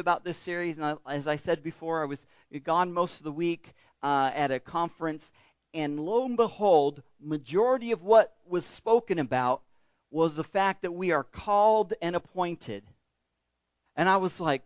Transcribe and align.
about 0.00 0.24
this 0.24 0.38
series, 0.38 0.78
and 0.78 0.98
as 1.06 1.26
I 1.26 1.36
said 1.36 1.62
before, 1.62 2.02
I 2.02 2.06
was 2.06 2.26
gone 2.64 2.92
most 2.92 3.18
of 3.18 3.24
the 3.24 3.32
week 3.32 3.72
uh, 4.02 4.30
at 4.34 4.50
a 4.50 4.58
conference, 4.58 5.30
and 5.72 6.00
lo 6.00 6.24
and 6.24 6.36
behold, 6.36 7.02
majority 7.20 7.92
of 7.92 8.02
what 8.02 8.34
was 8.46 8.66
spoken 8.66 9.18
about 9.18 9.62
was 10.10 10.34
the 10.34 10.44
fact 10.44 10.82
that 10.82 10.92
we 10.92 11.12
are 11.12 11.22
called 11.22 11.94
and 12.02 12.16
appointed. 12.16 12.82
And 13.94 14.08
I 14.08 14.16
was 14.16 14.40
like, 14.40 14.64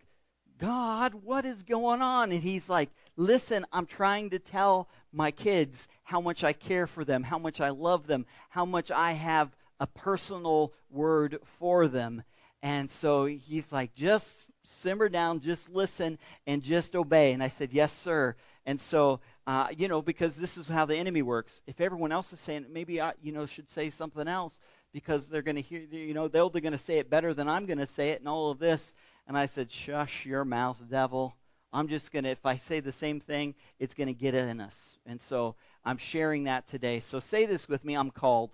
God, 0.59 1.15
what 1.15 1.45
is 1.45 1.63
going 1.65 2.01
on? 2.01 2.33
And 2.33 2.43
he's 2.43 2.69
like, 2.69 2.91
Listen, 3.17 3.65
I'm 3.73 3.87
trying 3.87 4.31
to 4.31 4.39
tell 4.41 4.89
my 5.13 5.31
kids 5.31 5.87
how 6.03 6.21
much 6.21 6.43
I 6.43 6.53
care 6.53 6.87
for 6.87 7.05
them, 7.05 7.23
how 7.23 7.39
much 7.39 7.61
I 7.61 7.69
love 7.69 8.07
them, 8.07 8.27
how 8.49 8.65
much 8.65 8.91
I 8.91 9.13
have 9.13 9.55
a 9.79 9.87
personal 9.87 10.73
word 10.91 11.39
for 11.59 11.87
them. 11.87 12.25
And 12.65 12.91
so 12.91 13.27
he's 13.27 13.71
like, 13.73 13.95
just 13.95 14.51
simmer 14.63 15.11
down, 15.11 15.41
just 15.41 15.69
listen, 15.69 16.19
and 16.47 16.63
just 16.63 16.97
obey. 16.97 17.35
And 17.35 17.43
I 17.43 17.49
said, 17.49 17.75
yes, 17.75 17.93
sir. 17.93 18.37
And 18.65 18.81
so, 18.81 19.21
uh, 19.47 19.67
you 19.77 19.87
know, 19.87 20.01
because 20.01 20.35
this 20.35 20.57
is 20.57 20.67
how 20.67 20.87
the 20.87 20.97
enemy 20.97 21.21
works. 21.21 21.61
If 21.67 21.83
everyone 21.83 22.11
else 22.11 22.33
is 22.33 22.41
saying 22.41 22.65
maybe 22.71 23.03
I, 23.03 23.13
you 23.23 23.33
know, 23.33 23.45
should 23.45 23.69
say 23.69 23.91
something 23.91 24.27
else 24.27 24.59
because 24.95 25.27
they're 25.27 25.43
going 25.43 25.57
to 25.57 25.61
hear, 25.61 25.81
you 25.81 26.15
know, 26.15 26.27
they're 26.27 26.49
going 26.49 26.73
to 26.73 26.79
say 26.79 26.97
it 26.97 27.11
better 27.11 27.35
than 27.35 27.51
I'm 27.51 27.67
going 27.67 27.81
to 27.81 27.87
say 27.87 28.13
it 28.13 28.21
and 28.21 28.29
all 28.29 28.51
of 28.51 28.59
this. 28.59 28.95
And 29.29 29.37
I 29.37 29.45
said, 29.45 29.71
shush 29.71 30.25
your 30.25 30.47
mouth, 30.47 30.83
devil. 30.89 31.37
I'm 31.71 31.89
just 31.89 32.13
going 32.13 32.25
to, 32.25 32.31
if 32.31 32.47
I 32.47 32.57
say 32.57 32.81
the 32.81 32.93
same 32.93 33.21
thing, 33.21 33.57
it's 33.79 33.93
going 33.93 34.07
to 34.07 34.15
get 34.15 34.35
in 34.35 34.63
us. 34.63 34.97
And 35.05 35.21
so 35.21 35.55
I'm 35.85 35.99
sharing 35.99 36.45
that 36.45 36.67
today. 36.67 37.01
So 37.01 37.21
say 37.21 37.45
this 37.45 37.69
with 37.69 37.85
me 37.85 37.95
I'm 37.95 38.11
called. 38.11 38.53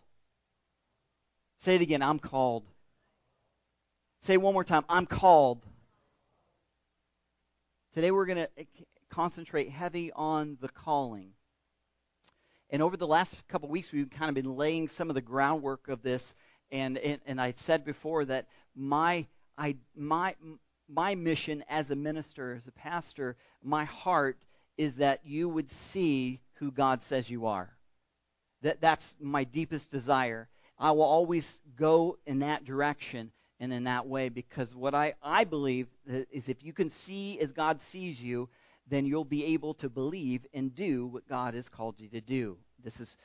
Say 1.59 1.77
it 1.77 1.81
again 1.81 2.03
I'm 2.03 2.19
called. 2.19 2.65
Say 4.25 4.37
one 4.37 4.53
more 4.53 4.65
time 4.65 4.85
I'm 4.87 5.07
called. 5.07 5.65
Today 7.95 8.11
we're 8.11 8.27
going 8.27 8.47
to 8.47 8.67
concentrate 9.09 9.71
heavy 9.71 10.13
on 10.13 10.59
the 10.61 10.69
calling. 10.69 11.31
And 12.69 12.83
over 12.83 12.99
the 12.99 13.07
last 13.07 13.35
couple 13.49 13.69
of 13.69 13.73
weeks, 13.73 13.91
we've 13.91 14.11
kind 14.11 14.29
of 14.29 14.35
been 14.35 14.57
laying 14.57 14.89
some 14.89 15.09
of 15.09 15.15
the 15.15 15.23
groundwork 15.23 15.89
of 15.89 16.03
this. 16.03 16.35
And, 16.71 16.99
and, 16.99 17.21
and 17.25 17.41
I 17.41 17.55
said 17.57 17.85
before 17.85 18.27
that 18.27 18.47
my, 18.77 19.27
I, 19.57 19.77
my, 19.97 20.37
my 20.87 21.15
mission 21.15 21.65
as 21.71 21.91
a 21.91 21.97
minister, 21.97 22.55
as 22.55 22.67
a 22.67 22.73
pastor, 22.73 23.37
my 23.63 23.85
heart 23.85 24.37
is 24.77 24.97
that 24.97 25.21
you 25.25 25.49
would 25.49 25.71
see 25.71 26.41
who 26.57 26.71
God 26.71 27.01
says 27.01 27.31
you 27.31 27.47
are. 27.47 27.71
That, 28.61 28.83
that's 28.83 29.17
my 29.19 29.45
deepest 29.45 29.91
desire. 29.91 30.47
I 30.79 30.91
will 30.91 31.05
always 31.05 31.59
go 31.77 32.19
in 32.27 32.41
that 32.41 32.67
direction 32.67 33.33
and 33.61 33.73
in 33.73 33.85
that 33.85 34.07
way 34.07 34.31
because 34.31 34.75
what 34.75 34.95
I, 34.95 35.15
I 35.23 35.45
believe 35.45 35.87
is 36.33 36.49
if 36.49 36.65
you 36.65 36.73
can 36.73 36.89
see 36.89 37.39
as 37.41 37.53
God 37.53 37.81
sees 37.81 38.21
you, 38.21 38.49
then 38.89 39.07
you'll 39.07 39.25
be 39.25 39.45
able 39.45 39.75
to 39.75 39.89
believe 39.89 40.47
and 40.53 40.75
do 40.75 41.07
what 41.07 41.29
God 41.29 41.55
has 41.55 41.69
called 41.69 42.01
you 42.01 42.09
to 42.09 42.21
do. 42.21 42.57
This 42.83 42.99
is 42.99 43.17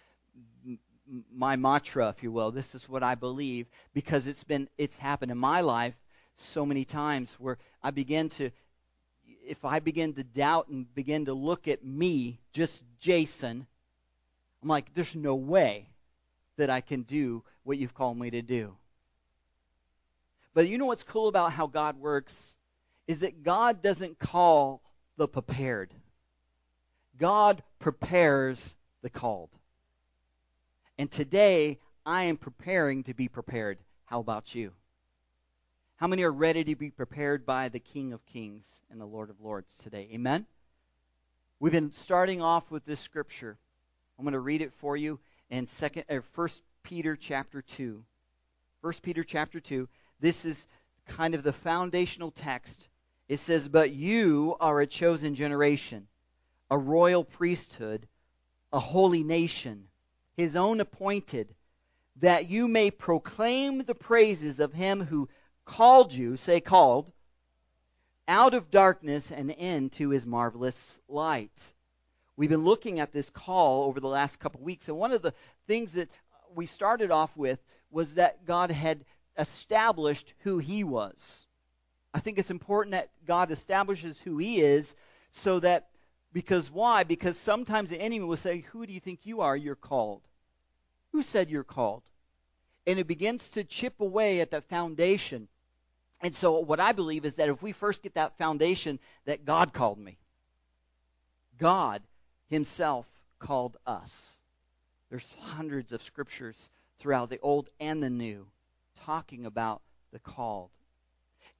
my 1.33 1.55
mantra, 1.55 2.09
if 2.09 2.21
you 2.21 2.31
will. 2.31 2.51
This 2.51 2.75
is 2.75 2.89
what 2.89 3.01
I 3.01 3.15
believe 3.15 3.67
because 3.93 4.27
it's 4.27 4.43
been 4.43 4.67
it's 4.77 4.97
happened 4.97 5.31
in 5.31 5.37
my 5.37 5.61
life 5.61 5.95
so 6.35 6.65
many 6.65 6.83
times 6.83 7.33
where 7.39 7.57
I 7.81 7.91
begin 7.91 8.29
to 8.29 8.51
if 9.47 9.63
I 9.63 9.79
begin 9.79 10.13
to 10.13 10.23
doubt 10.23 10.67
and 10.67 10.93
begin 10.93 11.25
to 11.25 11.33
look 11.33 11.67
at 11.67 11.85
me, 11.85 12.39
just 12.51 12.83
Jason, 12.99 13.65
I'm 14.61 14.69
like, 14.69 14.93
there's 14.93 15.15
no 15.15 15.35
way 15.35 15.87
that 16.57 16.69
I 16.69 16.81
can 16.81 17.03
do 17.03 17.43
what 17.63 17.77
you've 17.77 17.93
called 17.93 18.17
me 18.17 18.31
to 18.31 18.41
do. 18.41 18.75
But 20.55 20.69
you 20.69 20.77
know 20.79 20.85
what's 20.85 21.03
cool 21.03 21.27
about 21.27 21.51
how 21.51 21.67
God 21.67 21.99
works? 21.99 22.55
Is 23.07 23.19
that 23.19 23.43
God 23.43 23.83
doesn't 23.83 24.17
call 24.17 24.81
the 25.17 25.27
prepared, 25.27 25.93
God 27.19 27.61
prepares 27.77 28.75
the 29.03 29.09
called. 29.09 29.49
And 30.97 31.11
today, 31.11 31.77
I 32.05 32.23
am 32.23 32.37
preparing 32.37 33.03
to 33.03 33.13
be 33.13 33.27
prepared. 33.27 33.77
How 34.05 34.21
about 34.21 34.55
you? 34.55 34.71
How 35.97 36.07
many 36.07 36.23
are 36.23 36.31
ready 36.31 36.63
to 36.63 36.75
be 36.75 36.89
prepared 36.89 37.45
by 37.45 37.69
the 37.69 37.79
King 37.79 38.13
of 38.13 38.25
Kings 38.25 38.79
and 38.89 38.99
the 38.99 39.05
Lord 39.05 39.29
of 39.29 39.41
Lords 39.41 39.77
today? 39.83 40.09
Amen? 40.13 40.45
We've 41.59 41.73
been 41.73 41.91
starting 41.93 42.41
off 42.41 42.69
with 42.71 42.85
this 42.85 42.99
scripture. 42.99 43.57
I'm 44.17 44.23
going 44.23 44.33
to 44.33 44.39
read 44.39 44.61
it 44.61 44.73
for 44.73 44.95
you 44.95 45.19
in 45.49 45.67
second 45.67 46.05
or 46.09 46.21
first 46.21 46.61
Peter 46.83 47.15
chapter 47.15 47.61
2. 47.61 48.03
First 48.81 49.01
Peter 49.01 49.23
chapter 49.23 49.59
2. 49.59 49.87
This 50.25 50.43
is 50.43 50.65
kind 51.05 51.35
of 51.35 51.43
the 51.43 51.53
foundational 51.53 52.31
text. 52.31 52.87
It 53.27 53.37
says, 53.37 53.67
But 53.67 53.91
you 53.91 54.55
are 54.59 54.81
a 54.81 54.87
chosen 54.87 55.35
generation, 55.35 56.07
a 56.71 56.79
royal 56.79 57.23
priesthood, 57.23 58.07
a 58.73 58.79
holy 58.79 59.21
nation, 59.21 59.87
his 60.35 60.55
own 60.55 60.79
appointed, 60.79 61.53
that 62.15 62.49
you 62.49 62.67
may 62.67 62.89
proclaim 62.89 63.83
the 63.83 63.93
praises 63.93 64.59
of 64.59 64.73
him 64.73 65.05
who 65.05 65.29
called 65.63 66.11
you, 66.11 66.37
say 66.37 66.59
called, 66.59 67.11
out 68.27 68.55
of 68.55 68.71
darkness 68.71 69.29
and 69.29 69.51
into 69.51 70.09
his 70.09 70.25
marvelous 70.25 70.97
light. 71.07 71.73
We've 72.35 72.49
been 72.49 72.65
looking 72.65 72.99
at 72.99 73.11
this 73.11 73.29
call 73.29 73.83
over 73.83 73.99
the 73.99 74.07
last 74.07 74.39
couple 74.39 74.61
of 74.61 74.65
weeks, 74.65 74.89
and 74.89 74.97
one 74.97 75.11
of 75.11 75.21
the 75.21 75.35
things 75.67 75.93
that 75.93 76.09
we 76.55 76.65
started 76.65 77.11
off 77.11 77.37
with 77.37 77.59
was 77.91 78.15
that 78.15 78.43
God 78.43 78.71
had 78.71 79.05
established 79.37 80.33
who 80.39 80.57
he 80.57 80.83
was. 80.83 81.45
I 82.13 82.19
think 82.19 82.37
it's 82.37 82.51
important 82.51 82.91
that 82.91 83.09
God 83.27 83.51
establishes 83.51 84.19
who 84.19 84.37
he 84.37 84.61
is 84.61 84.95
so 85.31 85.59
that 85.59 85.89
because 86.31 86.71
why? 86.71 87.03
Because 87.03 87.37
sometimes 87.37 87.89
the 87.89 87.99
enemy 87.99 88.25
will 88.25 88.37
say, 88.37 88.59
Who 88.71 88.85
do 88.85 88.93
you 88.93 88.99
think 88.99 89.21
you 89.23 89.41
are? 89.41 89.55
You're 89.55 89.75
called. 89.75 90.21
Who 91.11 91.23
said 91.23 91.49
you're 91.49 91.63
called? 91.63 92.03
And 92.87 92.99
it 92.99 93.07
begins 93.07 93.49
to 93.51 93.63
chip 93.63 93.99
away 93.99 94.41
at 94.41 94.51
that 94.51 94.65
foundation. 94.65 95.47
And 96.21 96.35
so, 96.35 96.59
what 96.59 96.79
I 96.79 96.91
believe 96.91 97.25
is 97.25 97.35
that 97.35 97.49
if 97.49 97.61
we 97.61 97.71
first 97.71 98.03
get 98.03 98.15
that 98.15 98.37
foundation 98.37 98.99
that 99.25 99.45
God 99.45 99.73
called 99.73 99.97
me, 99.97 100.17
God 101.57 102.01
Himself 102.49 103.05
called 103.39 103.77
us. 103.85 104.31
There's 105.09 105.35
hundreds 105.39 105.91
of 105.91 106.03
scriptures 106.03 106.69
throughout 106.97 107.29
the 107.29 107.39
Old 107.39 107.69
and 107.79 108.01
the 108.01 108.09
New 108.09 108.47
talking 109.05 109.45
about 109.45 109.81
the 110.11 110.19
called. 110.19 110.69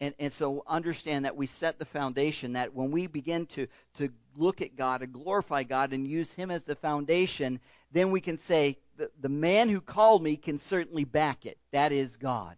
And, 0.01 0.13
and 0.19 0.33
so 0.33 0.63
understand 0.67 1.23
that 1.25 1.37
we 1.37 1.47
set 1.47 1.79
the 1.79 1.85
foundation 1.85 2.53
that 2.53 2.73
when 2.73 2.91
we 2.91 3.07
begin 3.07 3.45
to, 3.47 3.67
to 3.97 4.09
look 4.35 4.61
at 4.61 4.75
God 4.75 5.01
and 5.01 5.13
glorify 5.13 5.63
God 5.63 5.93
and 5.93 6.05
use 6.05 6.31
Him 6.31 6.51
as 6.51 6.63
the 6.63 6.75
foundation, 6.75 7.59
then 7.93 8.11
we 8.11 8.19
can 8.19 8.37
say, 8.37 8.77
the, 8.97 9.09
the 9.21 9.29
man 9.29 9.69
who 9.69 9.79
called 9.79 10.21
me 10.21 10.35
can 10.35 10.57
certainly 10.57 11.05
back 11.05 11.45
it. 11.45 11.57
That 11.71 11.91
is 11.91 12.17
God. 12.17 12.57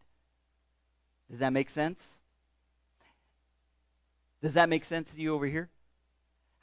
Does 1.30 1.40
that 1.40 1.54
make 1.54 1.70
sense? 1.70 2.20
Does 4.42 4.56
that 4.56 4.70
make 4.70 4.86
sense 4.86 5.14
to 5.14 5.22
you 5.22 5.34
over 5.34 5.46
here? 5.46 5.70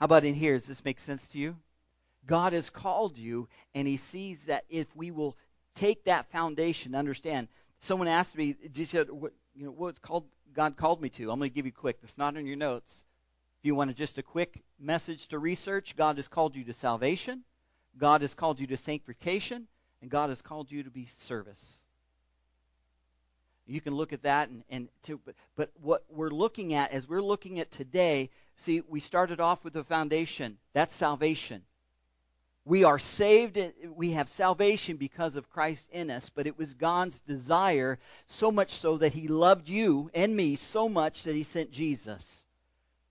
How 0.00 0.06
about 0.06 0.24
in 0.24 0.34
here? 0.34 0.54
Does 0.54 0.66
this 0.66 0.84
make 0.84 0.98
sense 0.98 1.30
to 1.30 1.38
you? 1.38 1.56
God 2.26 2.52
has 2.52 2.70
called 2.70 3.16
you, 3.16 3.48
and 3.74 3.86
He 3.86 3.96
sees 3.96 4.44
that 4.46 4.64
if 4.68 4.86
we 4.96 5.10
will 5.10 5.36
take 5.74 6.04
that 6.04 6.30
foundation, 6.30 6.94
understand. 6.94 7.48
Someone 7.84 8.08
asked 8.08 8.34
me, 8.34 8.56
just 8.72 8.92
said, 8.92 9.10
what, 9.10 9.34
you 9.54 9.66
know, 9.66 9.70
what's 9.70 9.98
called 9.98 10.24
God 10.54 10.74
called 10.74 11.02
me 11.02 11.10
to? 11.10 11.30
I'm 11.30 11.38
going 11.38 11.50
to 11.50 11.54
give 11.54 11.66
you 11.66 11.72
quick. 11.72 11.98
It's 12.02 12.16
not 12.16 12.34
in 12.34 12.46
your 12.46 12.56
notes. 12.56 13.04
If 13.60 13.66
you 13.66 13.74
want 13.74 13.94
just 13.94 14.16
a 14.16 14.22
quick 14.22 14.62
message 14.80 15.28
to 15.28 15.38
research, 15.38 15.94
God 15.94 16.16
has 16.16 16.26
called 16.26 16.56
you 16.56 16.64
to 16.64 16.72
salvation, 16.72 17.42
God 17.98 18.22
has 18.22 18.32
called 18.32 18.58
you 18.58 18.66
to 18.68 18.78
sanctification, 18.78 19.66
and 20.00 20.10
God 20.10 20.30
has 20.30 20.40
called 20.40 20.72
you 20.72 20.82
to 20.84 20.90
be 20.90 21.04
service. 21.06 21.76
You 23.66 23.82
can 23.82 23.94
look 23.94 24.14
at 24.14 24.22
that 24.22 24.48
and, 24.48 24.64
and 24.70 24.88
to, 25.02 25.20
but, 25.22 25.34
but 25.54 25.70
what 25.82 26.04
we're 26.08 26.30
looking 26.30 26.72
at 26.72 26.90
as 26.90 27.06
we're 27.06 27.20
looking 27.20 27.60
at 27.60 27.70
today, 27.70 28.30
see, 28.56 28.80
we 28.88 29.00
started 29.00 29.40
off 29.40 29.62
with 29.62 29.74
the 29.74 29.84
foundation. 29.84 30.56
That's 30.72 30.94
salvation. 30.94 31.60
We 32.66 32.84
are 32.84 32.98
saved, 32.98 33.58
we 33.94 34.12
have 34.12 34.28
salvation 34.28 34.96
because 34.96 35.36
of 35.36 35.50
Christ 35.50 35.86
in 35.92 36.10
us, 36.10 36.30
but 36.30 36.46
it 36.46 36.56
was 36.56 36.72
God's 36.72 37.20
desire, 37.20 37.98
so 38.26 38.50
much 38.50 38.70
so 38.70 38.96
that 38.98 39.12
He 39.12 39.28
loved 39.28 39.68
you 39.68 40.10
and 40.14 40.34
me 40.34 40.56
so 40.56 40.88
much 40.88 41.24
that 41.24 41.34
He 41.34 41.44
sent 41.44 41.70
Jesus. 41.70 42.46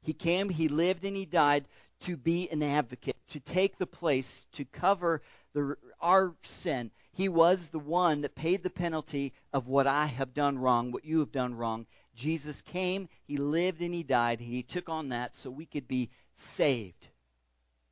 He 0.02 0.14
came, 0.14 0.50
He 0.50 0.70
lived, 0.70 1.06
and 1.06 1.16
He 1.16 1.26
died 1.26 1.66
to 2.02 2.18
be 2.18 2.50
an 2.50 2.64
advocate, 2.64 3.16
to 3.30 3.40
take 3.40 3.78
the 3.78 3.86
place, 3.86 4.48
to 4.54 4.66
cover 4.66 5.22
the, 5.54 5.78
our 6.02 6.34
sin. 6.42 6.90
He 7.12 7.30
was 7.30 7.70
the 7.70 7.78
one 7.78 8.22
that 8.22 8.34
paid 8.34 8.64
the 8.64 8.72
penalty 8.72 9.34
of 9.54 9.68
what 9.68 9.86
I 9.86 10.08
have 10.08 10.34
done 10.34 10.58
wrong, 10.58 10.92
what 10.92 11.06
you 11.06 11.20
have 11.20 11.32
done 11.32 11.54
wrong. 11.54 11.86
Jesus 12.16 12.62
came, 12.64 13.08
He 13.26 13.38
lived, 13.38 13.82
and 13.84 13.94
He 13.94 14.02
died, 14.02 14.40
and 14.40 14.50
He 14.50 14.64
took 14.64 14.90
on 14.90 15.10
that 15.10 15.36
so 15.36 15.52
we 15.52 15.68
could 15.68 15.88
be 15.88 16.10
saved. 16.34 17.08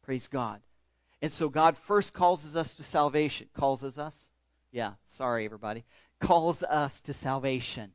Praise 0.01 0.27
God. 0.27 0.59
And 1.21 1.31
so 1.31 1.49
God 1.49 1.77
first 1.77 2.13
calls 2.13 2.55
us 2.55 2.75
to 2.77 2.83
salvation. 2.83 3.47
Calls 3.53 3.83
us? 3.83 4.29
Yeah, 4.71 4.93
sorry, 5.05 5.45
everybody. 5.45 5.83
Calls 6.19 6.63
us 6.63 6.99
to 7.01 7.13
salvation. 7.13 7.91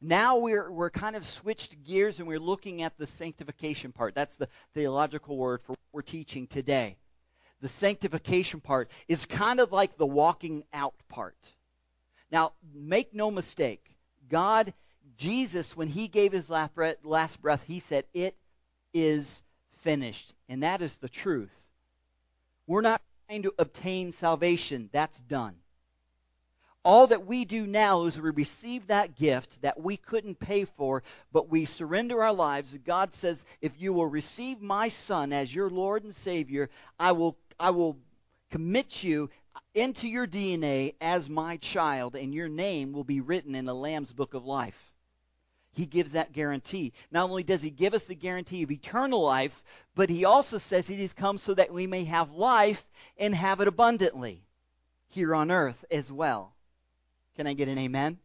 Now 0.00 0.36
we're, 0.36 0.70
we're 0.70 0.90
kind 0.90 1.16
of 1.16 1.24
switched 1.24 1.82
gears 1.84 2.18
and 2.18 2.28
we're 2.28 2.38
looking 2.38 2.82
at 2.82 2.98
the 2.98 3.06
sanctification 3.06 3.92
part. 3.92 4.14
That's 4.14 4.36
the 4.36 4.48
theological 4.74 5.36
word 5.36 5.62
for 5.62 5.72
what 5.72 5.78
we're 5.92 6.02
teaching 6.02 6.46
today. 6.46 6.96
The 7.62 7.68
sanctification 7.68 8.60
part 8.60 8.90
is 9.08 9.24
kind 9.24 9.60
of 9.60 9.72
like 9.72 9.96
the 9.96 10.06
walking 10.06 10.64
out 10.74 10.94
part. 11.08 11.36
Now, 12.30 12.52
make 12.74 13.14
no 13.14 13.30
mistake, 13.30 13.96
God, 14.28 14.74
Jesus, 15.16 15.76
when 15.76 15.88
he 15.88 16.08
gave 16.08 16.32
his 16.32 16.50
last 16.50 16.74
breath, 16.74 16.96
last 17.02 17.40
breath 17.40 17.64
he 17.66 17.80
said, 17.80 18.04
It 18.12 18.36
is 18.92 19.42
finished. 19.78 20.34
And 20.48 20.62
that 20.62 20.82
is 20.82 20.94
the 20.98 21.08
truth. 21.08 21.50
We're 22.66 22.80
not 22.80 23.00
trying 23.28 23.42
to 23.42 23.54
obtain 23.58 24.12
salvation, 24.12 24.90
that's 24.92 25.18
done. 25.20 25.56
All 26.84 27.08
that 27.08 27.26
we 27.26 27.44
do 27.44 27.66
now 27.66 28.04
is 28.04 28.20
we 28.20 28.30
receive 28.30 28.86
that 28.86 29.16
gift 29.16 29.60
that 29.62 29.80
we 29.80 29.96
couldn't 29.96 30.38
pay 30.38 30.66
for, 30.66 31.02
but 31.32 31.48
we 31.48 31.64
surrender 31.64 32.22
our 32.22 32.32
lives. 32.32 32.76
God 32.84 33.12
says, 33.12 33.44
if 33.60 33.72
you 33.80 33.92
will 33.92 34.06
receive 34.06 34.62
my 34.62 34.88
son 34.88 35.32
as 35.32 35.52
your 35.52 35.68
Lord 35.68 36.04
and 36.04 36.14
Savior, 36.14 36.70
I 36.98 37.10
will, 37.10 37.36
I 37.58 37.70
will 37.70 37.98
commit 38.52 39.02
you 39.02 39.30
into 39.74 40.08
your 40.08 40.28
DNA 40.28 40.94
as 41.00 41.28
my 41.28 41.56
child, 41.56 42.14
and 42.14 42.32
your 42.32 42.48
name 42.48 42.92
will 42.92 43.04
be 43.04 43.20
written 43.20 43.56
in 43.56 43.64
the 43.64 43.74
Lamb's 43.74 44.12
book 44.12 44.34
of 44.34 44.46
life. 44.46 44.85
He 45.76 45.84
gives 45.84 46.12
that 46.12 46.32
guarantee. 46.32 46.94
Not 47.10 47.28
only 47.28 47.42
does 47.42 47.60
he 47.60 47.68
give 47.68 47.92
us 47.92 48.06
the 48.06 48.14
guarantee 48.14 48.62
of 48.62 48.70
eternal 48.70 49.22
life, 49.22 49.62
but 49.94 50.08
he 50.08 50.24
also 50.24 50.56
says 50.56 50.86
he 50.86 51.00
has 51.02 51.12
come 51.12 51.36
so 51.36 51.52
that 51.52 51.70
we 51.70 51.86
may 51.86 52.04
have 52.04 52.32
life 52.32 52.82
and 53.18 53.34
have 53.34 53.60
it 53.60 53.68
abundantly 53.68 54.42
here 55.08 55.34
on 55.34 55.50
earth 55.50 55.84
as 55.90 56.10
well. 56.10 56.54
Can 57.36 57.46
I 57.46 57.52
get 57.52 57.68
an 57.68 57.76
amen? 57.76 58.18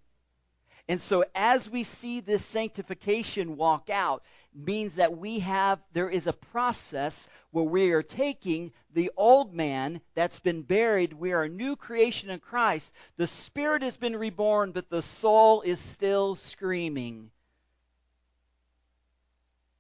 And 0.88 1.02
so 1.02 1.26
as 1.36 1.70
we 1.70 1.84
see 1.84 2.22
this 2.22 2.46
sanctification 2.46 3.58
walk 3.58 3.90
out, 3.90 4.24
means 4.54 4.96
that 4.96 5.18
we 5.18 5.40
have 5.40 5.80
there 5.92 6.10
is 6.10 6.28
a 6.28 6.34
process 6.34 7.28
where 7.52 7.66
we 7.66 7.92
are 7.92 8.04
taking 8.04 8.72
the 8.94 9.12
old 9.18 9.54
man 9.54 10.00
that's 10.16 10.40
been 10.40 10.62
buried, 10.62 11.12
we 11.12 11.34
are 11.34 11.44
a 11.44 11.50
new 11.50 11.76
creation 11.76 12.30
in 12.30 12.40
Christ. 12.40 12.94
The 13.18 13.28
spirit 13.28 13.84
has 13.84 13.98
been 13.98 14.16
reborn, 14.16 14.72
but 14.72 14.90
the 14.90 15.02
soul 15.02 15.62
is 15.62 15.80
still 15.80 16.36
screaming. 16.36 17.30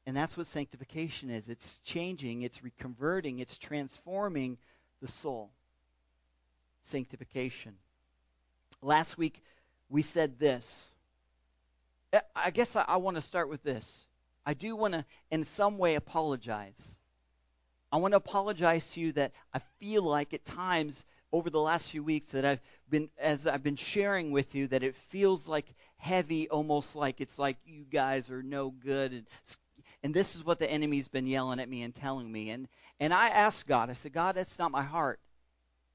And 0.06 0.18
that's 0.18 0.36
what 0.36 0.48
sanctification 0.48 1.30
is. 1.30 1.48
It's 1.48 1.80
changing, 1.83 2.42
it's 2.42 2.59
reconverting, 2.59 3.39
it's 3.39 3.57
transforming 3.57 4.57
the 5.01 5.07
soul. 5.07 5.51
Sanctification. 6.83 7.74
Last 8.81 9.18
week, 9.18 9.44
we 9.89 10.01
said 10.01 10.39
this. 10.39 10.88
Uh, 12.12 12.19
I 12.36 12.50
guess 12.50 12.75
I, 12.75 12.83
I 12.88 12.98
want 12.98 13.18
to 13.18 13.21
start 13.21 13.50
with 13.50 13.62
this. 13.62 14.07
I 14.44 14.56
do 14.56 14.75
want 14.75 14.95
to, 14.95 15.06
in 15.30 15.44
some 15.44 15.77
way, 15.77 15.95
apologize. 15.95 16.95
I 17.92 17.97
want 17.97 18.13
to 18.13 18.18
apologize 18.18 18.89
to 18.94 19.01
you 19.01 19.12
that 19.13 19.33
I 19.54 19.59
feel 19.80 20.01
like 20.01 20.33
at 20.33 20.44
times 20.45 21.06
over 21.31 21.50
the 21.50 21.59
last 21.59 21.89
few 21.89 22.04
weeks 22.04 22.31
that 22.31 22.44
I've 22.44 22.59
been, 22.89 23.09
as 23.19 23.45
I've 23.45 23.63
been 23.63 23.75
sharing 23.75 24.31
with 24.31 24.56
you, 24.56 24.68
that 24.68 24.81
it 24.81 24.95
feels 25.09 25.47
like 25.47 25.65
heavy, 25.97 26.50
almost 26.50 26.95
like 26.95 27.21
it's 27.21 27.38
like 27.38 27.57
you 27.65 27.83
guys 27.83 28.30
are 28.31 28.42
no 28.42 28.71
good. 28.71 29.12
And, 29.12 29.25
and 30.03 30.13
this 30.13 30.36
is 30.36 30.44
what 30.44 30.59
the 30.59 30.69
enemy's 30.69 31.07
been 31.07 31.27
yelling 31.27 31.59
at 31.59 31.69
me 31.69 31.83
and 31.83 31.94
telling 31.94 32.31
me. 32.31 32.50
And, 32.50 32.68
and 33.00 33.13
I 33.13 33.30
asked 33.30 33.68
God, 33.68 33.89
I 33.89 33.94
said, 33.94 34.13
God, 34.13 34.36
that's 34.36 34.57
not 34.57 34.71
my 34.71 34.83
heart. 34.83 35.19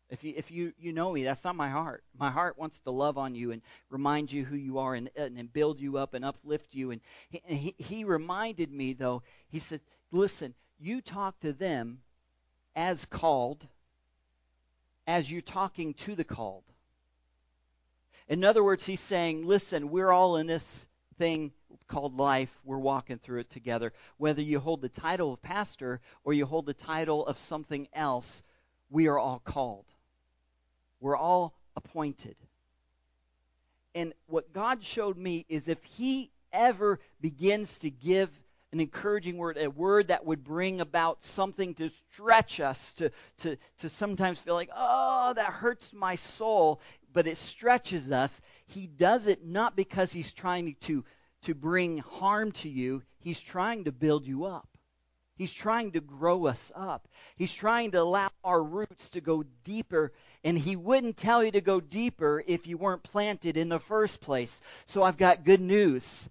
If 0.08 0.23
you, 0.23 0.35
if 0.37 0.53
you, 0.53 0.73
you 0.79 0.93
know 0.93 1.12
me, 1.12 1.25
that's 1.25 1.43
not 1.43 1.56
my 1.56 1.69
heart. 1.69 2.05
My 2.17 2.31
heart 2.31 2.56
wants 2.56 2.79
to 2.81 2.93
love 2.93 3.19
on 3.19 3.35
you 3.35 3.50
and 3.50 3.62
remind 3.91 4.31
you 4.31 4.44
who 4.44 4.55
you 4.55 4.79
are 4.79 4.94
and, 4.94 5.11
and 5.17 5.53
build 5.53 5.81
you 5.81 5.99
up 5.99 6.14
and 6.14 6.25
uplift 6.25 6.75
you. 6.75 6.93
And 6.93 7.00
he, 7.29 7.43
he, 7.47 7.75
he 7.79 8.05
reminded 8.05 8.70
me, 8.70 8.93
though, 8.93 9.25
he 9.49 9.58
said, 9.58 9.81
listen, 10.12 10.55
you 10.79 11.00
talk 11.00 11.41
to 11.41 11.52
them 11.52 11.99
as 12.76 13.05
called, 13.06 13.67
as 15.09 15.31
you're 15.31 15.41
talking 15.41 15.94
to 15.94 16.14
the 16.14 16.25
called. 16.25 16.62
In 18.29 18.44
other 18.44 18.62
words, 18.62 18.85
he's 18.85 19.00
saying, 19.00 19.44
listen, 19.47 19.91
we're 19.91 20.12
all 20.12 20.37
in 20.37 20.47
this 20.47 20.87
thing 21.18 21.52
called 21.88 22.16
life. 22.16 22.50
We're 22.64 22.78
walking 22.78 23.18
through 23.18 23.40
it 23.40 23.50
together. 23.50 23.92
Whether 24.18 24.42
you 24.42 24.58
hold 24.60 24.80
the 24.80 24.88
title 24.88 25.32
of 25.32 25.42
pastor 25.42 26.00
or 26.24 26.32
you 26.32 26.46
hold 26.46 26.66
the 26.66 26.74
title 26.74 27.26
of 27.26 27.38
something 27.38 27.88
else, 27.92 28.42
we 28.90 29.08
are 29.08 29.18
all 29.18 29.40
called. 29.44 29.84
We're 31.00 31.16
all 31.16 31.54
appointed. 31.76 32.36
And 33.94 34.12
what 34.26 34.52
God 34.52 34.84
showed 34.84 35.16
me 35.16 35.46
is 35.48 35.68
if 35.68 35.82
He 35.82 36.30
ever 36.52 37.00
begins 37.20 37.78
to 37.80 37.90
give 37.90 38.30
an 38.76 38.81
encouraging 38.81 39.38
word, 39.38 39.56
a 39.56 39.70
word 39.70 40.08
that 40.08 40.26
would 40.26 40.44
bring 40.44 40.82
about 40.82 41.25
something 41.25 41.75
to 41.76 41.90
stretch 42.12 42.61
us, 42.61 42.93
to, 42.94 43.11
to, 43.38 43.56
to 43.78 43.88
sometimes 43.88 44.38
feel 44.38 44.52
like, 44.52 44.69
oh, 44.76 45.32
that 45.34 45.46
hurts 45.46 45.94
my 45.94 46.17
soul, 46.17 46.82
but 47.14 47.26
it 47.26 47.38
stretches 47.38 48.12
us. 48.12 48.38
He 48.67 48.87
does 48.87 49.26
it 49.26 49.46
not 49.46 49.76
because 49.76 50.12
he's 50.12 50.31
trying 50.31 50.76
to, 50.82 51.05
to 51.44 51.55
bring 51.55 51.99
harm 51.99 52.52
to 52.52 52.69
you, 52.69 53.02
he's 53.20 53.40
trying 53.40 53.84
to 53.84 53.93
build 53.93 54.26
you 54.26 54.44
up. 54.44 54.69
He's 55.37 55.52
trying 55.52 55.93
to 55.93 56.00
grow 56.00 56.46
us 56.46 56.73
up. 56.75 57.08
He's 57.37 57.52
trying 57.52 57.93
to 57.93 58.00
allow 58.00 58.31
our 58.44 58.62
roots 58.62 59.11
to 59.11 59.20
go 59.20 59.44
deeper, 59.64 60.12
and 60.44 60.58
He 60.58 60.76
wouldn't 60.76 61.19
tell 61.19 61.44
you 61.44 61.50
to 61.50 61.61
go 61.61 61.78
deeper 61.81 62.43
if 62.46 62.67
you 62.67 62.78
weren't 62.78 63.02
planted 63.02 63.58
in 63.58 63.69
the 63.69 63.78
first 63.78 64.23
place. 64.23 64.61
So 64.87 65.02
I've 65.02 65.19
got 65.19 65.44
good 65.44 65.61
news. 65.61 66.28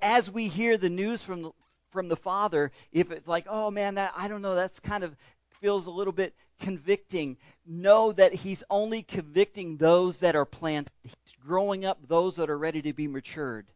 As 0.00 0.30
we 0.30 0.48
hear 0.48 0.78
the 0.78 0.88
news 0.88 1.24
from 1.24 1.52
from 1.96 2.08
the 2.08 2.16
Father, 2.16 2.72
if 2.92 3.10
it's 3.10 3.26
like, 3.26 3.46
oh 3.48 3.70
man, 3.70 3.94
that 3.94 4.12
I 4.14 4.28
don't 4.28 4.42
know, 4.42 4.54
that's 4.54 4.80
kind 4.80 5.02
of 5.02 5.16
feels 5.62 5.86
a 5.86 5.90
little 5.90 6.12
bit 6.12 6.34
convicting. 6.60 7.38
Know 7.66 8.12
that 8.12 8.34
He's 8.34 8.62
only 8.68 9.02
convicting 9.02 9.78
those 9.78 10.20
that 10.20 10.36
are 10.36 10.44
planted. 10.44 10.92
He's 11.02 11.34
growing 11.42 11.86
up 11.86 12.06
those 12.06 12.36
that 12.36 12.50
are 12.50 12.58
ready 12.58 12.82
to 12.82 12.92
be 12.92 13.08
matured. 13.08 13.66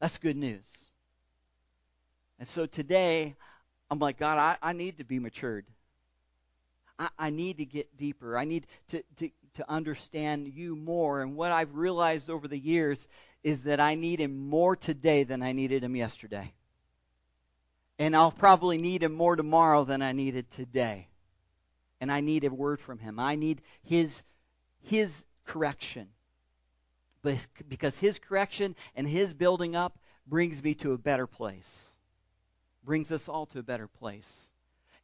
That's 0.00 0.16
good 0.16 0.38
news. 0.38 0.64
And 2.38 2.48
so 2.48 2.64
today, 2.64 3.36
I'm 3.90 3.98
like, 3.98 4.18
God, 4.18 4.38
I, 4.38 4.56
I 4.62 4.72
need 4.72 4.96
to 4.96 5.04
be 5.04 5.18
matured. 5.18 5.66
I, 6.98 7.10
I 7.18 7.28
need 7.28 7.58
to 7.58 7.66
get 7.66 7.94
deeper. 7.98 8.38
I 8.38 8.44
need 8.44 8.66
to, 8.88 9.04
to, 9.18 9.30
to 9.56 9.70
understand 9.70 10.48
you 10.48 10.76
more. 10.76 11.20
And 11.20 11.36
what 11.36 11.52
I've 11.52 11.74
realized 11.74 12.30
over 12.30 12.48
the 12.48 12.58
years 12.58 13.06
is 13.44 13.64
that 13.64 13.80
I 13.80 13.96
need 13.96 14.18
him 14.18 14.48
more 14.48 14.76
today 14.76 15.24
than 15.24 15.42
I 15.42 15.52
needed 15.52 15.84
him 15.84 15.94
yesterday. 15.94 16.54
And 17.98 18.16
I'll 18.16 18.32
probably 18.32 18.78
need 18.78 19.02
him 19.02 19.12
more 19.12 19.36
tomorrow 19.36 19.84
than 19.84 20.02
I 20.02 20.12
needed 20.12 20.50
today. 20.50 21.08
And 22.00 22.10
I 22.10 22.20
need 22.20 22.44
a 22.44 22.50
word 22.50 22.80
from 22.80 22.98
him. 22.98 23.18
I 23.18 23.36
need 23.36 23.62
his 23.82 24.22
his 24.82 25.24
correction. 25.44 26.08
Because 27.68 27.96
his 27.96 28.18
correction 28.18 28.74
and 28.96 29.06
his 29.06 29.32
building 29.32 29.76
up 29.76 29.96
brings 30.26 30.62
me 30.62 30.74
to 30.74 30.92
a 30.92 30.98
better 30.98 31.26
place 31.26 31.92
brings 32.84 33.12
us 33.12 33.28
all 33.28 33.46
to 33.46 33.58
a 33.58 33.62
better 33.62 33.86
place. 33.86 34.46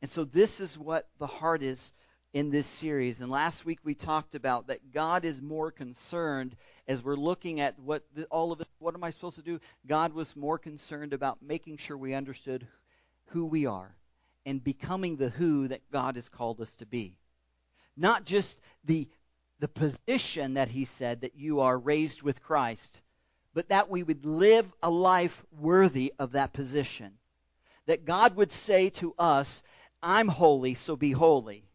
And 0.03 0.11
so 0.11 0.25
this 0.25 0.61
is 0.61 0.79
what 0.79 1.09
the 1.19 1.27
heart 1.27 1.63
is 1.63 1.93
in 2.33 2.51
this 2.51 2.67
series. 2.67 3.21
And 3.21 3.31
last 3.31 3.65
week 3.65 3.81
we 3.85 3.95
talked 3.95 4.35
about 4.35 4.67
that 4.67 4.93
God 4.93 5.25
is 5.25 5.41
more 5.41 5.71
concerned 5.71 6.57
as 6.87 7.03
we're 7.03 7.17
looking 7.17 7.61
at 7.61 7.79
what 7.79 8.03
the, 8.15 8.25
all 8.27 8.53
of 8.53 8.61
it. 8.61 8.69
What 8.79 8.95
am 8.95 9.05
I 9.05 9.11
supposed 9.11 9.37
to 9.37 9.43
do? 9.43 9.61
God 9.87 10.13
was 10.13 10.37
more 10.37 10.59
concerned 10.59 11.13
about 11.13 11.43
making 11.43 11.79
sure 11.79 11.97
we 11.97 12.15
understood 12.15 12.67
who 13.27 13.47
we 13.47 13.67
are 13.67 13.95
and 14.47 14.63
becoming 14.63 15.17
the 15.17 15.31
who 15.31 15.69
that 15.69 15.91
God 15.91 16.17
has 16.17 16.29
called 16.29 16.61
us 16.61 16.75
to 16.77 16.87
be. 16.87 17.17
Not 17.97 18.25
just 18.25 18.59
the 18.85 19.09
the 19.61 19.69
position 19.69 20.55
that 20.55 20.69
he 20.69 20.85
said 20.85 21.23
that 21.23 21.35
you 21.35 21.61
are 21.61 21.77
raised 21.77 22.23
with 22.23 22.41
Christ, 22.41 23.01
but 23.55 23.71
that 23.71 23.91
we 23.91 24.05
would 24.05 24.25
live 24.25 24.67
a 24.81 24.89
life 24.89 25.45
worthy 25.51 26.15
of 26.21 26.33
that 26.33 26.53
position 26.53 27.19
that 27.89 28.05
God 28.05 28.37
would 28.37 28.53
say 28.53 28.91
to 28.91 29.15
us, 29.19 29.63
I'm 30.03 30.29
holy, 30.29 30.75
so 30.75 30.95
be 30.95 31.11
holy. 31.11 31.68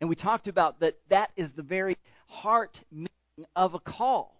And 0.00 0.08
we 0.08 0.16
talked 0.16 0.48
about 0.48 0.80
that 0.80 0.96
that 1.08 1.30
is 1.36 1.50
the 1.52 1.62
very 1.62 1.96
heart 2.28 2.80
meaning 2.90 3.08
of 3.54 3.74
a 3.74 3.78
call. 3.78 4.34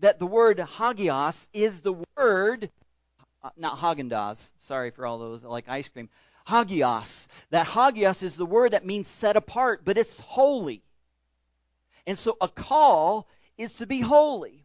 That 0.00 0.18
the 0.18 0.26
word 0.26 0.58
hagios 0.58 1.46
is 1.52 1.80
the 1.80 1.94
word, 2.16 2.70
uh, 3.42 3.50
not 3.56 3.78
Haagen 3.78 4.38
sorry 4.58 4.90
for 4.90 5.06
all 5.06 5.18
those 5.18 5.42
that 5.42 5.48
like 5.48 5.68
ice 5.68 5.88
cream, 5.88 6.08
hagios. 6.46 7.26
That 7.50 7.66
hagios 7.66 8.22
is 8.22 8.36
the 8.36 8.46
word 8.46 8.72
that 8.72 8.84
means 8.84 9.08
set 9.08 9.36
apart, 9.36 9.82
but 9.84 9.98
it's 9.98 10.18
holy. 10.18 10.82
And 12.06 12.18
so 12.18 12.36
a 12.40 12.48
call 12.48 13.26
is 13.58 13.74
to 13.74 13.86
be 13.86 14.00
holy. 14.00 14.64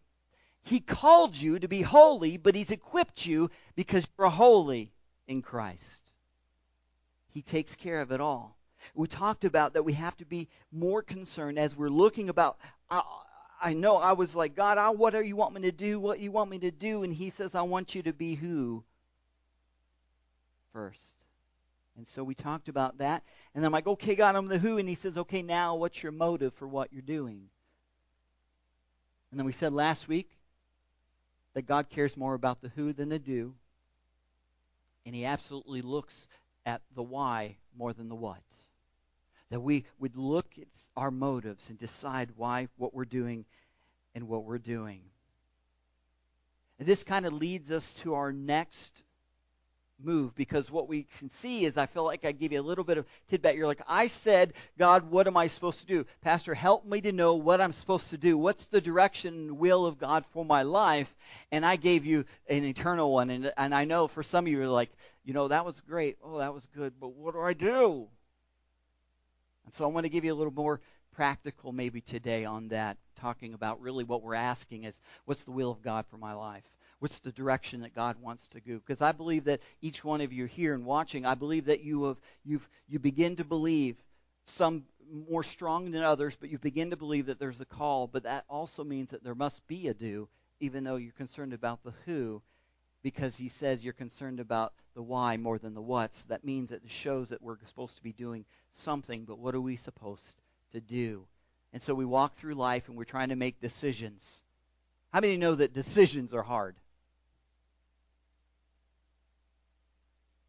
He 0.63 0.79
called 0.79 1.35
you 1.35 1.59
to 1.59 1.67
be 1.67 1.81
holy, 1.81 2.37
but 2.37 2.55
He's 2.55 2.71
equipped 2.71 3.25
you 3.25 3.49
because 3.75 4.07
you're 4.17 4.29
holy 4.29 4.91
in 5.27 5.41
Christ. 5.41 6.11
He 7.33 7.41
takes 7.41 7.75
care 7.75 8.01
of 8.01 8.11
it 8.11 8.21
all. 8.21 8.55
We 8.95 9.07
talked 9.07 9.45
about 9.45 9.73
that 9.73 9.83
we 9.83 9.93
have 9.93 10.17
to 10.17 10.25
be 10.25 10.49
more 10.71 11.01
concerned 11.01 11.59
as 11.59 11.75
we're 11.75 11.89
looking 11.89 12.29
about. 12.29 12.57
I, 12.89 13.01
I 13.61 13.73
know 13.73 13.97
I 13.97 14.13
was 14.13 14.35
like, 14.35 14.55
God, 14.55 14.77
I, 14.77 14.89
what 14.89 15.13
do 15.13 15.21
you 15.21 15.35
want 15.35 15.53
me 15.53 15.61
to 15.61 15.71
do? 15.71 15.99
What 15.99 16.19
you 16.19 16.31
want 16.31 16.49
me 16.49 16.59
to 16.59 16.71
do? 16.71 17.03
And 17.03 17.13
He 17.13 17.29
says, 17.29 17.53
I 17.55 17.61
want 17.61 17.93
you 17.93 18.03
to 18.03 18.13
be 18.13 18.35
who 18.35 18.83
first. 20.73 20.99
And 21.97 22.07
so 22.07 22.23
we 22.23 22.33
talked 22.33 22.69
about 22.69 22.97
that. 22.97 23.23
And 23.53 23.65
I'm 23.65 23.71
like, 23.71 23.85
okay, 23.85 24.15
God, 24.15 24.35
I'm 24.35 24.47
the 24.47 24.57
who. 24.57 24.77
And 24.77 24.89
He 24.89 24.95
says, 24.95 25.17
okay, 25.17 25.41
now 25.41 25.75
what's 25.75 26.01
your 26.01 26.11
motive 26.11 26.53
for 26.55 26.67
what 26.67 26.91
you're 26.91 27.01
doing? 27.01 27.49
And 29.29 29.39
then 29.39 29.45
we 29.45 29.53
said 29.53 29.73
last 29.73 30.07
week 30.07 30.29
that 31.53 31.67
God 31.67 31.89
cares 31.89 32.17
more 32.17 32.33
about 32.33 32.61
the 32.61 32.69
who 32.69 32.93
than 32.93 33.09
the 33.09 33.19
do. 33.19 33.53
And 35.05 35.13
He 35.13 35.25
absolutely 35.25 35.81
looks 35.81 36.27
at 36.65 36.81
the 36.95 37.03
why 37.03 37.57
more 37.77 37.93
than 37.93 38.09
the 38.09 38.15
what. 38.15 38.41
That 39.51 39.59
we 39.59 39.85
would 39.99 40.17
look 40.17 40.47
at 40.59 40.67
our 40.97 41.11
motives 41.11 41.69
and 41.69 41.77
decide 41.77 42.31
why 42.35 42.67
what 42.77 42.93
we're 42.93 43.05
doing 43.05 43.45
and 44.15 44.27
what 44.27 44.43
we're 44.43 44.57
doing. 44.57 45.01
And 46.79 46.87
this 46.87 47.03
kind 47.03 47.25
of 47.27 47.33
leads 47.33 47.69
us 47.69 47.93
to 48.01 48.15
our 48.15 48.33
next 48.33 49.03
move 50.03 50.33
because 50.35 50.71
what 50.71 50.87
we 50.87 51.03
can 51.19 51.29
see 51.29 51.65
is 51.65 51.77
I 51.77 51.85
feel 51.85 52.03
like 52.03 52.25
I 52.25 52.31
give 52.31 52.51
you 52.51 52.59
a 52.59 52.63
little 52.63 52.83
bit 52.83 52.97
of 52.97 53.05
tidbit. 53.29 53.55
You're 53.55 53.67
like, 53.67 53.81
I 53.87 54.07
said, 54.07 54.53
God, 54.77 55.09
what 55.11 55.27
am 55.27 55.37
I 55.37 55.47
supposed 55.47 55.81
to 55.81 55.85
do? 55.85 56.05
Pastor, 56.21 56.53
help 56.53 56.85
me 56.85 57.01
to 57.01 57.11
know 57.11 57.35
what 57.35 57.61
I'm 57.61 57.71
supposed 57.71 58.09
to 58.11 58.17
do. 58.17 58.37
What's 58.37 58.65
the 58.65 58.81
direction 58.81 59.33
and 59.33 59.59
will 59.59 59.85
of 59.85 59.97
God 59.97 60.25
for 60.31 60.43
my 60.43 60.63
life? 60.63 61.13
And 61.51 61.65
I 61.65 61.75
gave 61.75 62.05
you 62.05 62.25
an 62.47 62.63
eternal 62.63 63.11
one. 63.11 63.29
And, 63.29 63.53
and 63.57 63.75
I 63.75 63.85
know 63.85 64.07
for 64.07 64.23
some 64.23 64.45
of 64.45 64.51
you 64.51 64.61
are 64.61 64.67
like, 64.67 64.91
you 65.23 65.33
know, 65.33 65.49
that 65.49 65.65
was 65.65 65.79
great. 65.81 66.17
Oh, 66.23 66.39
that 66.39 66.53
was 66.53 66.65
good. 66.75 66.93
But 66.99 67.13
what 67.13 67.33
do 67.33 67.41
I 67.41 67.53
do? 67.53 68.07
And 69.65 69.73
so 69.73 69.83
I 69.83 69.87
want 69.87 70.05
to 70.05 70.09
give 70.09 70.25
you 70.25 70.33
a 70.33 70.35
little 70.35 70.53
more 70.53 70.79
practical 71.13 71.71
maybe 71.71 72.01
today 72.01 72.45
on 72.45 72.69
that, 72.69 72.97
talking 73.19 73.53
about 73.53 73.81
really 73.81 74.03
what 74.03 74.23
we're 74.23 74.35
asking 74.35 74.85
is 74.85 74.99
what's 75.25 75.43
the 75.43 75.51
will 75.51 75.71
of 75.71 75.81
God 75.81 76.05
for 76.09 76.17
my 76.17 76.33
life? 76.33 76.63
What's 76.99 77.19
the 77.19 77.31
direction 77.31 77.81
that 77.81 77.95
God 77.95 78.17
wants 78.21 78.47
to 78.49 78.59
go? 78.59 78.75
Because 78.75 79.01
I 79.01 79.11
believe 79.11 79.45
that 79.45 79.61
each 79.81 80.03
one 80.03 80.21
of 80.21 80.31
you 80.31 80.45
here 80.45 80.73
and 80.73 80.85
watching, 80.85 81.25
I 81.25 81.35
believe 81.35 81.65
that 81.65 81.83
you 81.83 82.03
have 82.05 82.17
you've 82.45 82.67
you 82.87 82.99
begin 82.99 83.35
to 83.37 83.43
believe 83.43 83.97
some 84.45 84.83
more 85.27 85.43
strong 85.43 85.91
than 85.91 86.03
others, 86.03 86.37
but 86.39 86.49
you 86.49 86.57
begin 86.57 86.91
to 86.91 86.97
believe 86.97 87.25
that 87.25 87.39
there's 87.39 87.59
a 87.59 87.65
call, 87.65 88.07
but 88.07 88.23
that 88.23 88.45
also 88.49 88.83
means 88.83 89.11
that 89.11 89.23
there 89.23 89.35
must 89.35 89.65
be 89.67 89.87
a 89.87 89.93
do, 89.93 90.27
even 90.59 90.83
though 90.83 90.95
you're 90.95 91.11
concerned 91.13 91.53
about 91.53 91.83
the 91.83 91.93
who, 92.05 92.41
because 93.03 93.35
he 93.35 93.49
says 93.49 93.83
you're 93.83 93.93
concerned 93.93 94.39
about 94.39 94.73
the 94.93 95.01
why 95.01 95.37
more 95.37 95.57
than 95.57 95.73
the 95.73 95.81
what's. 95.81 96.23
That 96.25 96.43
means 96.43 96.69
that 96.69 96.83
it 96.83 96.91
shows 96.91 97.29
that 97.29 97.41
we're 97.41 97.57
supposed 97.67 97.97
to 97.97 98.03
be 98.03 98.13
doing 98.13 98.45
something, 98.71 99.25
but 99.25 99.39
what 99.39 99.55
are 99.55 99.61
we 99.61 99.75
supposed 99.75 100.41
to 100.73 100.81
do? 100.81 101.25
And 101.73 101.81
so 101.81 101.93
we 101.93 102.05
walk 102.05 102.35
through 102.35 102.55
life 102.55 102.87
and 102.87 102.97
we're 102.97 103.03
trying 103.05 103.29
to 103.29 103.35
make 103.35 103.61
decisions. 103.61 104.41
How 105.13 105.19
many 105.19 105.37
know 105.37 105.55
that 105.55 105.73
decisions 105.73 106.33
are 106.33 106.43
hard? 106.43 106.75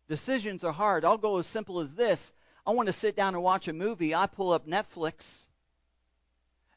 Decisions 0.09 0.65
are 0.65 0.73
hard. 0.73 1.05
I'll 1.05 1.19
go 1.19 1.39
as 1.39 1.47
simple 1.47 1.81
as 1.81 1.95
this. 1.95 2.33
I 2.67 2.73
want 2.73 2.87
to 2.87 2.93
sit 2.93 3.17
down 3.17 3.35
and 3.35 3.43
watch 3.43 3.69
a 3.69 3.73
movie. 3.73 4.15
I 4.15 4.27
pull 4.27 4.53
up 4.53 4.67
Netflix 4.67 5.45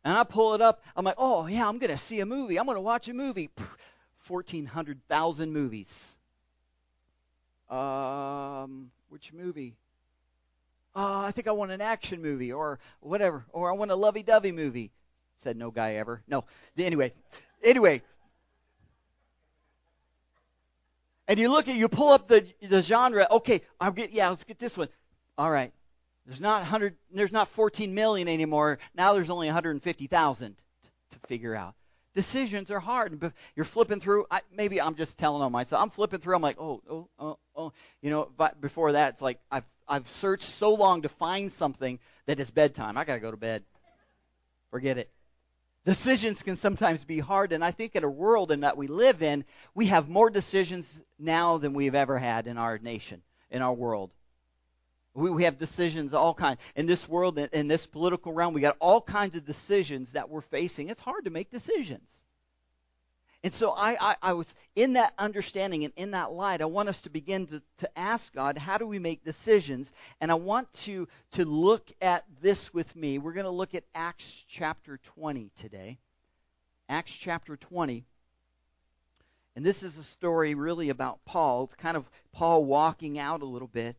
and 0.04 0.16
I 0.16 0.24
pull 0.24 0.54
it 0.54 0.62
up. 0.62 0.84
I'm 0.96 1.06
like, 1.06 1.16
oh, 1.18 1.48
yeah, 1.48 1.68
I'm 1.68 1.80
going 1.80 1.92
to 1.92 1.98
see 1.98 2.20
a 2.20 2.26
movie. 2.26 2.58
I'm 2.58 2.66
going 2.66 2.76
to 2.76 2.82
watch 2.82 3.08
a 3.10 3.14
movie. 3.14 3.50
1,400,000 4.28 5.50
movies. 5.50 6.14
Um, 7.70 8.92
which 9.10 9.34
movie? 9.34 9.76
Uh, 10.96 11.20
I 11.20 11.32
think 11.32 11.48
I 11.48 11.52
want 11.52 11.72
an 11.72 11.82
action 11.82 12.22
movie 12.22 12.54
or 12.54 12.80
whatever, 13.02 13.46
or 13.52 13.70
I 13.70 13.74
want 13.74 13.92
a 13.92 13.96
lovey-dovey 13.96 14.52
movie. 14.52 14.92
Said 15.38 15.58
no 15.58 15.70
guy 15.70 15.96
ever. 15.96 16.22
No. 16.28 16.46
Anyway, 16.78 17.12
anyway. 17.64 18.02
And 21.28 21.40
you 21.40 21.50
look 21.50 21.68
at, 21.68 21.76
you 21.76 21.90
pull 21.90 22.14
up 22.14 22.28
the 22.28 22.46
the 22.62 22.82
genre. 22.82 23.28
Okay, 23.30 23.62
I'll 23.80 23.92
get 23.92 24.12
yeah, 24.12 24.30
let's 24.30 24.44
get 24.44 24.60
this 24.60 24.78
one. 24.78 24.88
All 25.38 25.50
right. 25.50 25.74
There's 26.26 26.42
not 26.42 26.62
100. 26.62 26.96
There's 27.12 27.32
not 27.32 27.50
14 27.50 27.94
million 27.94 28.28
anymore. 28.28 28.80
Now 28.96 29.14
there's 29.14 29.30
only 29.30 29.48
150,000 29.48 30.56
to 31.12 31.20
figure 31.28 31.56
out 31.56 31.76
decisions 32.16 32.72
are 32.72 32.80
hard. 32.80 33.12
And 33.12 33.34
you're 33.56 33.66
flipping 33.66 34.00
through. 34.00 34.26
I, 34.32 34.42
maybe 34.52 34.82
I'm 34.82 34.96
just 34.96 35.18
telling 35.18 35.44
on 35.44 35.52
myself. 35.52 35.82
I'm 35.84 35.92
flipping 35.92 36.20
through. 36.20 36.36
I'm 36.36 36.42
like, 36.42 36.60
oh, 36.60 36.82
oh, 36.90 37.08
oh, 37.20 37.38
oh. 37.56 37.74
You 38.02 38.10
know, 38.10 38.30
but 38.36 38.60
before 38.60 38.94
that, 38.94 39.14
it's 39.14 39.22
like 39.22 39.40
I've 39.52 39.66
I've 39.88 40.10
searched 40.10 40.50
so 40.50 40.74
long 40.74 41.04
to 41.04 41.10
find 41.10 41.52
something 41.52 42.00
that 42.26 42.40
it's 42.40 42.50
bedtime. 42.50 42.98
I 42.98 43.04
gotta 43.06 43.20
go 43.20 43.32
to 43.32 43.38
bed. 43.38 43.64
Forget 44.72 44.98
it. 44.98 45.12
Decisions 45.86 46.42
can 46.42 46.56
sometimes 46.56 47.04
be 47.04 47.20
hard, 47.20 47.52
and 47.52 47.64
I 47.64 47.70
think 47.70 47.96
in 47.96 48.04
a 48.04 48.10
world 48.10 48.52
in 48.52 48.62
that 48.62 48.76
we 48.76 48.88
live 48.88 49.22
in, 49.22 49.46
we 49.76 49.86
have 49.86 50.10
more 50.10 50.32
decisions 50.32 51.00
now 51.20 51.60
than 51.60 51.74
we've 51.74 51.94
ever 51.94 52.18
had 52.18 52.48
in 52.48 52.58
our 52.58 52.80
nation, 52.80 53.22
in 53.52 53.62
our 53.62 53.74
world. 53.74 54.10
We, 55.16 55.32
we 55.32 55.44
have 55.46 55.58
decisions 55.58 56.14
all 56.14 56.34
kinds 56.34 56.60
in 56.76 56.86
this 56.86 57.08
world, 57.08 57.40
in, 57.40 57.50
in 57.54 57.68
this 57.68 57.86
political 57.86 58.34
realm. 58.34 58.54
We 58.54 58.62
got 58.62 58.76
all 58.80 59.02
kinds 59.02 59.36
of 59.36 59.46
decisions 59.46 60.12
that 60.12 60.30
we're 60.30 60.42
facing. 60.42 60.90
It's 60.90 61.00
hard 61.00 61.24
to 61.24 61.32
make 61.32 61.50
decisions. 61.50 62.22
And 63.46 63.54
so 63.54 63.72
I, 63.72 63.96
I, 64.12 64.16
I, 64.24 64.34
was 64.34 64.54
in 64.76 64.94
that 64.94 65.14
understanding 65.20 65.84
and 65.86 65.94
in 65.96 66.12
that 66.12 66.32
light, 66.32 66.64
I 66.64 66.66
want 66.66 66.90
us 66.90 67.02
to 67.02 67.12
begin 67.12 67.46
to, 67.48 67.62
to 67.78 67.98
ask 67.98 68.34
God, 68.34 68.58
how 68.58 68.80
do 68.80 68.88
we 68.88 68.98
make 68.98 69.24
decisions? 69.24 69.94
And 70.20 70.32
I 70.32 70.34
want 70.34 70.74
to, 70.86 71.08
to 71.34 71.46
look 71.46 71.92
at 72.02 72.26
this 72.42 72.74
with 72.74 72.94
me. 72.96 73.20
We're 73.20 73.34
going 73.34 73.46
to 73.46 73.52
look 73.52 73.76
at 73.76 73.84
Acts 73.94 74.46
chapter 74.48 75.00
20 75.16 75.52
today. 75.58 76.00
Acts 76.90 77.14
chapter 77.14 77.56
20. 77.56 78.04
And 79.56 79.64
this 79.64 79.84
is 79.84 79.96
a 79.98 80.04
story 80.04 80.56
really 80.56 80.90
about 80.90 81.24
Paul. 81.24 81.66
It's 81.66 81.76
kind 81.76 81.96
of 81.96 82.10
Paul 82.34 82.66
walking 82.66 83.20
out 83.20 83.44
a 83.44 83.46
little 83.46 83.68
bit. 83.68 83.96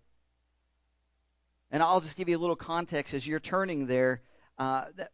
And 1.70 1.82
I'll 1.82 2.00
just 2.00 2.16
give 2.16 2.28
you 2.28 2.37
a 2.37 2.40
little 2.40 2.56
context 2.56 3.14
as 3.14 3.26
you're 3.26 3.40
turning 3.40 3.87
there. 3.87 4.20
Uh, 4.58 4.87
that 4.96 5.12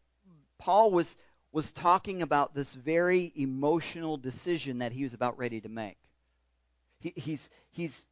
Paul 0.59 0.90
was 0.90 1.16
was 1.50 1.73
talking 1.73 2.23
about 2.23 2.54
this 2.54 2.73
very 2.73 3.32
emotional 3.37 4.16
decision 4.16 4.78
that 4.78 4.92
he 4.92 5.02
was 5.02 5.12
about 5.12 5.37
ready 5.38 5.61
to 5.61 5.68
make. 5.68 5.99
He, 7.00 7.12
he's 7.16 7.49
he's 7.71 8.06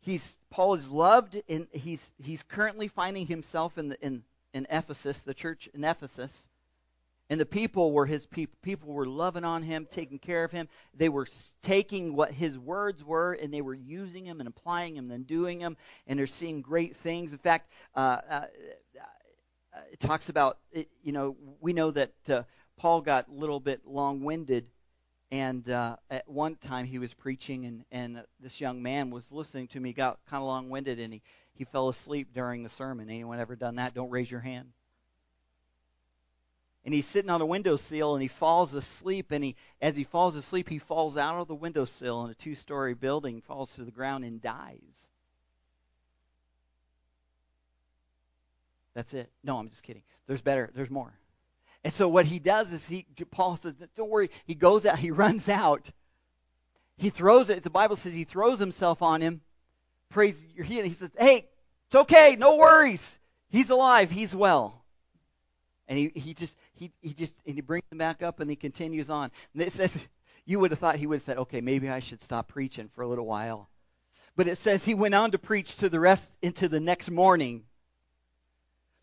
he's 0.00 0.36
Paul 0.50 0.74
is 0.74 0.88
loved 0.88 1.40
and 1.48 1.66
he's 1.72 2.12
he's 2.22 2.42
currently 2.42 2.88
finding 2.88 3.26
himself 3.26 3.78
in 3.78 3.88
the, 3.90 4.04
in 4.04 4.22
in 4.52 4.66
Ephesus, 4.68 5.22
the 5.22 5.34
church 5.34 5.68
in 5.72 5.84
Ephesus, 5.84 6.48
and 7.32 7.40
the 7.40 7.46
people 7.46 7.92
were 7.92 8.04
his 8.04 8.26
people. 8.26 8.58
People 8.60 8.92
were 8.92 9.06
loving 9.06 9.42
on 9.42 9.62
him, 9.62 9.88
taking 9.90 10.18
care 10.18 10.44
of 10.44 10.52
him. 10.52 10.68
They 10.94 11.08
were 11.08 11.26
taking 11.62 12.14
what 12.14 12.30
his 12.30 12.58
words 12.58 13.02
were 13.02 13.32
and 13.32 13.50
they 13.50 13.62
were 13.62 13.72
using 13.72 14.24
them 14.24 14.40
and 14.40 14.46
applying 14.46 14.96
them 14.96 15.10
and 15.10 15.26
doing 15.26 15.58
them. 15.58 15.78
And 16.06 16.18
they're 16.18 16.26
seeing 16.26 16.60
great 16.60 16.94
things. 16.94 17.32
In 17.32 17.38
fact, 17.38 17.72
uh, 17.96 18.20
uh, 18.28 18.44
it 19.90 19.98
talks 19.98 20.28
about, 20.28 20.58
it, 20.72 20.90
you 21.02 21.12
know, 21.12 21.34
we 21.62 21.72
know 21.72 21.90
that 21.92 22.12
uh, 22.28 22.42
Paul 22.76 23.00
got 23.00 23.28
a 23.28 23.32
little 23.32 23.60
bit 23.60 23.80
long 23.86 24.22
winded. 24.22 24.66
And 25.30 25.66
uh, 25.70 25.96
at 26.10 26.28
one 26.28 26.56
time 26.56 26.84
he 26.84 26.98
was 26.98 27.14
preaching, 27.14 27.64
and, 27.64 27.84
and 27.90 28.22
this 28.40 28.60
young 28.60 28.82
man 28.82 29.08
was 29.08 29.32
listening 29.32 29.68
to 29.68 29.80
me. 29.80 29.88
He 29.88 29.94
got 29.94 30.18
kind 30.28 30.42
of 30.42 30.46
long 30.46 30.68
winded 30.68 31.00
and 31.00 31.14
he, 31.14 31.22
he 31.54 31.64
fell 31.64 31.88
asleep 31.88 32.34
during 32.34 32.62
the 32.62 32.68
sermon. 32.68 33.08
Anyone 33.08 33.40
ever 33.40 33.56
done 33.56 33.76
that? 33.76 33.94
Don't 33.94 34.10
raise 34.10 34.30
your 34.30 34.40
hand 34.40 34.68
and 36.84 36.92
he's 36.92 37.06
sitting 37.06 37.30
on 37.30 37.40
a 37.40 37.46
windowsill 37.46 38.14
and 38.14 38.22
he 38.22 38.28
falls 38.28 38.74
asleep 38.74 39.30
and 39.30 39.44
he 39.44 39.56
as 39.80 39.94
he 39.94 40.04
falls 40.04 40.34
asleep 40.34 40.68
he 40.68 40.78
falls 40.78 41.16
out 41.16 41.40
of 41.40 41.48
the 41.48 41.54
windowsill 41.54 42.24
in 42.24 42.30
a 42.30 42.34
two-story 42.34 42.94
building 42.94 43.40
falls 43.40 43.74
to 43.74 43.84
the 43.84 43.90
ground 43.90 44.24
and 44.24 44.40
dies. 44.40 45.08
That's 48.94 49.14
it. 49.14 49.30
No 49.44 49.58
i'm 49.58 49.68
just 49.68 49.82
kidding. 49.82 50.02
There's 50.26 50.42
better. 50.42 50.70
There's 50.74 50.90
more. 50.90 51.12
And 51.84 51.92
so 51.92 52.08
what 52.08 52.26
he 52.26 52.38
does 52.38 52.72
is 52.72 52.86
he 52.86 53.06
paul 53.30 53.56
says 53.56 53.74
don't 53.96 54.10
worry. 54.10 54.30
He 54.44 54.54
goes 54.54 54.84
out 54.84 54.98
he 54.98 55.10
runs 55.10 55.48
out. 55.48 55.88
He 56.96 57.10
throws 57.10 57.48
it 57.48 57.62
the 57.62 57.70
bible 57.70 57.96
says 57.96 58.12
he 58.12 58.24
throws 58.24 58.58
himself 58.58 59.02
on 59.02 59.20
him. 59.20 59.40
Praise 60.10 60.42
your 60.54 60.64
healing 60.64 60.90
he 60.90 60.94
says 60.94 61.10
hey 61.16 61.48
it's 61.86 61.96
okay. 61.96 62.36
No 62.36 62.56
worries. 62.56 63.18
He's 63.50 63.68
alive. 63.68 64.10
He's 64.10 64.34
well 64.34 64.81
and 65.88 65.98
he, 65.98 66.12
he 66.14 66.34
just 66.34 66.56
he, 66.74 66.92
he 67.00 67.12
just 67.12 67.34
and 67.46 67.54
he 67.54 67.60
brings 67.60 67.84
them 67.88 67.98
back 67.98 68.22
up 68.22 68.40
and 68.40 68.48
he 68.48 68.56
continues 68.56 69.10
on. 69.10 69.30
And 69.52 69.62
it 69.62 69.72
says 69.72 69.96
you 70.46 70.58
would 70.60 70.70
have 70.70 70.80
thought 70.80 70.96
he 70.96 71.06
would 71.06 71.16
have 71.16 71.22
said, 71.22 71.38
okay, 71.38 71.60
maybe 71.60 71.88
I 71.88 72.00
should 72.00 72.20
stop 72.20 72.48
preaching 72.48 72.88
for 72.94 73.02
a 73.02 73.08
little 73.08 73.26
while. 73.26 73.68
But 74.36 74.48
it 74.48 74.56
says 74.56 74.84
he 74.84 74.94
went 74.94 75.14
on 75.14 75.32
to 75.32 75.38
preach 75.38 75.76
to 75.78 75.88
the 75.88 76.00
rest 76.00 76.30
into 76.40 76.68
the 76.68 76.80
next 76.80 77.10
morning. 77.10 77.64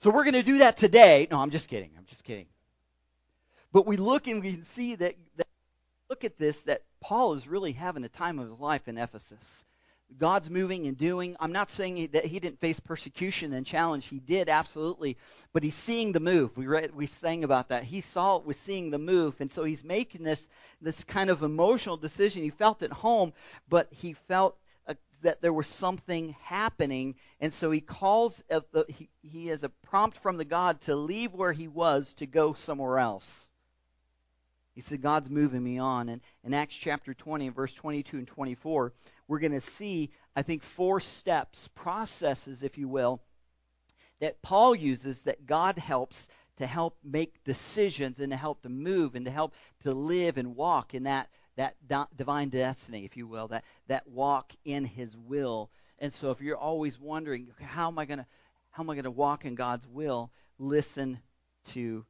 So 0.01 0.09
we're 0.09 0.23
going 0.23 0.33
to 0.33 0.43
do 0.43 0.59
that 0.59 0.77
today. 0.77 1.27
No, 1.29 1.39
I'm 1.39 1.51
just 1.51 1.67
kidding. 1.67 1.91
I'm 1.97 2.05
just 2.05 2.23
kidding. 2.23 2.47
But 3.71 3.85
we 3.85 3.97
look 3.97 4.27
and 4.27 4.41
we 4.41 4.53
can 4.53 4.63
see 4.63 4.95
that, 4.95 5.15
that 5.35 5.47
look 6.09 6.23
at 6.23 6.37
this 6.37 6.63
that 6.63 6.81
Paul 6.99 7.33
is 7.33 7.47
really 7.47 7.73
having 7.73 8.01
the 8.01 8.09
time 8.09 8.39
of 8.39 8.49
his 8.49 8.59
life 8.59 8.87
in 8.87 8.97
Ephesus. 8.97 9.63
God's 10.17 10.49
moving 10.49 10.87
and 10.87 10.97
doing. 10.97 11.35
I'm 11.39 11.51
not 11.51 11.69
saying 11.69 12.09
that 12.13 12.25
he 12.25 12.39
didn't 12.39 12.59
face 12.59 12.79
persecution 12.79 13.53
and 13.53 13.65
challenge. 13.65 14.07
He 14.07 14.19
did 14.19 14.49
absolutely, 14.49 15.17
but 15.53 15.63
he's 15.63 15.75
seeing 15.75 16.11
the 16.11 16.19
move. 16.19 16.57
We 16.57 16.67
read, 16.67 16.95
we 16.95 17.05
sang 17.05 17.43
about 17.43 17.69
that. 17.69 17.83
He 17.83 18.01
saw 18.01 18.37
it 18.37 18.45
was 18.45 18.57
seeing 18.57 18.89
the 18.89 18.97
move, 18.97 19.39
and 19.39 19.51
so 19.51 19.63
he's 19.63 19.83
making 19.83 20.23
this 20.23 20.47
this 20.81 21.03
kind 21.03 21.29
of 21.29 21.43
emotional 21.43 21.97
decision. 21.97 22.43
He 22.43 22.49
felt 22.49 22.81
at 22.81 22.91
home, 22.91 23.33
but 23.67 23.87
he 23.91 24.13
felt 24.13 24.57
uh, 24.87 24.95
that 25.21 25.41
there 25.41 25.53
was 25.53 25.67
something 25.67 26.35
happening, 26.41 27.15
and 27.39 27.53
so 27.53 27.69
he 27.69 27.81
calls. 27.81 28.43
The, 28.49 28.85
he, 28.87 29.09
he 29.21 29.47
has 29.47 29.63
a 29.63 29.69
prompt 29.69 30.17
from 30.17 30.37
the 30.37 30.45
God 30.45 30.81
to 30.81 30.95
leave 30.95 31.33
where 31.33 31.53
he 31.53 31.67
was 31.67 32.13
to 32.15 32.25
go 32.25 32.53
somewhere 32.53 32.99
else. 32.99 33.48
He 34.79 34.83
said, 34.83 35.01
God's 35.01 35.29
moving 35.29 35.61
me 35.61 35.77
on. 35.77 36.07
And 36.07 36.21
in 36.41 36.53
Acts 36.53 36.73
chapter 36.73 37.13
20, 37.13 37.49
verse 37.49 37.73
22 37.73 38.17
and 38.17 38.25
24, 38.25 38.93
we're 39.27 39.39
going 39.39 39.51
to 39.51 39.59
see, 39.59 40.09
I 40.37 40.41
think, 40.41 40.63
four 40.63 41.01
steps, 41.01 41.67
processes, 41.75 42.63
if 42.63 42.77
you 42.77 42.87
will, 42.87 43.19
that 44.21 44.41
Paul 44.41 44.73
uses 44.73 45.23
that 45.23 45.45
God 45.45 45.77
helps 45.77 46.29
to 46.59 46.65
help 46.65 46.95
make 47.03 47.43
decisions 47.43 48.21
and 48.21 48.31
to 48.31 48.37
help 48.37 48.61
to 48.61 48.69
move 48.69 49.15
and 49.15 49.25
to 49.25 49.31
help 49.31 49.53
to 49.83 49.91
live 49.91 50.37
and 50.37 50.55
walk 50.55 50.93
in 50.93 51.03
that, 51.03 51.27
that 51.57 51.75
divine 52.15 52.47
destiny, 52.47 53.03
if 53.03 53.17
you 53.17 53.27
will, 53.27 53.49
that, 53.49 53.65
that 53.87 54.07
walk 54.07 54.53
in 54.63 54.85
his 54.85 55.17
will. 55.17 55.69
And 55.99 56.13
so 56.13 56.31
if 56.31 56.39
you're 56.39 56.55
always 56.55 56.97
wondering, 56.97 57.49
how 57.59 57.89
am 57.89 57.99
I 57.99 58.05
going 58.05 58.19
to 58.19 58.25
how 58.69 58.83
am 58.83 58.89
I 58.89 58.93
going 58.93 59.03
to 59.03 59.11
walk 59.11 59.43
in 59.43 59.55
God's 59.55 59.85
will? 59.85 60.31
Listen 60.57 61.19
to 61.65 62.05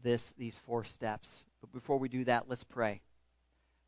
this 0.00 0.32
these 0.38 0.56
four 0.58 0.84
steps. 0.84 1.44
But 1.60 1.72
before 1.72 1.98
we 1.98 2.08
do 2.08 2.24
that, 2.24 2.48
let's 2.48 2.64
pray. 2.64 3.00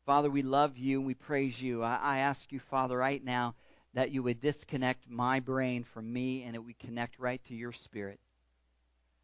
Father, 0.05 0.29
we 0.29 0.41
love 0.41 0.77
you 0.77 0.97
and 0.97 1.07
we 1.07 1.13
praise 1.13 1.61
you. 1.61 1.83
I, 1.83 1.95
I 1.95 2.17
ask 2.19 2.51
you, 2.51 2.59
Father, 2.59 2.97
right 2.97 3.23
now 3.23 3.55
that 3.93 4.11
you 4.11 4.23
would 4.23 4.39
disconnect 4.39 5.09
my 5.09 5.39
brain 5.39 5.83
from 5.83 6.11
me 6.11 6.43
and 6.43 6.55
it 6.55 6.59
would 6.59 6.79
connect 6.79 7.19
right 7.19 7.43
to 7.45 7.55
your 7.55 7.71
spirit. 7.71 8.19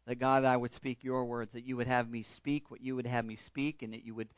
That 0.06 0.16
God, 0.18 0.44
I 0.44 0.56
would 0.56 0.72
speak 0.72 1.04
your 1.04 1.24
words, 1.24 1.52
that 1.52 1.66
you 1.66 1.76
would 1.76 1.86
have 1.86 2.08
me 2.08 2.22
speak 2.22 2.70
what 2.70 2.80
you 2.80 2.96
would 2.96 3.06
have 3.06 3.24
me 3.24 3.36
speak, 3.36 3.82
and 3.82 3.92
that 3.92 4.04
you 4.04 4.14
would 4.14 4.28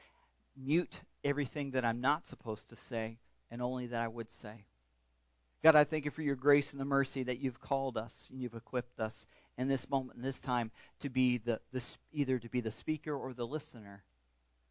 mute 0.57 1.01
everything 1.23 1.73
that 1.73 1.85
I'm 1.85 2.01
not 2.01 2.27
supposed 2.27 2.71
to 2.71 2.77
say, 2.77 3.19
and 3.51 3.63
only 3.63 3.87
that 3.89 4.03
I 4.03 4.09
would 4.09 4.31
say. 4.31 4.65
God, 5.63 5.77
I 5.77 5.85
thank 5.85 6.07
you 6.07 6.11
for 6.11 6.23
your 6.23 6.37
grace 6.37 6.73
and 6.73 6.81
the 6.81 6.87
mercy 6.87 7.23
that 7.23 7.39
you've 7.39 7.61
called 7.61 7.97
us 7.99 8.29
and 8.31 8.41
you've 8.41 8.55
equipped 8.55 8.99
us 8.99 9.27
in 9.61 9.69
this 9.69 9.91
moment, 9.91 10.17
in 10.17 10.23
this 10.23 10.41
time, 10.41 10.71
to 11.01 11.11
be 11.11 11.37
the, 11.37 11.61
the 11.71 11.85
either 12.15 12.39
to 12.39 12.49
be 12.49 12.63
the 12.63 12.73
speaker 12.73 13.15
or 13.15 13.35
the 13.35 13.47
listener. 13.47 14.03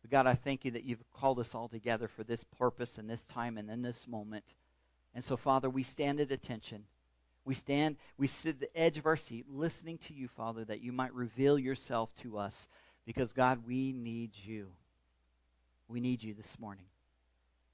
But 0.02 0.10
God, 0.10 0.26
I 0.26 0.34
thank 0.34 0.66
you 0.66 0.72
that 0.72 0.84
you've 0.84 1.04
called 1.14 1.38
us 1.38 1.54
all 1.54 1.68
together 1.68 2.08
for 2.08 2.24
this 2.24 2.44
purpose 2.44 2.98
and 2.98 3.08
this 3.08 3.24
time 3.26 3.60
and 3.60 3.70
in 3.70 3.84
this 3.84 4.08
moment. 4.08 4.56
And 5.14 5.24
so, 5.24 5.38
Father, 5.38 5.70
we 5.70 5.84
stand 5.84 6.20
at 6.20 6.32
attention. 6.32 6.86
We 7.46 7.54
stand, 7.54 7.98
we 8.18 8.26
sit 8.26 8.56
at 8.56 8.60
the 8.62 8.78
edge 8.78 8.98
of 8.98 9.06
our 9.06 9.16
seat 9.16 9.46
listening 9.48 10.00
to 10.00 10.14
you, 10.14 10.28
Father, 10.28 10.66
that 10.66 10.82
you 10.82 10.92
might 10.92 11.14
reveal 11.14 11.60
yourself 11.60 12.10
to 12.22 12.40
us. 12.40 12.68
Because, 13.06 13.32
God, 13.32 13.68
we 13.68 13.94
need 13.94 14.32
you. 14.34 14.70
We 15.88 16.00
need 16.00 16.24
you 16.24 16.34
this 16.34 16.58
morning. 16.60 16.86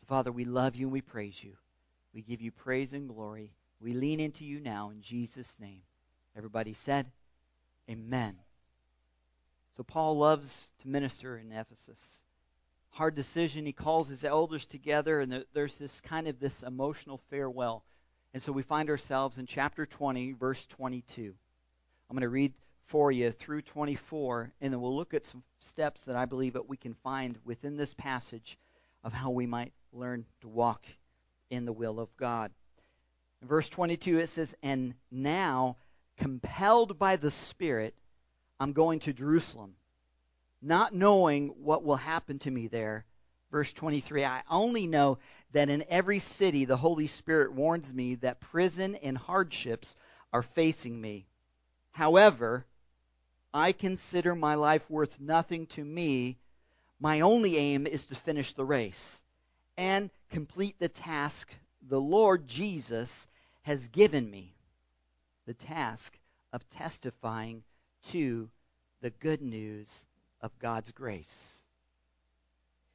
So, 0.02 0.06
Father, 0.08 0.34
we 0.34 0.44
love 0.44 0.76
you 0.76 0.88
and 0.88 0.94
we 0.94 1.02
praise 1.02 1.42
you. 1.42 1.54
We 2.14 2.24
give 2.24 2.42
you 2.42 2.52
praise 2.52 2.92
and 2.92 3.08
glory. 3.08 3.54
We 3.80 3.94
lean 3.94 4.20
into 4.20 4.44
you 4.44 4.60
now 4.60 4.90
in 4.90 5.02
Jesus' 5.02 5.60
name. 5.62 5.82
Everybody 6.36 6.74
said, 6.74 7.12
Amen. 7.90 8.36
So 9.78 9.84
Paul 9.84 10.18
loves 10.18 10.72
to 10.82 10.88
minister 10.88 11.38
in 11.38 11.52
Ephesus. 11.52 12.24
Hard 12.90 13.16
decision. 13.16 13.66
He 13.66 13.74
calls 13.74 14.08
his 14.08 14.24
elders 14.24 14.66
together, 14.66 15.20
and 15.20 15.46
there's 15.54 15.78
this 15.78 16.00
kind 16.02 16.28
of 16.28 16.40
this 16.40 16.64
emotional 16.64 17.22
farewell. 17.30 17.84
And 18.34 18.42
so 18.42 18.52
we 18.52 18.64
find 18.64 18.90
ourselves 18.90 19.38
in 19.38 19.46
chapter 19.46 19.86
20, 19.86 20.34
verse 20.34 20.66
22. 20.68 21.34
I'm 22.10 22.16
going 22.16 22.22
to 22.22 22.30
read 22.30 22.54
for 22.86 23.12
you 23.12 23.32
through 23.32 23.62
24, 23.64 24.52
and 24.62 24.74
then 24.74 24.82
we'll 24.82 24.96
look 24.96 25.14
at 25.14 25.26
some 25.26 25.44
steps 25.60 26.06
that 26.06 26.16
I 26.16 26.26
believe 26.26 26.54
that 26.54 26.70
we 26.70 26.78
can 26.78 26.94
find 26.96 27.38
within 27.46 27.78
this 27.78 27.94
passage 27.94 28.58
of 29.04 29.14
how 29.14 29.30
we 29.30 29.46
might 29.46 29.74
learn 29.92 30.26
to 30.42 30.48
walk 30.48 30.86
in 31.50 31.66
the 31.66 31.74
will 31.74 32.00
of 32.00 32.16
God. 32.18 32.52
In 33.42 33.48
verse 33.48 33.70
22, 33.70 34.20
it 34.20 34.30
says, 34.30 34.54
And 34.64 34.94
now 35.12 35.78
compelled 36.18 36.98
by 36.98 37.16
the 37.16 37.32
Spirit, 37.32 37.94
I'm 38.60 38.74
going 38.74 39.00
to 39.02 39.14
Jerusalem, 39.14 39.76
not 40.62 40.94
knowing 40.94 41.50
what 41.50 41.84
will 41.84 41.98
happen 41.98 42.40
to 42.40 42.52
me 42.52 42.68
there. 42.68 43.06
Verse 43.52 43.72
23 43.74 44.26
I 44.26 44.42
only 44.50 44.88
know 44.88 45.20
that 45.52 45.70
in 45.70 45.86
every 45.90 46.20
city 46.20 46.66
the 46.66 46.78
Holy 46.78 47.08
Spirit 47.08 47.54
warns 47.54 47.94
me 47.94 48.16
that 48.16 48.40
prison 48.40 48.96
and 48.96 49.18
hardships 49.18 49.96
are 50.34 50.44
facing 50.44 51.00
me. 51.00 51.28
However, 51.92 52.66
I 53.54 53.72
consider 53.72 54.36
my 54.36 54.56
life 54.56 54.90
worth 54.90 55.20
nothing 55.20 55.68
to 55.68 55.84
me. 55.84 56.38
My 57.00 57.22
only 57.22 57.58
aim 57.58 57.88
is 57.88 58.06
to 58.08 58.16
finish 58.16 58.54
the 58.54 58.66
race 58.66 59.22
and 59.78 60.10
complete 60.30 60.78
the 60.80 60.90
task 60.90 61.54
the 61.82 62.02
Lord 62.02 62.48
Jesus 62.48 63.28
has 63.62 63.88
given 63.90 64.30
me 64.30 64.55
the 65.46 65.54
task 65.54 66.18
of 66.54 66.68
testifying 66.70 67.64
to 68.10 68.50
the 69.02 69.10
good 69.10 69.42
news 69.42 70.06
of 70.42 70.58
God's 70.60 70.92
grace. 70.92 71.58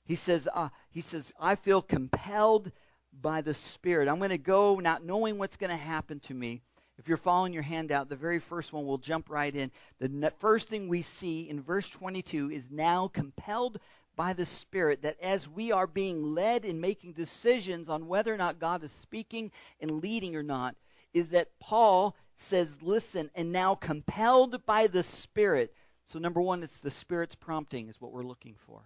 He 0.05 0.17
says, 0.17 0.49
uh, 0.53 0.71
he 0.91 1.03
says, 1.03 1.33
I 1.39 1.55
feel 1.55 1.83
compelled 1.83 2.73
by 3.13 3.43
the 3.43 3.55
Spirit. 3.55 4.09
I'm 4.09 4.19
going 4.19 4.31
to 4.31 4.39
go 4.39 4.77
not 4.77 5.05
knowing 5.05 5.39
what's 5.39 5.57
going 5.57 5.71
to 5.71 5.77
happen 5.77 6.21
to 6.21 6.35
me. 6.35 6.63
If 6.99 7.09
you're 7.09 7.17
following 7.17 7.53
your 7.53 7.63
handout, 7.63 8.09
the 8.09 8.17
very 8.17 8.41
first 8.41 8.73
one, 8.73 8.87
we'll 8.87 8.99
jump 8.99 9.31
right 9.31 9.55
in. 9.55 9.71
The 10.01 10.33
first 10.39 10.69
thing 10.69 10.89
we 10.89 11.03
see 11.03 11.49
in 11.49 11.63
verse 11.63 11.89
22 11.89 12.51
is 12.51 12.69
now 12.71 13.09
compelled 13.09 13.81
by 14.17 14.35
the 14.35 14.45
Spirit 14.45 15.03
that 15.03 15.19
as 15.21 15.49
we 15.49 15.73
are 15.73 15.87
being 15.87 16.35
led 16.35 16.65
in 16.65 16.81
making 16.81 17.13
decisions 17.13 17.89
on 17.89 18.07
whether 18.07 18.35
or 18.35 18.37
not 18.37 18.59
God 18.59 18.85
is 18.85 18.93
speaking 18.93 19.51
and 19.81 20.03
leading 20.03 20.37
or 20.37 20.43
not, 20.43 20.77
is 21.13 21.31
that 21.31 21.49
Paul 21.59 22.17
says, 22.37 22.75
listen, 22.83 23.31
and 23.35 23.53
now 23.53 23.75
compelled 23.75 24.65
by 24.65 24.87
the 24.87 25.03
Spirit. 25.03 25.75
So, 26.07 26.19
number 26.19 26.41
one, 26.41 26.63
it's 26.63 26.81
the 26.81 26.91
Spirit's 26.91 27.35
prompting, 27.35 27.89
is 27.89 28.01
what 28.01 28.13
we're 28.13 28.23
looking 28.23 28.57
for. 28.67 28.83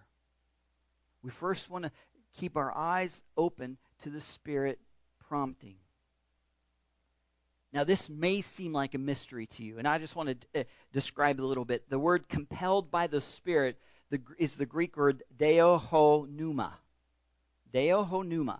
We 1.23 1.31
first 1.31 1.69
want 1.69 1.85
to 1.85 1.91
keep 2.37 2.57
our 2.57 2.75
eyes 2.75 3.23
open 3.37 3.77
to 4.03 4.09
the 4.09 4.21
Spirit 4.21 4.79
prompting. 5.27 5.75
Now, 7.73 7.83
this 7.83 8.09
may 8.09 8.41
seem 8.41 8.71
like 8.71 8.93
a 8.93 8.99
mystery 8.99 9.47
to 9.47 9.63
you, 9.63 9.79
and 9.79 9.87
I 9.87 9.97
just 9.97 10.15
want 10.15 10.29
to 10.53 10.61
uh, 10.61 10.63
describe 10.93 11.41
a 11.41 11.43
little 11.43 11.65
bit. 11.65 11.89
The 11.89 11.99
word 11.99 12.29
compelled 12.29 12.89
by 12.89 13.07
the 13.07 13.21
Spirit 13.21 13.77
the, 14.11 14.21
is 14.37 14.55
the 14.55 14.65
Greek 14.65 14.95
word 14.95 15.23
deohonuma. 15.37 16.71
Deohonuma. 17.73 18.59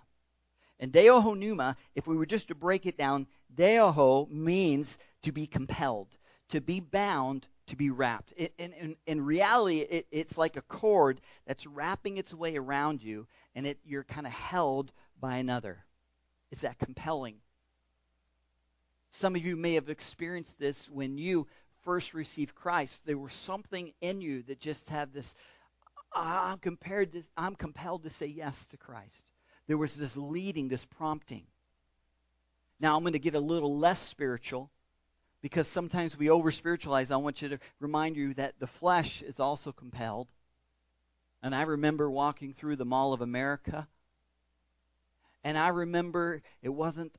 And 0.80 0.92
deohonuma, 0.92 1.78
if 1.96 2.06
we 2.06 2.18
were 2.18 2.26
just 2.26 2.50
to 2.50 2.56
break 2.56 2.86
it 2.86 2.98
down, 2.98 3.28
deoho 3.56 4.30
means 4.30 4.98
to 5.22 5.32
be 5.32 5.48
compelled, 5.48 6.10
to 6.50 6.60
be 6.60 6.80
bound, 6.80 7.48
to 7.68 7.76
be 7.76 7.90
wrapped. 7.90 8.34
In, 8.34 8.74
in, 8.74 8.96
in 9.08 9.26
reality, 9.26 9.80
it, 9.80 10.08
it's 10.12 10.38
like 10.38 10.58
a 10.58 10.62
cord 10.62 11.22
that's 11.48 11.66
wrapping 11.66 12.18
its 12.18 12.34
way 12.34 12.58
around 12.58 13.02
you, 13.02 13.26
and 13.56 13.66
it, 13.66 13.80
you're 13.86 14.04
kind 14.04 14.28
of 14.28 14.34
held 14.34 14.92
by 15.20 15.38
another. 15.38 15.84
Is 16.52 16.62
that 16.62 16.78
compelling? 16.78 17.36
Some 19.12 19.36
of 19.36 19.46
you 19.46 19.56
may 19.56 19.76
have 19.76 19.90
experienced 19.90 20.60
this 20.60 20.90
when 20.90 21.18
you 21.18 21.48
first 21.84 22.14
received 22.14 22.54
Christ. 22.54 23.02
There 23.06 23.18
was 23.18 23.34
something 23.34 23.94
in 24.02 24.20
you 24.20 24.44
that 24.44 24.60
just 24.60 24.90
had 24.90 25.14
this. 25.14 25.36
Ah, 26.14 26.52
I'm 26.52 26.58
compared. 26.58 27.14
This, 27.14 27.28
I'm 27.38 27.56
compelled 27.56 28.04
to 28.04 28.10
say 28.10 28.26
yes 28.26 28.68
to 28.68 28.78
Christ. 28.78 29.32
There 29.68 29.78
was 29.78 29.96
this 29.96 30.16
leading, 30.16 30.68
this 30.68 30.86
prompting. 30.86 31.44
Now 32.80 32.96
I'm 32.96 33.04
going 33.04 33.14
to 33.14 33.20
get 33.20 33.36
a 33.36 33.40
little 33.40 33.78
less 33.78 34.00
spiritual 34.00 34.70
because 35.42 35.68
sometimes 35.68 36.18
we 36.18 36.30
over 36.30 36.52
spiritualize. 36.52 37.12
I 37.12 37.18
want 37.18 37.42
you 37.42 37.50
to 37.50 37.60
remind 37.80 38.16
you 38.16 38.34
that 38.36 38.60
the 38.60 38.68
flesh 38.68 39.22
is 39.22 39.40
also 39.40 39.72
compelled. 39.72 40.28
And 41.42 41.54
I 41.54 41.64
remember 41.64 42.10
walking 42.10 42.54
through 42.54 42.76
the 42.76 42.86
Mall 42.86 43.14
of 43.14 43.22
America. 43.22 43.88
And 45.44 45.58
I 45.58 45.68
remember 45.68 46.42
it 46.62 46.70
wasn't, 46.70 47.16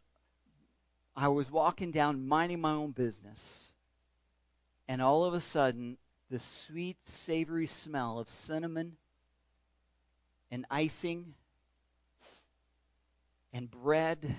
I 1.17 1.29
was 1.29 1.51
walking 1.51 1.93
down 1.93 2.27
minding 2.27 2.61
my 2.61 2.73
own 2.73 2.91
business. 2.91 3.71
And 4.89 5.01
all 5.01 5.25
of 5.25 5.35
a 5.35 5.41
sudden, 5.41 5.97
the 6.31 6.41
sweet, 6.41 6.97
savory 7.05 7.67
smell 7.67 8.19
of 8.19 8.29
cinnamon 8.29 8.97
and 10.51 10.67
icing 10.71 11.35
and 13.57 13.71
bread 13.71 14.37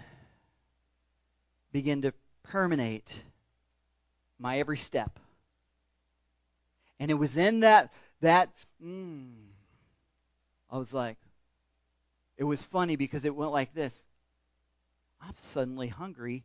begin 1.71 2.03
to 2.03 2.13
permeate 2.43 3.11
my 4.37 4.59
every 4.59 4.77
step. 4.77 5.19
And 6.99 7.09
it 7.09 7.15
was 7.15 7.35
in 7.35 7.61
that 7.61 7.91
that 8.21 8.51
mm, 8.83 9.33
I 10.69 10.77
was 10.77 10.93
like, 10.93 11.17
it 12.37 12.43
was 12.43 12.61
funny 12.61 12.95
because 12.95 13.25
it 13.25 13.35
went 13.35 13.51
like 13.51 13.73
this. 13.73 14.03
I'm 15.19 15.33
suddenly 15.37 15.87
hungry 15.87 16.43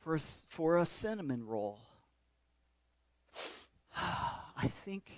for 0.00 0.16
a, 0.16 0.20
for 0.48 0.78
a 0.78 0.86
cinnamon 0.86 1.46
roll. 1.46 1.78
I 3.96 4.72
think 4.84 5.08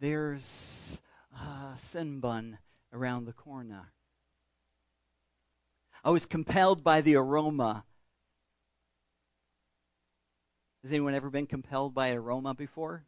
there's 0.00 0.98
a 1.34 1.78
Cinnabon 1.78 2.58
around 2.92 3.24
the 3.24 3.32
corner. 3.32 3.90
I 6.04 6.10
was 6.10 6.26
compelled 6.26 6.84
by 6.84 7.00
the 7.00 7.16
aroma. 7.16 7.82
Has 10.82 10.92
anyone 10.92 11.14
ever 11.14 11.30
been 11.30 11.46
compelled 11.46 11.94
by 11.94 12.12
aroma 12.12 12.52
before? 12.52 13.06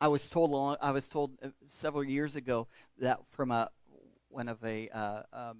I 0.00 0.06
was 0.06 0.28
told 0.28 0.78
I 0.80 0.92
was 0.92 1.08
told 1.08 1.32
uh, 1.42 1.48
several 1.66 2.04
years 2.04 2.36
ago 2.36 2.68
that 2.98 3.18
from 3.32 3.50
a 3.50 3.68
one 4.28 4.48
of 4.48 4.64
a 4.64 4.88
uh, 4.90 5.22
um, 5.32 5.58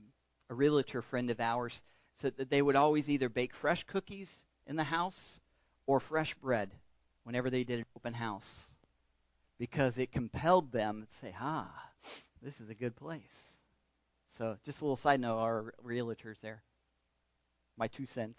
a 0.48 0.54
realtor 0.54 1.02
friend 1.02 1.28
of 1.30 1.40
ours 1.40 1.82
said 2.14 2.36
that 2.36 2.50
they 2.50 2.62
would 2.62 2.76
always 2.76 3.10
either 3.10 3.28
bake 3.28 3.52
fresh 3.52 3.82
cookies 3.82 4.44
in 4.68 4.76
the 4.76 4.84
house 4.84 5.40
or 5.86 5.98
fresh 5.98 6.34
bread 6.34 6.70
whenever 7.24 7.50
they 7.50 7.64
did 7.64 7.80
an 7.80 7.86
open 7.96 8.14
house 8.14 8.70
because 9.58 9.98
it 9.98 10.12
compelled 10.12 10.70
them 10.70 11.08
to 11.10 11.18
say, 11.18 11.34
"Ah, 11.40 11.90
this 12.42 12.60
is 12.60 12.70
a 12.70 12.74
good 12.74 12.94
place." 12.94 13.53
So, 14.36 14.58
just 14.64 14.80
a 14.80 14.84
little 14.84 14.96
side 14.96 15.20
note: 15.20 15.38
our 15.38 15.74
realtors 15.84 16.40
there. 16.40 16.62
My 17.76 17.88
two 17.88 18.06
cents. 18.06 18.38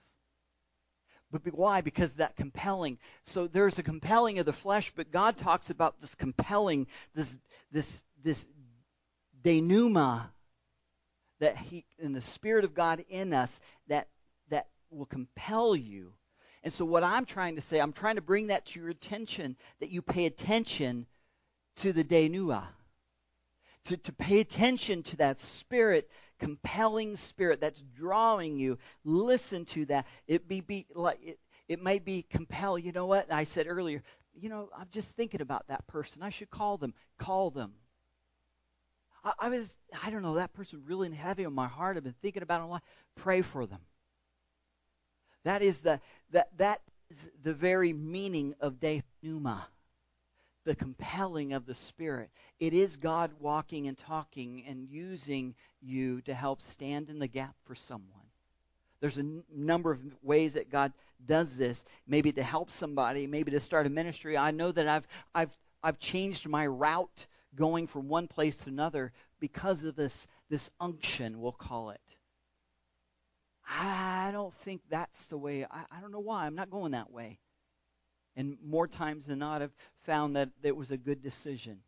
But 1.32 1.54
why? 1.54 1.82
Because 1.82 2.16
that 2.16 2.36
compelling. 2.36 2.98
So 3.24 3.48
there's 3.48 3.80
a 3.80 3.84
compelling 3.84 4.40
of 4.40 4.46
the 4.46 4.54
flesh, 4.54 4.94
but 4.96 5.12
God 5.12 5.38
talks 5.38 5.70
about 5.70 6.00
this 6.00 6.16
compelling, 6.16 6.88
this 7.14 7.38
this 7.72 8.04
this 8.24 8.46
denuma 9.44 10.28
that 11.40 11.58
he 11.58 11.86
in 12.00 12.14
the 12.14 12.22
spirit 12.22 12.64
of 12.64 12.74
God 12.74 13.04
in 13.10 13.34
us 13.34 13.60
that 13.88 14.08
that 14.50 14.68
will 14.90 15.06
compel 15.06 15.76
you. 15.76 16.14
And 16.64 16.74
so 16.74 16.86
what 16.86 17.04
I'm 17.04 17.26
trying 17.26 17.56
to 17.56 17.62
say, 17.62 17.80
I'm 17.80 17.94
trying 17.94 18.16
to 18.16 18.22
bring 18.22 18.48
that 18.48 18.66
to 18.68 18.80
your 18.80 18.90
attention 18.90 19.56
that 19.80 19.90
you 19.90 20.02
pay 20.02 20.26
attention 20.26 21.06
to 21.78 21.94
the 21.94 22.04
denua. 22.04 22.64
To, 23.86 23.98
to 23.98 24.12
pay 24.14 24.40
attention 24.40 25.04
to 25.04 25.18
that 25.18 25.40
spirit 25.40 26.10
compelling 26.40 27.16
spirit 27.16 27.62
that's 27.62 27.82
drawing 27.96 28.58
you. 28.58 28.78
Listen 29.04 29.66
to 29.66 29.86
that. 29.86 30.06
It 30.28 30.48
be, 30.48 30.62
be 30.62 30.86
like 30.94 31.20
it, 31.24 31.40
it 31.68 31.82
may 31.82 32.00
be 32.00 32.24
compel. 32.24 32.78
You 32.78 32.92
know 32.92 33.06
what? 33.06 33.32
I 33.32 33.44
said 33.44 33.68
earlier. 33.68 34.04
You 34.34 34.50
know, 34.50 34.70
I'm 34.78 34.88
just 34.92 35.10
thinking 35.16 35.42
about 35.42 35.68
that 35.68 35.88
person. 35.88 36.22
I 36.22 36.30
should 36.30 36.50
call 36.50 36.78
them. 36.78 36.94
Call 37.18 37.52
them. 37.52 37.74
I, 39.24 39.34
I 39.40 39.50
was. 39.50 39.76
I 40.04 40.10
don't 40.10 40.22
know. 40.22 40.36
That 40.36 40.54
person 40.54 40.84
really 40.86 41.12
heavy 41.12 41.46
on 41.46 41.54
my 41.54 41.68
heart. 41.68 41.98
I've 41.98 42.04
been 42.04 42.16
thinking 42.22 42.44
about 42.44 42.60
them 42.60 42.70
a 42.70 42.72
lot. 42.74 42.84
Pray 43.16 43.42
for 43.42 43.66
them. 43.66 43.80
That 45.44 45.62
is 45.62 45.82
the 45.82 46.02
that 46.32 46.50
that 46.58 46.82
is 47.10 47.28
the 47.44 47.54
very 47.54 47.94
meaning 47.94 48.56
of 48.60 48.80
de 48.80 49.04
pneuma 49.22 49.68
the 50.66 50.76
compelling 50.76 51.54
of 51.54 51.66
the 51.66 51.76
Spirit. 51.76 52.30
It 52.60 52.74
is 52.74 52.98
God 52.98 53.32
walking 53.40 53.88
and 53.88 53.98
talking 53.98 54.66
and 54.68 54.90
using 54.90 55.56
you 55.82 56.22
to 56.22 56.34
help 56.34 56.62
stand 56.62 57.10
in 57.10 57.20
the 57.20 57.28
gap 57.28 57.56
for 57.66 57.76
someone. 57.76 58.10
There's 59.00 59.18
a 59.18 59.22
n- 59.22 59.44
number 59.54 59.92
of 59.92 60.00
ways 60.24 60.54
that 60.54 60.72
God 60.72 60.92
does 61.26 61.56
this. 61.56 61.84
Maybe 62.08 62.32
to 62.34 62.44
help 62.44 62.72
somebody, 62.72 63.28
maybe 63.28 63.52
to 63.52 63.60
start 63.60 63.86
a 63.86 63.90
ministry. 63.90 64.38
I 64.38 64.52
know 64.52 64.72
that 64.72 64.88
I've 64.88 65.08
I've 65.34 65.56
I've 65.84 66.00
changed 66.00 66.48
my 66.50 66.66
route 66.66 67.28
going 67.56 67.88
from 67.88 68.10
one 68.10 68.28
place 68.28 68.58
to 68.58 68.70
another 68.70 69.14
because 69.40 69.84
of 69.84 69.96
this 69.96 70.28
this 70.50 70.70
unction, 70.80 71.40
we'll 71.40 71.52
call 71.52 71.92
it. 71.92 72.02
I 73.68 74.30
don't 74.32 74.54
think 74.62 74.82
that's 74.90 75.26
the 75.28 75.38
way. 75.38 75.66
I, 75.66 75.86
I 75.92 76.02
don't 76.02 76.12
know 76.12 76.20
why. 76.20 76.46
I'm 76.46 76.56
not 76.56 76.70
going 76.70 76.92
that 76.92 77.12
way. 77.12 77.40
And 78.36 78.58
more 78.64 78.88
times 78.88 79.26
than 79.26 79.40
not, 79.40 79.62
I've 79.62 79.76
found 80.06 80.36
that 80.36 80.50
it 80.64 80.76
was 80.76 80.92
a 80.92 80.98
good 80.98 81.22
decision. 81.22 81.80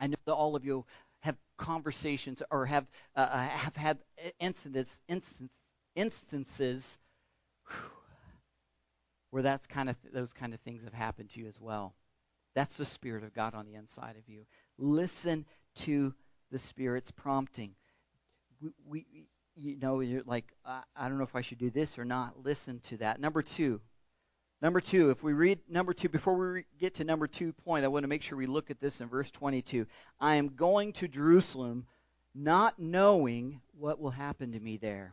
I 0.00 0.08
know 0.08 0.16
that 0.26 0.34
all 0.34 0.56
of 0.56 0.64
you 0.64 0.84
have 1.20 1.36
conversations 1.56 2.42
or 2.50 2.66
have 2.66 2.86
uh, 3.16 3.20
uh 3.20 3.48
have 3.48 3.76
had 3.76 3.98
incidents, 4.38 5.00
instance, 5.08 5.52
instances 5.94 6.98
whew, 7.68 7.90
where 9.30 9.42
that's 9.42 9.66
kind 9.66 9.88
of 9.88 9.96
those 10.12 10.32
kind 10.32 10.54
of 10.54 10.60
things 10.60 10.84
have 10.84 10.92
happened 10.92 11.30
to 11.30 11.40
you 11.40 11.46
as 11.46 11.60
well. 11.60 11.94
That's 12.54 12.76
the 12.76 12.86
Spirit 12.86 13.24
of 13.24 13.34
God 13.34 13.54
on 13.54 13.66
the 13.66 13.74
inside 13.74 14.16
of 14.16 14.28
you. 14.28 14.46
Listen 14.78 15.44
to 15.76 16.14
the 16.50 16.58
Spirit's 16.58 17.10
prompting. 17.10 17.74
We, 18.60 18.70
we 18.86 19.26
you 19.56 19.76
know, 19.78 20.00
you're 20.00 20.22
like, 20.24 20.52
I, 20.64 20.82
I 20.96 21.08
don't 21.08 21.18
know 21.18 21.24
if 21.24 21.36
I 21.36 21.40
should 21.40 21.58
do 21.58 21.70
this 21.70 21.98
or 21.98 22.04
not. 22.04 22.44
Listen 22.44 22.80
to 22.88 22.98
that. 22.98 23.20
Number 23.20 23.42
two, 23.42 23.80
Number 24.62 24.80
two, 24.80 25.10
if 25.10 25.22
we 25.22 25.34
read 25.34 25.58
number 25.68 25.92
two, 25.92 26.08
before 26.08 26.34
we 26.34 26.64
get 26.80 26.94
to 26.94 27.04
number 27.04 27.26
two 27.26 27.52
point, 27.52 27.84
I 27.84 27.88
want 27.88 28.04
to 28.04 28.08
make 28.08 28.22
sure 28.22 28.38
we 28.38 28.46
look 28.46 28.70
at 28.70 28.80
this 28.80 29.00
in 29.02 29.08
verse 29.08 29.30
22. 29.30 29.86
I 30.18 30.36
am 30.36 30.56
going 30.56 30.94
to 30.94 31.08
Jerusalem 31.08 31.86
not 32.34 32.78
knowing 32.78 33.60
what 33.78 34.00
will 34.00 34.10
happen 34.10 34.52
to 34.52 34.60
me 34.60 34.78
there. 34.78 35.12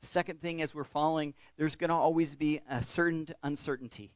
The 0.00 0.06
second 0.06 0.40
thing, 0.40 0.62
as 0.62 0.74
we're 0.74 0.84
following, 0.84 1.34
there's 1.58 1.76
going 1.76 1.88
to 1.88 1.94
always 1.94 2.34
be 2.34 2.60
a 2.70 2.82
certain 2.82 3.28
uncertainty. 3.42 4.12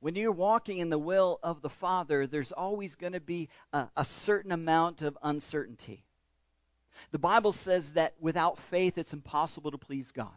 When 0.00 0.16
you're 0.16 0.32
walking 0.32 0.78
in 0.78 0.90
the 0.90 0.98
will 0.98 1.38
of 1.42 1.62
the 1.62 1.68
Father, 1.68 2.26
there's 2.26 2.52
always 2.52 2.96
going 2.96 3.12
to 3.12 3.20
be 3.20 3.50
a, 3.72 3.88
a 3.96 4.04
certain 4.04 4.50
amount 4.50 5.02
of 5.02 5.16
uncertainty. 5.22 6.04
The 7.12 7.18
Bible 7.18 7.52
says 7.52 7.92
that 7.92 8.14
without 8.18 8.58
faith, 8.58 8.98
it's 8.98 9.12
impossible 9.12 9.70
to 9.70 9.78
please 9.78 10.10
God. 10.10 10.28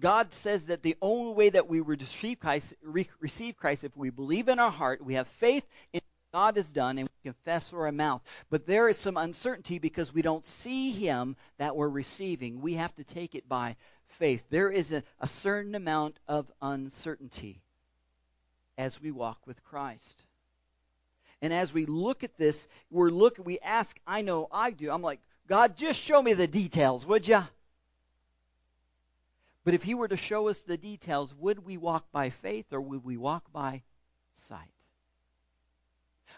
God 0.00 0.32
says 0.32 0.66
that 0.66 0.82
the 0.82 0.96
only 1.00 1.34
way 1.34 1.50
that 1.50 1.68
we 1.68 1.80
receive 1.80 2.40
Christ, 2.40 2.74
receive 3.20 3.56
Christ 3.56 3.84
if 3.84 3.96
we 3.96 4.10
believe 4.10 4.48
in 4.48 4.58
our 4.58 4.70
heart, 4.70 5.04
we 5.04 5.14
have 5.14 5.28
faith 5.28 5.64
in 5.92 6.00
what 6.00 6.38
God 6.38 6.56
has 6.56 6.72
done, 6.72 6.98
and 6.98 7.08
we 7.08 7.30
confess 7.30 7.70
with 7.70 7.80
our 7.80 7.92
mouth. 7.92 8.22
But 8.50 8.66
there 8.66 8.88
is 8.88 8.98
some 8.98 9.16
uncertainty 9.16 9.78
because 9.78 10.12
we 10.12 10.22
don't 10.22 10.44
see 10.44 10.90
Him 10.90 11.36
that 11.58 11.76
we're 11.76 11.88
receiving. 11.88 12.60
We 12.60 12.74
have 12.74 12.94
to 12.96 13.04
take 13.04 13.34
it 13.34 13.48
by 13.48 13.76
faith. 14.18 14.42
There 14.50 14.70
is 14.70 14.92
a, 14.92 15.02
a 15.20 15.26
certain 15.26 15.74
amount 15.74 16.18
of 16.26 16.50
uncertainty 16.60 17.60
as 18.76 19.00
we 19.00 19.10
walk 19.10 19.38
with 19.46 19.62
Christ. 19.64 20.24
And 21.40 21.52
as 21.52 21.72
we 21.72 21.86
look 21.86 22.24
at 22.24 22.36
this, 22.38 22.66
we're 22.90 23.10
look 23.10 23.38
we 23.44 23.58
ask, 23.60 23.96
I 24.06 24.22
know 24.22 24.48
I 24.50 24.70
do. 24.70 24.90
I'm 24.90 25.02
like, 25.02 25.20
God, 25.46 25.76
just 25.76 26.00
show 26.00 26.22
me 26.22 26.32
the 26.32 26.46
details, 26.46 27.04
would 27.04 27.28
you? 27.28 27.42
But 29.64 29.74
if 29.74 29.82
he 29.82 29.94
were 29.94 30.08
to 30.08 30.16
show 30.16 30.48
us 30.48 30.62
the 30.62 30.76
details, 30.76 31.34
would 31.34 31.64
we 31.64 31.78
walk 31.78 32.12
by 32.12 32.30
faith 32.30 32.72
or 32.72 32.80
would 32.80 33.02
we 33.02 33.16
walk 33.16 33.50
by 33.52 33.82
sight? 34.36 34.72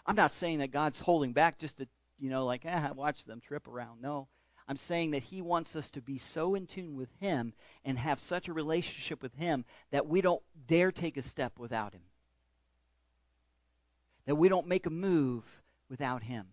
I'm 0.05 0.15
not 0.15 0.31
saying 0.31 0.59
that 0.59 0.71
God's 0.71 0.99
holding 0.99 1.33
back 1.33 1.59
just 1.59 1.77
to, 1.77 1.87
you 2.19 2.29
know, 2.29 2.45
like, 2.45 2.63
ah, 2.65 2.93
watch 2.95 3.25
them 3.25 3.41
trip 3.41 3.67
around. 3.67 4.01
No. 4.01 4.29
I'm 4.69 4.77
saying 4.77 5.11
that 5.11 5.23
he 5.23 5.41
wants 5.41 5.75
us 5.75 5.91
to 5.91 6.01
be 6.01 6.17
so 6.17 6.55
in 6.55 6.67
tune 6.67 6.95
with 6.95 7.09
him 7.19 7.53
and 7.83 7.97
have 7.97 8.19
such 8.19 8.47
a 8.47 8.53
relationship 8.53 9.21
with 9.21 9.33
him 9.35 9.65
that 9.91 10.07
we 10.07 10.21
don't 10.21 10.43
dare 10.67 10.91
take 10.91 11.17
a 11.17 11.21
step 11.21 11.57
without 11.57 11.93
him. 11.93 12.01
That 14.25 14.35
we 14.35 14.49
don't 14.49 14.67
make 14.67 14.85
a 14.85 14.89
move 14.89 15.43
without 15.89 16.21
him 16.23 16.47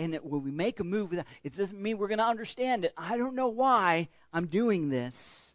and 0.00 0.14
that 0.14 0.24
when 0.24 0.42
we 0.42 0.50
make 0.50 0.80
a 0.80 0.84
move, 0.84 1.12
it 1.44 1.54
doesn't 1.54 1.78
mean 1.78 1.98
we're 1.98 2.08
going 2.08 2.18
to 2.18 2.24
understand 2.24 2.86
it. 2.86 2.94
I 2.96 3.18
don't 3.18 3.34
know 3.34 3.48
why 3.48 4.08
I'm 4.32 4.46
doing 4.46 4.88
this. 4.88 5.46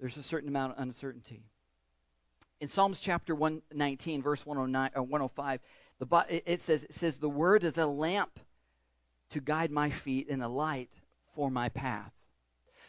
There's 0.00 0.16
a 0.16 0.22
certain 0.22 0.48
amount 0.48 0.72
of 0.72 0.78
uncertainty. 0.78 1.42
In 2.62 2.68
Psalms 2.68 3.00
chapter 3.00 3.34
119, 3.34 4.22
verse 4.22 4.46
109 4.46 4.92
or 4.94 5.02
105, 5.02 5.60
the, 5.98 6.42
it 6.50 6.62
says 6.62 6.84
it 6.84 6.94
says 6.94 7.16
the 7.16 7.28
word 7.28 7.64
is 7.64 7.76
a 7.76 7.86
lamp 7.86 8.40
to 9.30 9.40
guide 9.40 9.70
my 9.70 9.90
feet 9.90 10.28
and 10.30 10.42
a 10.42 10.48
light 10.48 10.90
for 11.34 11.50
my 11.50 11.68
path. 11.68 12.12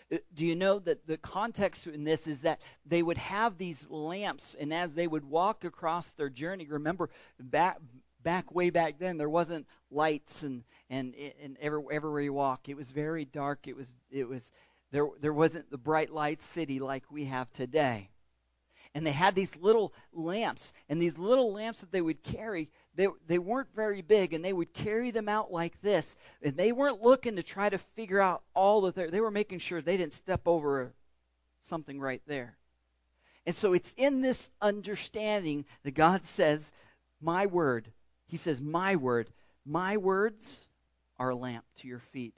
Uh, 0.10 0.18
do 0.34 0.46
you 0.46 0.56
know 0.56 0.80
that 0.80 1.06
the 1.06 1.18
context 1.18 1.86
in 1.86 2.06
this 2.06 2.28
is 2.28 2.44
that 2.44 2.62
they 2.86 3.04
would 3.04 3.18
have 3.18 3.58
these 3.58 3.86
lamps, 3.90 4.56
and 4.58 4.74
as 4.74 4.94
they 4.94 5.06
would 5.06 5.26
walk 5.26 5.66
across 5.66 6.10
their 6.12 6.30
journey, 6.30 6.66
remember 6.66 7.10
back 7.40 7.78
back 8.24 8.54
way 8.54 8.70
back 8.70 9.00
then 9.00 9.18
there 9.18 9.30
wasn't 9.30 9.66
lights 9.92 10.44
and 10.44 10.64
and 10.90 11.16
and 11.44 11.58
every, 11.60 11.82
everywhere 11.92 12.22
you 12.22 12.34
walk. 12.34 12.70
It 12.70 12.76
was 12.76 12.92
very 12.92 13.26
dark. 13.26 13.68
It 13.68 13.76
was 13.76 13.94
it 14.12 14.28
was 14.28 14.52
there 14.92 15.08
there 15.22 15.34
wasn't 15.34 15.70
the 15.70 15.78
bright 15.78 16.12
light 16.12 16.42
city 16.42 16.80
like 16.80 17.04
we 17.12 17.26
have 17.26 17.52
today. 17.52 18.10
And 18.96 19.06
they 19.06 19.12
had 19.12 19.36
these 19.36 19.56
little 19.56 19.94
lamps 20.12 20.74
and 20.90 21.00
these 21.00 21.18
little 21.18 21.54
lamps 21.54 21.82
that 21.82 21.92
they 21.92 22.02
would 22.02 22.24
carry 22.24 22.70
they 22.96 23.08
they 23.28 23.38
weren't 23.38 23.74
very 23.76 24.02
big 24.02 24.34
and 24.34 24.44
they 24.44 24.54
would 24.54 24.74
carry 24.74 25.12
them 25.12 25.30
out 25.30 25.52
like 25.52 25.80
this. 25.82 26.16
And 26.42 26.58
they 26.58 26.72
weren't 26.72 27.02
looking 27.02 27.36
to 27.36 27.44
try 27.44 27.70
to 27.70 27.78
figure 27.96 28.20
out 28.20 28.42
all 28.56 28.82
that 28.82 28.96
they 28.96 29.22
were 29.22 29.32
making 29.32 29.60
sure 29.60 29.82
they 29.82 29.98
didn't 29.98 30.14
step 30.14 30.42
over 30.48 30.94
something 31.62 32.00
right 32.00 32.22
there. 32.26 32.58
And 33.46 33.56
so 33.56 33.74
it's 33.74 33.94
in 33.98 34.22
this 34.22 34.50
understanding 34.62 35.66
that 35.84 35.92
God 35.92 36.24
says 36.24 36.72
my 37.22 37.46
word 37.46 37.92
he 38.30 38.38
says, 38.38 38.62
My 38.62 38.96
word. 38.96 39.28
My 39.66 39.98
words 39.98 40.66
are 41.20 41.30
a 41.30 41.36
lamp 41.36 41.66
to 41.80 41.88
your 41.88 42.00
feet. 42.00 42.34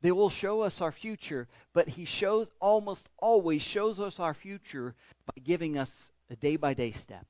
They 0.00 0.10
will 0.10 0.30
show 0.30 0.62
us 0.62 0.80
our 0.80 0.90
future, 0.90 1.46
but 1.74 1.86
he 1.86 2.04
shows 2.04 2.50
almost 2.60 3.08
always 3.18 3.62
shows 3.62 4.00
us 4.00 4.18
our 4.18 4.34
future 4.34 4.94
by 5.26 5.40
giving 5.44 5.78
us 5.78 6.10
a 6.30 6.36
day 6.36 6.56
by 6.56 6.74
day 6.74 6.90
step. 6.92 7.26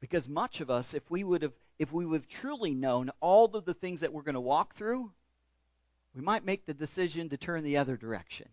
Because 0.00 0.28
much 0.28 0.60
of 0.60 0.70
us, 0.70 0.94
if 0.94 1.10
we 1.10 1.24
would 1.24 1.42
have 1.42 1.54
if 1.78 1.92
we 1.92 2.04
would 2.04 2.22
have 2.22 2.28
truly 2.28 2.74
known 2.74 3.10
all 3.20 3.56
of 3.56 3.64
the 3.64 3.74
things 3.74 4.00
that 4.00 4.12
we're 4.12 4.22
going 4.22 4.34
to 4.34 4.40
walk 4.40 4.74
through, 4.74 5.10
we 6.14 6.20
might 6.20 6.44
make 6.44 6.66
the 6.66 6.74
decision 6.74 7.28
to 7.28 7.36
turn 7.36 7.62
the 7.62 7.76
other 7.76 7.96
direction. 7.96 8.48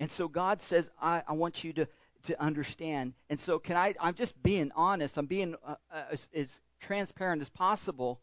And 0.00 0.10
so 0.10 0.28
God 0.28 0.60
says, 0.60 0.90
I, 1.00 1.22
I 1.26 1.32
want 1.34 1.64
you 1.64 1.72
to, 1.74 1.88
to 2.24 2.40
understand. 2.42 3.14
And 3.30 3.38
so, 3.38 3.58
can 3.58 3.76
I? 3.76 3.94
I'm 4.00 4.14
just 4.14 4.40
being 4.42 4.72
honest. 4.74 5.16
I'm 5.16 5.26
being 5.26 5.54
uh, 5.66 5.74
uh, 5.92 6.02
as, 6.10 6.28
as 6.34 6.60
transparent 6.80 7.42
as 7.42 7.48
possible. 7.48 8.20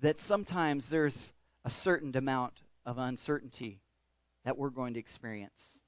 That 0.00 0.18
sometimes 0.18 0.88
there's 0.88 1.18
a 1.64 1.70
certain 1.70 2.16
amount 2.16 2.54
of 2.84 2.98
uncertainty 2.98 3.80
that 4.44 4.58
we're 4.58 4.70
going 4.70 4.94
to 4.94 5.00
experience. 5.00 5.78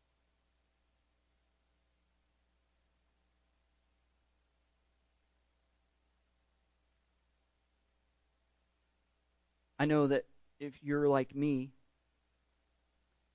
I 9.78 9.86
know 9.86 10.06
that 10.06 10.24
if 10.60 10.72
you're 10.82 11.08
like 11.08 11.34
me, 11.34 11.72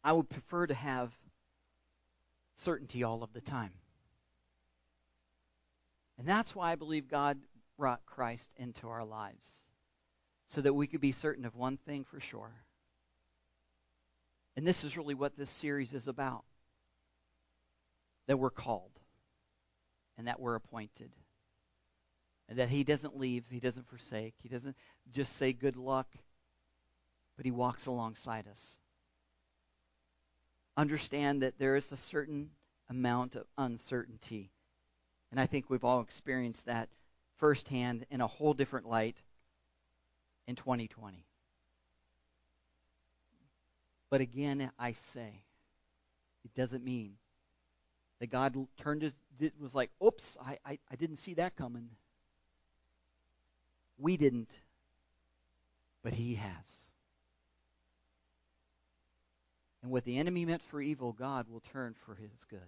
I 0.03 0.13
would 0.13 0.29
prefer 0.29 0.65
to 0.65 0.73
have 0.73 1.11
certainty 2.59 3.03
all 3.03 3.23
of 3.23 3.33
the 3.33 3.41
time. 3.41 3.71
And 6.17 6.27
that's 6.27 6.53
why 6.53 6.71
I 6.71 6.75
believe 6.75 7.07
God 7.07 7.37
brought 7.77 8.05
Christ 8.05 8.51
into 8.57 8.87
our 8.87 9.05
lives, 9.05 9.49
so 10.47 10.61
that 10.61 10.73
we 10.73 10.87
could 10.87 11.01
be 11.01 11.11
certain 11.11 11.45
of 11.45 11.55
one 11.55 11.77
thing 11.77 12.03
for 12.03 12.19
sure. 12.19 12.51
And 14.57 14.67
this 14.67 14.83
is 14.83 14.97
really 14.97 15.13
what 15.13 15.37
this 15.37 15.49
series 15.49 15.93
is 15.93 16.07
about 16.07 16.43
that 18.27 18.37
we're 18.37 18.49
called, 18.49 18.91
and 20.17 20.27
that 20.27 20.39
we're 20.39 20.55
appointed, 20.55 21.11
and 22.49 22.59
that 22.59 22.69
He 22.69 22.83
doesn't 22.83 23.17
leave, 23.17 23.45
He 23.49 23.59
doesn't 23.59 23.87
forsake, 23.87 24.35
He 24.43 24.49
doesn't 24.49 24.75
just 25.11 25.35
say 25.35 25.53
good 25.53 25.77
luck 25.77 26.07
but 27.39 27.45
he 27.45 27.51
walks 27.51 27.85
alongside 27.85 28.45
us. 28.51 28.77
Understand 30.77 31.41
that 31.43 31.57
there 31.59 31.75
is 31.75 31.91
a 31.91 31.97
certain 31.97 32.49
amount 32.89 33.35
of 33.35 33.45
uncertainty. 33.57 34.51
And 35.31 35.39
I 35.39 35.45
think 35.45 35.69
we've 35.69 35.83
all 35.83 36.01
experienced 36.01 36.65
that 36.65 36.89
firsthand 37.37 38.05
in 38.09 38.21
a 38.21 38.27
whole 38.27 38.53
different 38.53 38.87
light 38.87 39.21
in 40.47 40.55
2020. 40.55 41.25
But 44.09 44.21
again, 44.21 44.71
I 44.79 44.93
say, 44.93 45.43
it 46.43 46.53
doesn't 46.55 46.83
mean 46.83 47.13
that 48.19 48.27
God 48.27 48.55
turned 48.77 49.03
his, 49.03 49.13
was 49.59 49.75
like, 49.75 49.91
oops, 50.03 50.37
I, 50.43 50.57
I, 50.65 50.79
I 50.91 50.95
didn't 50.95 51.17
see 51.17 51.35
that 51.35 51.55
coming. 51.55 51.89
We 53.97 54.17
didn't, 54.17 54.57
but 56.03 56.13
He 56.13 56.35
has. 56.35 56.88
And 59.81 59.91
what 59.91 60.03
the 60.03 60.17
enemy 60.17 60.45
meant 60.45 60.63
for 60.63 60.81
evil, 60.81 61.13
God 61.13 61.47
will 61.49 61.61
turn 61.71 61.95
for 62.05 62.15
his 62.15 62.45
good. 62.49 62.59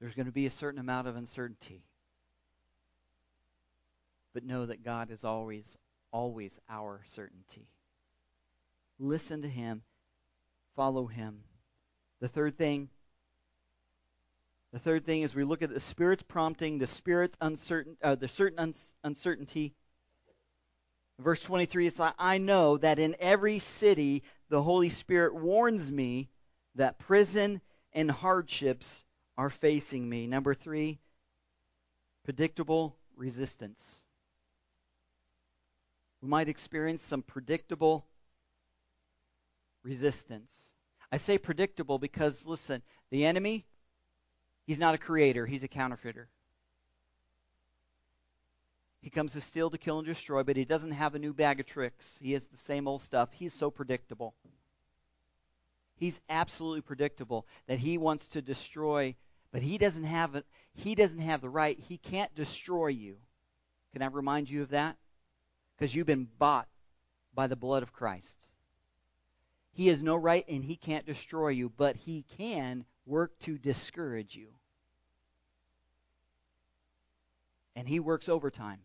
There's 0.00 0.14
going 0.14 0.26
to 0.26 0.32
be 0.32 0.46
a 0.46 0.50
certain 0.50 0.78
amount 0.78 1.08
of 1.08 1.16
uncertainty. 1.16 1.82
But 4.34 4.44
know 4.44 4.66
that 4.66 4.84
God 4.84 5.10
is 5.10 5.24
always, 5.24 5.76
always 6.12 6.60
our 6.68 7.00
certainty. 7.06 7.66
Listen 8.98 9.42
to 9.42 9.48
him. 9.48 9.82
Follow 10.76 11.06
him. 11.06 11.40
The 12.20 12.28
third 12.28 12.56
thing, 12.56 12.88
the 14.72 14.78
third 14.78 15.06
thing 15.06 15.22
is 15.22 15.34
we 15.34 15.44
look 15.44 15.62
at 15.62 15.72
the 15.72 15.80
Spirit's 15.80 16.22
prompting, 16.22 16.78
the 16.78 16.86
Spirit's 16.86 17.36
uncertain, 17.40 17.96
uh, 18.02 18.14
the 18.14 18.28
certain 18.28 18.74
uncertainty. 19.02 19.74
Verse 21.18 21.42
23 21.42 21.86
is 21.86 22.00
I 22.18 22.38
know 22.38 22.76
that 22.78 22.98
in 22.98 23.16
every 23.18 23.58
city 23.58 24.22
the 24.48 24.62
Holy 24.62 24.90
Spirit 24.90 25.34
warns 25.34 25.90
me 25.90 26.28
that 26.74 26.98
prison 26.98 27.60
and 27.92 28.10
hardships 28.10 29.02
are 29.38 29.50
facing 29.50 30.08
me. 30.08 30.26
Number 30.26 30.54
three, 30.54 30.98
predictable 32.24 32.96
resistance. 33.16 34.02
We 36.20 36.28
might 36.28 36.48
experience 36.48 37.02
some 37.02 37.22
predictable 37.22 38.06
resistance. 39.82 40.70
I 41.10 41.16
say 41.16 41.38
predictable 41.38 41.98
because, 41.98 42.44
listen, 42.44 42.82
the 43.10 43.24
enemy, 43.24 43.64
he's 44.66 44.78
not 44.78 44.94
a 44.94 44.98
creator, 44.98 45.46
he's 45.46 45.62
a 45.62 45.68
counterfeiter. 45.68 46.28
He 49.06 49.10
comes 49.10 49.34
to 49.34 49.40
steal, 49.40 49.70
to 49.70 49.78
kill, 49.78 49.98
and 49.98 50.06
destroy, 50.06 50.42
but 50.42 50.56
he 50.56 50.64
doesn't 50.64 50.90
have 50.90 51.14
a 51.14 51.20
new 51.20 51.32
bag 51.32 51.60
of 51.60 51.66
tricks. 51.66 52.18
He 52.20 52.32
has 52.32 52.46
the 52.46 52.58
same 52.58 52.88
old 52.88 53.00
stuff. 53.00 53.28
He's 53.32 53.54
so 53.54 53.70
predictable. 53.70 54.34
He's 55.94 56.20
absolutely 56.28 56.80
predictable 56.80 57.46
that 57.68 57.78
he 57.78 57.98
wants 57.98 58.26
to 58.30 58.42
destroy, 58.42 59.14
but 59.52 59.62
he 59.62 59.78
doesn't 59.78 60.02
have 60.02 60.34
it. 60.34 60.44
He 60.74 60.96
doesn't 60.96 61.20
have 61.20 61.40
the 61.40 61.48
right. 61.48 61.78
He 61.78 61.98
can't 61.98 62.34
destroy 62.34 62.88
you. 62.88 63.18
Can 63.92 64.02
I 64.02 64.06
remind 64.06 64.50
you 64.50 64.62
of 64.62 64.70
that? 64.70 64.96
Because 65.76 65.94
you've 65.94 66.08
been 66.08 66.26
bought 66.40 66.66
by 67.32 67.46
the 67.46 67.54
blood 67.54 67.84
of 67.84 67.92
Christ. 67.92 68.48
He 69.70 69.86
has 69.86 70.02
no 70.02 70.16
right 70.16 70.44
and 70.48 70.64
he 70.64 70.74
can't 70.74 71.06
destroy 71.06 71.50
you, 71.50 71.70
but 71.76 71.94
he 71.94 72.24
can 72.38 72.84
work 73.06 73.38
to 73.42 73.56
discourage 73.56 74.34
you. 74.34 74.48
And 77.76 77.88
he 77.88 78.00
works 78.00 78.28
overtime 78.28 78.80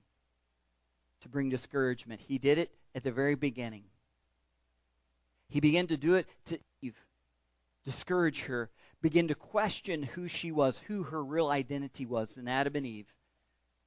to 1.21 1.29
bring 1.29 1.49
discouragement. 1.49 2.21
He 2.27 2.37
did 2.37 2.57
it 2.57 2.71
at 2.95 3.03
the 3.03 3.11
very 3.11 3.35
beginning. 3.35 3.83
He 5.49 5.59
began 5.59 5.87
to 5.87 5.97
do 5.97 6.15
it 6.15 6.27
to 6.45 6.59
Eve, 6.81 6.95
discourage 7.85 8.43
her, 8.43 8.69
begin 9.01 9.27
to 9.27 9.35
question 9.35 10.03
who 10.03 10.27
she 10.27 10.51
was, 10.51 10.79
who 10.87 11.03
her 11.03 11.23
real 11.23 11.49
identity 11.49 12.05
was 12.05 12.37
in 12.37 12.47
Adam 12.47 12.75
and 12.75 12.85
Eve. 12.85 13.11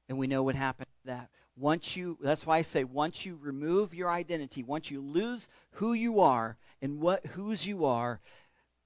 And 0.08 0.18
we 0.18 0.26
know 0.26 0.42
what 0.42 0.54
happened 0.54 0.88
to 1.02 1.06
that. 1.06 1.30
Once 1.56 1.96
you 1.96 2.18
that's 2.20 2.44
why 2.44 2.58
I 2.58 2.62
say 2.62 2.84
once 2.84 3.24
you 3.24 3.38
remove 3.40 3.94
your 3.94 4.10
identity, 4.10 4.62
once 4.62 4.90
you 4.90 5.00
lose 5.00 5.48
who 5.72 5.92
you 5.92 6.20
are 6.20 6.56
and 6.82 7.00
what 7.00 7.24
whose 7.26 7.64
you 7.64 7.86
are, 7.86 8.20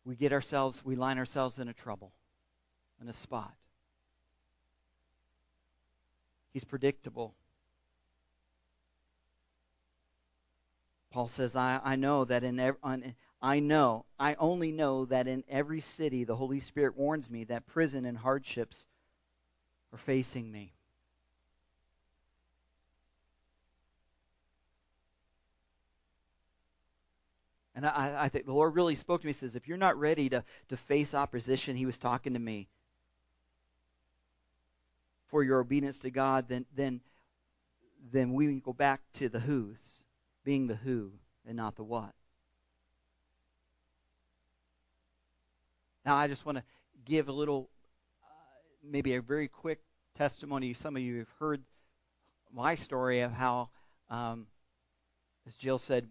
we 0.04 0.14
get 0.14 0.32
ourselves 0.32 0.84
we 0.84 0.94
line 0.94 1.18
ourselves 1.18 1.58
in 1.58 1.68
a 1.68 1.72
trouble, 1.72 2.12
in 3.00 3.08
a 3.08 3.12
spot. 3.12 3.52
He's 6.52 6.64
predictable. 6.64 7.34
Paul 11.10 11.28
says, 11.28 11.56
I, 11.56 11.80
I 11.82 11.96
know 11.96 12.24
that 12.26 12.44
in 12.44 12.60
every, 12.60 12.78
I 13.40 13.60
know, 13.60 14.04
I 14.18 14.34
only 14.34 14.72
know 14.72 15.06
that 15.06 15.26
in 15.26 15.42
every 15.48 15.80
city 15.80 16.24
the 16.24 16.36
Holy 16.36 16.60
Spirit 16.60 16.96
warns 16.96 17.30
me 17.30 17.44
that 17.44 17.66
prison 17.66 18.04
and 18.04 18.18
hardships 18.18 18.84
are 19.92 19.98
facing 19.98 20.50
me. 20.52 20.74
And 27.74 27.86
I, 27.86 28.24
I 28.24 28.28
think 28.28 28.44
the 28.44 28.52
Lord 28.52 28.74
really 28.74 28.96
spoke 28.96 29.20
to 29.20 29.26
me. 29.26 29.32
He 29.32 29.34
says, 29.34 29.54
if 29.54 29.68
you're 29.68 29.78
not 29.78 29.98
ready 29.98 30.28
to, 30.30 30.44
to 30.68 30.76
face 30.76 31.14
opposition, 31.14 31.76
He 31.76 31.86
was 31.86 31.96
talking 31.96 32.34
to 32.34 32.38
me, 32.38 32.68
for 35.28 35.44
your 35.44 35.60
obedience 35.60 36.00
to 36.00 36.10
God, 36.10 36.48
then, 36.48 36.66
then, 36.74 37.00
then 38.12 38.32
we 38.32 38.60
go 38.60 38.72
back 38.72 39.00
to 39.14 39.28
the 39.28 39.38
who's 39.38 40.04
being 40.48 40.66
the 40.66 40.76
who 40.76 41.12
and 41.46 41.58
not 41.58 41.76
the 41.76 41.84
what. 41.84 42.14
Now, 46.06 46.16
I 46.16 46.26
just 46.26 46.46
want 46.46 46.56
to 46.56 46.64
give 47.04 47.28
a 47.28 47.32
little, 47.32 47.68
uh, 48.22 48.26
maybe 48.82 49.14
a 49.16 49.20
very 49.20 49.48
quick 49.48 49.78
testimony. 50.14 50.72
Some 50.72 50.96
of 50.96 51.02
you 51.02 51.18
have 51.18 51.28
heard 51.38 51.62
my 52.50 52.76
story 52.76 53.20
of 53.20 53.30
how, 53.30 53.68
um, 54.08 54.46
as 55.46 55.54
Jill 55.56 55.78
said, 55.78 56.08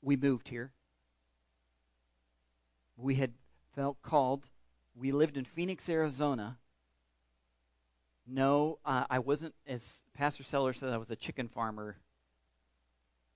we 0.00 0.16
moved 0.16 0.48
here. 0.48 0.72
We 2.96 3.14
had 3.14 3.34
felt 3.74 4.00
called. 4.00 4.48
We 4.94 5.12
lived 5.12 5.36
in 5.36 5.44
Phoenix, 5.44 5.86
Arizona. 5.86 6.56
No, 8.26 8.78
uh, 8.86 9.04
I 9.10 9.18
wasn't, 9.18 9.54
as 9.66 10.00
Pastor 10.14 10.44
Seller 10.44 10.72
said, 10.72 10.94
I 10.94 10.96
was 10.96 11.10
a 11.10 11.16
chicken 11.16 11.46
farmer 11.48 11.98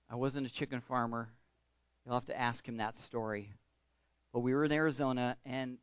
I 0.09 0.15
wasn't 0.15 0.47
a 0.47 0.49
chicken 0.49 0.81
farmer. 0.81 1.29
You'll 2.05 2.15
have 2.15 2.25
to 2.25 2.39
ask 2.39 2.67
him 2.67 2.77
that 2.77 2.95
story. 2.95 3.51
But 4.33 4.41
we 4.41 4.53
were 4.53 4.65
in 4.65 4.71
Arizona 4.71 5.37
and 5.45 5.77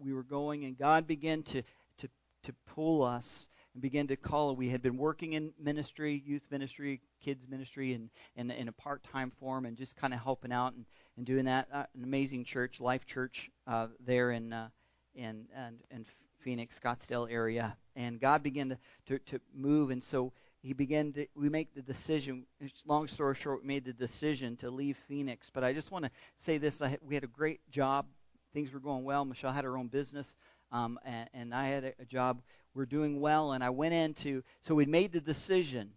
we 0.00 0.12
were 0.12 0.22
going, 0.22 0.64
and 0.64 0.78
God 0.78 1.06
began 1.06 1.42
to, 1.44 1.62
to, 1.98 2.08
to 2.44 2.52
pull 2.74 3.02
us 3.02 3.48
and 3.74 3.82
began 3.82 4.06
to 4.06 4.16
call. 4.16 4.56
We 4.56 4.70
had 4.70 4.80
been 4.80 4.96
working 4.96 5.34
in 5.34 5.52
ministry, 5.62 6.22
youth 6.24 6.46
ministry, 6.50 7.00
kids 7.22 7.48
ministry, 7.48 7.92
and, 7.92 8.08
and 8.36 8.50
in 8.50 8.68
a 8.68 8.72
part-time 8.72 9.32
form, 9.38 9.66
and 9.66 9.76
just 9.76 9.96
kind 9.96 10.14
of 10.14 10.20
helping 10.20 10.52
out 10.52 10.74
and, 10.74 10.86
and 11.16 11.26
doing 11.26 11.44
that. 11.44 11.68
Uh, 11.72 11.84
an 11.94 12.04
amazing 12.04 12.44
church, 12.44 12.80
Life 12.80 13.04
Church, 13.06 13.50
uh, 13.66 13.88
there 14.04 14.30
in 14.30 14.52
uh, 14.52 14.68
in 15.14 15.46
and 15.54 15.78
in 15.90 16.06
Phoenix, 16.40 16.78
Scottsdale 16.78 17.30
area, 17.30 17.76
and 17.96 18.20
God 18.20 18.42
began 18.42 18.68
to, 18.68 18.78
to, 19.06 19.18
to 19.18 19.40
move, 19.54 19.90
and 19.90 20.02
so 20.02 20.32
He 20.66 20.72
began 20.72 21.12
to. 21.12 21.26
We 21.36 21.48
make 21.48 21.74
the 21.74 21.82
decision. 21.82 22.44
Long 22.84 23.06
story 23.06 23.36
short, 23.36 23.62
we 23.62 23.68
made 23.68 23.84
the 23.84 23.92
decision 23.92 24.56
to 24.56 24.70
leave 24.70 24.96
Phoenix. 25.06 25.48
But 25.48 25.62
I 25.62 25.72
just 25.72 25.92
want 25.92 26.06
to 26.06 26.10
say 26.38 26.58
this: 26.58 26.82
I, 26.82 26.98
we 27.06 27.14
had 27.14 27.22
a 27.22 27.28
great 27.28 27.60
job. 27.70 28.06
Things 28.52 28.72
were 28.72 28.80
going 28.80 29.04
well. 29.04 29.24
Michelle 29.24 29.52
had 29.52 29.62
her 29.62 29.78
own 29.78 29.86
business, 29.86 30.34
um, 30.72 30.98
and, 31.04 31.30
and 31.32 31.54
I 31.54 31.68
had 31.68 31.84
a, 31.84 31.92
a 32.00 32.04
job 32.04 32.42
we're 32.74 32.84
doing 32.84 33.20
well. 33.20 33.52
And 33.52 33.62
I 33.62 33.70
went 33.70 33.94
into, 33.94 34.42
so 34.62 34.74
we 34.74 34.86
made 34.86 35.12
the 35.12 35.20
decision. 35.20 35.92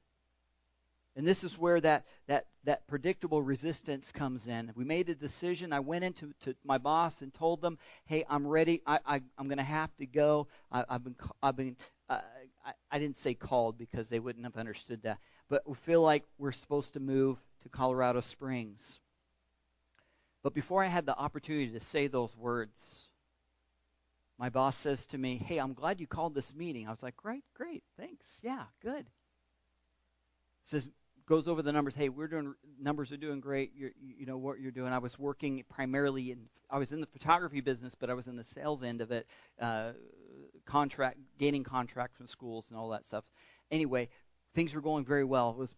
And 1.15 1.27
this 1.27 1.43
is 1.43 1.57
where 1.57 1.81
that, 1.81 2.05
that, 2.27 2.45
that 2.65 2.87
predictable 2.87 3.41
resistance 3.41 4.11
comes 4.11 4.45
in. 4.45 4.71
We 4.75 4.85
made 4.85 5.09
a 5.09 5.15
decision. 5.15 5.73
I 5.73 5.79
went 5.79 6.03
into 6.03 6.31
to 6.43 6.55
my 6.63 6.77
boss 6.77 7.23
and 7.23 7.33
told 7.33 7.61
them, 7.61 7.79
"Hey, 8.05 8.23
I'm 8.29 8.45
ready. 8.45 8.83
I, 8.85 8.99
I 9.03 9.21
I'm 9.37 9.47
going 9.47 9.57
to 9.57 9.63
have 9.63 9.89
to 9.97 10.05
go. 10.05 10.47
I, 10.71 10.85
I've 10.87 11.03
been 11.03 11.15
I've 11.41 11.55
been 11.55 11.75
uh, 12.09 12.19
I, 12.65 12.73
I 12.91 12.99
didn't 12.99 13.17
say 13.17 13.33
called 13.33 13.77
because 13.77 14.09
they 14.09 14.19
wouldn't 14.19 14.45
have 14.45 14.57
understood 14.57 15.03
that, 15.03 15.19
but 15.49 15.67
we 15.67 15.75
feel 15.75 16.01
like 16.01 16.23
we're 16.37 16.51
supposed 16.51 16.93
to 16.93 16.99
move 16.99 17.37
to 17.61 17.69
Colorado 17.69 18.21
Springs. 18.21 18.99
But 20.41 20.53
before 20.53 20.83
I 20.83 20.87
had 20.87 21.05
the 21.05 21.17
opportunity 21.17 21.71
to 21.71 21.79
say 21.79 22.07
those 22.07 22.35
words, 22.35 23.07
my 24.37 24.49
boss 24.49 24.77
says 24.77 25.05
to 25.07 25.17
me, 25.17 25.37
Hey, 25.37 25.57
I'm 25.57 25.73
glad 25.73 25.99
you 25.99 26.07
called 26.07 26.33
this 26.33 26.55
meeting. 26.55 26.87
I 26.87 26.91
was 26.91 27.03
like, 27.03 27.17
Great, 27.17 27.43
great, 27.53 27.83
thanks. 27.97 28.39
Yeah, 28.41 28.63
good. 28.81 29.05
Says, 30.63 30.87
goes 31.29 31.47
over 31.47 31.61
the 31.61 31.71
numbers. 31.71 31.93
Hey, 31.93 32.09
we're 32.09 32.27
doing 32.27 32.55
numbers 32.81 33.11
are 33.11 33.17
doing 33.17 33.39
great. 33.39 33.71
You're, 33.75 33.91
you 33.99 34.25
know 34.25 34.37
what 34.37 34.59
you're 34.59 34.71
doing. 34.71 34.91
I 34.91 34.97
was 34.97 35.17
working 35.19 35.63
primarily 35.69 36.31
in 36.31 36.39
I 36.71 36.77
was 36.77 36.91
in 36.91 37.01
the 37.01 37.07
photography 37.07 37.61
business, 37.61 37.95
but 37.95 38.09
I 38.09 38.13
was 38.13 38.27
in 38.27 38.35
the 38.35 38.43
sales 38.43 38.83
end 38.83 39.01
of 39.01 39.11
it, 39.11 39.25
uh, 39.59 39.91
contract 40.65 41.17
gaining 41.39 41.63
contracts 41.63 42.17
from 42.17 42.27
schools 42.27 42.67
and 42.69 42.77
all 42.77 42.89
that 42.89 43.03
stuff. 43.03 43.23
Anyway, 43.71 44.09
things 44.53 44.75
were 44.75 44.81
going 44.81 45.05
very 45.05 45.23
well. 45.23 45.51
It 45.51 45.57
was 45.57 45.73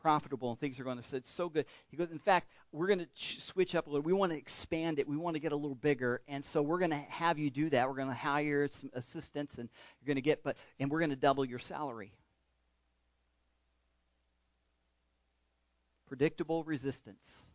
profitable 0.00 0.50
and 0.50 0.58
things 0.58 0.80
are 0.80 0.84
going 0.84 1.00
to 1.00 1.16
it's 1.16 1.30
so 1.30 1.48
good. 1.48 1.66
He 1.88 1.96
goes, 1.96 2.10
in 2.10 2.18
fact, 2.18 2.48
we're 2.72 2.86
going 2.86 3.00
to 3.00 3.08
ch- 3.14 3.40
switch 3.40 3.74
up 3.74 3.86
a 3.86 3.90
little. 3.90 4.02
We 4.02 4.12
want 4.12 4.32
to 4.32 4.38
expand 4.38 4.98
it. 4.98 5.08
We 5.08 5.16
want 5.16 5.34
to 5.34 5.40
get 5.40 5.52
a 5.52 5.56
little 5.56 5.74
bigger, 5.74 6.20
and 6.28 6.44
so 6.44 6.62
we're 6.62 6.78
going 6.78 6.90
to 6.90 7.04
have 7.08 7.38
you 7.38 7.50
do 7.50 7.70
that. 7.70 7.88
We're 7.88 7.96
going 7.96 8.08
to 8.08 8.14
hire 8.14 8.68
some 8.68 8.90
assistants, 8.94 9.58
and 9.58 9.68
you're 10.00 10.06
going 10.06 10.16
to 10.16 10.22
get, 10.22 10.42
but 10.42 10.56
and 10.78 10.90
we're 10.90 11.00
going 11.00 11.10
to 11.10 11.16
double 11.16 11.44
your 11.44 11.58
salary. 11.58 12.12
Predictable 16.06 16.64
resistance. 16.64 17.48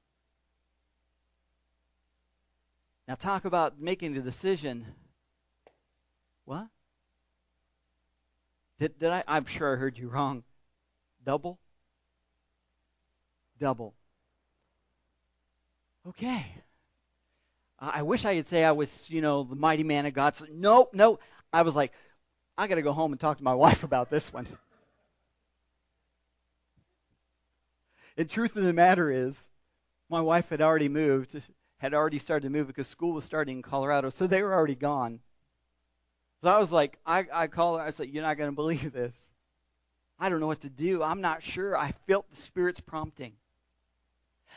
Now 3.08 3.15
talk 3.15 3.45
about 3.45 3.80
making 3.80 4.13
the 4.13 4.21
decision. 4.21 4.86
What? 6.46 6.68
Did, 8.80 8.98
did 9.00 9.10
I? 9.12 9.24
I'm 9.28 9.46
sure 9.46 9.74
I 9.74 9.78
heard 9.78 9.98
you 9.98 10.10
wrong. 10.10 10.44
Double? 11.26 11.60
double. 13.60 13.94
Okay. 16.08 16.46
I 17.80 18.04
wish 18.04 18.24
I 18.26 18.36
could 18.36 18.48
say 18.48 18.64
I 18.64 18.72
was, 18.72 19.10
you 19.10 19.22
know, 19.22 19.44
the 19.44 19.56
mighty 19.56 19.84
man 19.84 20.06
of 20.06 20.14
God. 20.14 20.36
So, 20.36 20.46
no, 20.52 20.90
no. 20.94 21.20
I 21.52 21.64
was 21.64 21.76
like, 21.76 21.92
I 22.58 22.68
got 22.68 22.76
to 22.76 22.82
go 22.82 22.94
home 22.94 23.12
and 23.12 23.20
talk 23.20 23.38
to 23.38 23.44
my 23.44 23.54
wife 23.66 23.84
about 23.84 24.10
this 24.10 24.32
one. 24.32 24.48
The 28.16 28.26
truth 28.26 28.56
of 28.56 28.64
the 28.64 28.72
matter 28.72 29.12
is, 29.12 29.50
my 30.10 30.22
wife 30.22 30.50
had 30.50 30.62
already 30.62 30.88
moved, 30.88 31.36
had 31.80 31.94
already 31.94 32.20
started 32.20 32.48
to 32.48 32.50
move 32.50 32.68
because 32.68 32.88
school 32.88 33.12
was 33.12 33.26
starting 33.26 33.58
in 33.58 33.62
Colorado, 33.62 34.10
so 34.10 34.26
they 34.26 34.42
were 34.42 34.54
already 34.54 34.76
gone. 34.76 35.20
So 36.41 36.50
I 36.50 36.60
was 36.60 36.71
like, 36.71 37.00
I, 37.06 37.26
I 37.32 37.48
called 37.48 37.80
her. 37.80 37.86
I 37.86 37.91
said, 37.91 38.10
You're 38.10 38.24
not 38.24 38.38
going 38.38 38.50
to 38.50 38.56
believe 38.56 38.91
this. 38.91 39.13
I 40.19 40.30
don't 40.30 40.39
know 40.39 40.48
what 40.48 40.62
to 40.62 40.69
do. 40.69 41.04
I'm 41.04 41.21
not 41.21 41.43
sure. 41.43 41.78
I 41.78 41.93
felt 42.08 42.30
the 42.30 42.41
Spirit's 42.41 42.80
prompting. 42.80 43.34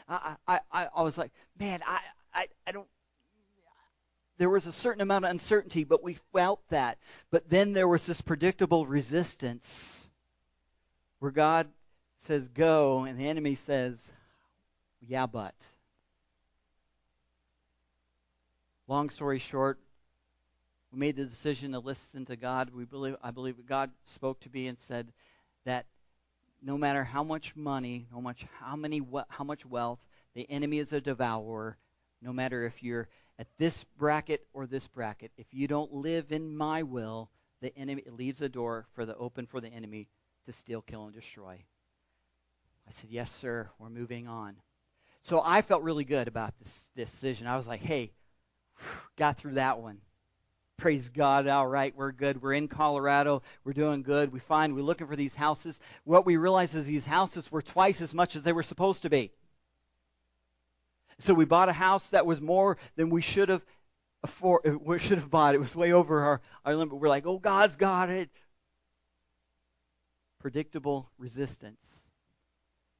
I, 0.09 0.37
I, 0.47 0.61
I 0.95 1.03
was 1.03 1.19
like, 1.19 1.33
man, 1.59 1.81
I, 1.87 1.99
I, 2.33 2.47
I 2.67 2.73
don't. 2.73 2.87
There 4.39 4.49
was 4.49 4.67
a 4.67 4.73
certain 4.73 5.01
amount 5.01 5.25
of 5.25 5.33
uncertainty, 5.33 5.83
but 5.83 6.05
we 6.05 6.17
felt 6.33 6.61
that. 6.69 6.99
But 7.33 7.51
then 7.51 7.73
there 7.73 7.89
was 7.89 8.07
this 8.07 8.21
predictable 8.21 8.87
resistance 8.87 10.07
where 11.19 11.33
God 11.33 11.69
says, 12.19 12.47
go, 12.49 13.05
and 13.05 13.19
the 13.19 13.27
enemy 13.27 13.57
says, 13.57 14.13
yeah, 15.01 15.27
but. 15.27 15.55
Long 18.87 19.11
story 19.11 19.41
short, 19.41 19.81
we 20.93 20.99
made 20.99 21.17
the 21.17 21.25
decision 21.25 21.73
to 21.73 21.79
listen 21.81 22.25
to 22.27 22.37
God. 22.37 22.71
We 22.75 22.85
believe, 22.85 23.17
I 23.23 23.31
believe 23.31 23.57
God 23.67 23.91
spoke 24.05 24.41
to 24.41 24.51
me 24.51 24.69
and 24.69 24.79
said 24.79 25.13
that 25.65 25.87
no 26.63 26.79
matter 26.79 27.05
how 27.05 27.23
much 27.23 27.55
money, 27.55 28.07
no 28.13 28.21
much 28.21 28.45
how 28.59 28.75
many 28.75 29.03
how 29.29 29.45
much 29.45 29.67
wealth, 29.67 30.01
the 30.35 30.49
enemy 30.51 30.79
is 30.79 30.93
a 30.93 31.01
devourer. 31.01 31.77
No 32.23 32.33
matter 32.33 32.65
if 32.65 32.83
you're 32.83 33.09
at 33.39 33.47
this 33.59 33.85
bracket 33.97 34.47
or 34.53 34.67
this 34.67 34.89
bracket, 34.89 35.31
if 35.37 35.47
you 35.53 35.69
don't 35.69 35.93
live 35.93 36.33
in 36.33 36.57
my 36.57 36.83
will, 36.83 37.31
the 37.61 37.77
enemy 37.79 38.03
leaves 38.11 38.41
a 38.41 38.49
door 38.49 38.87
for 38.95 39.07
the 39.07 39.17
open 39.17 39.47
for 39.47 39.61
the 39.61 39.69
enemy 39.69 40.09
to 40.47 40.53
steal, 40.53 40.83
kill, 40.83 41.05
and 41.05 41.15
destroy. 41.15 41.63
I 42.87 42.91
said, 42.91 43.11
"Yes, 43.11 43.31
sir. 43.31 43.71
We're 43.79 43.91
moving 43.91 44.27
on." 44.27 44.57
So 45.23 45.43
I 45.45 45.63
felt 45.63 45.83
really 45.83 46.05
good 46.05 46.27
about 46.29 46.59
this 46.59 46.91
decision. 46.97 47.47
I 47.47 47.57
was 47.57 47.67
like, 47.67 47.81
"Hey, 47.81 48.13
got 49.17 49.37
through 49.37 49.55
that 49.55 49.79
one." 49.79 50.01
Praise 50.79 51.09
God, 51.09 51.49
all 51.49 51.67
right, 51.67 51.95
we're 51.97 52.13
good. 52.13 52.41
We're 52.41 52.55
in 52.55 52.69
Colorado. 52.69 53.43
We're 53.65 53.73
doing 53.73 54.03
good. 54.03 54.33
We 54.33 54.39
find 54.39 54.75
we're 54.75 54.83
looking 54.83 55.09
for 55.09 55.17
these 55.17 55.35
houses. 55.35 55.79
What 56.05 56.25
we 56.25 56.37
realize 56.37 56.75
is 56.75 56.87
these 56.87 57.05
houses 57.05 57.51
were 57.53 57.63
twice 57.63 58.01
as 58.01 58.15
much 58.15 58.37
as 58.37 58.45
they 58.45 58.53
were 58.53 58.63
supposed 58.63 59.03
to 59.03 59.11
be. 59.11 59.33
So 61.19 61.35
we 61.35 61.45
bought 61.45 61.69
a 61.69 61.73
house 61.73 62.11
that 62.11 62.27
was 62.27 62.41
more 62.41 62.79
than 62.95 63.11
we 63.11 63.21
should 63.21 63.49
have 63.49 63.63
afford, 64.23 64.67
uh, 64.67 64.79
we 64.79 65.01
should 65.01 65.19
have 65.19 65.31
bought. 65.31 65.57
It 65.57 65.59
was 65.61 65.75
way 65.75 65.93
over 65.93 66.23
our, 66.23 66.41
our 66.65 66.77
limit. 66.77 66.95
We're 66.95 67.09
like, 67.09 67.27
oh, 67.27 67.39
God's 67.39 67.75
got 67.75 68.09
it. 68.09 68.31
Predictable 70.39 71.11
resistance. 71.19 72.08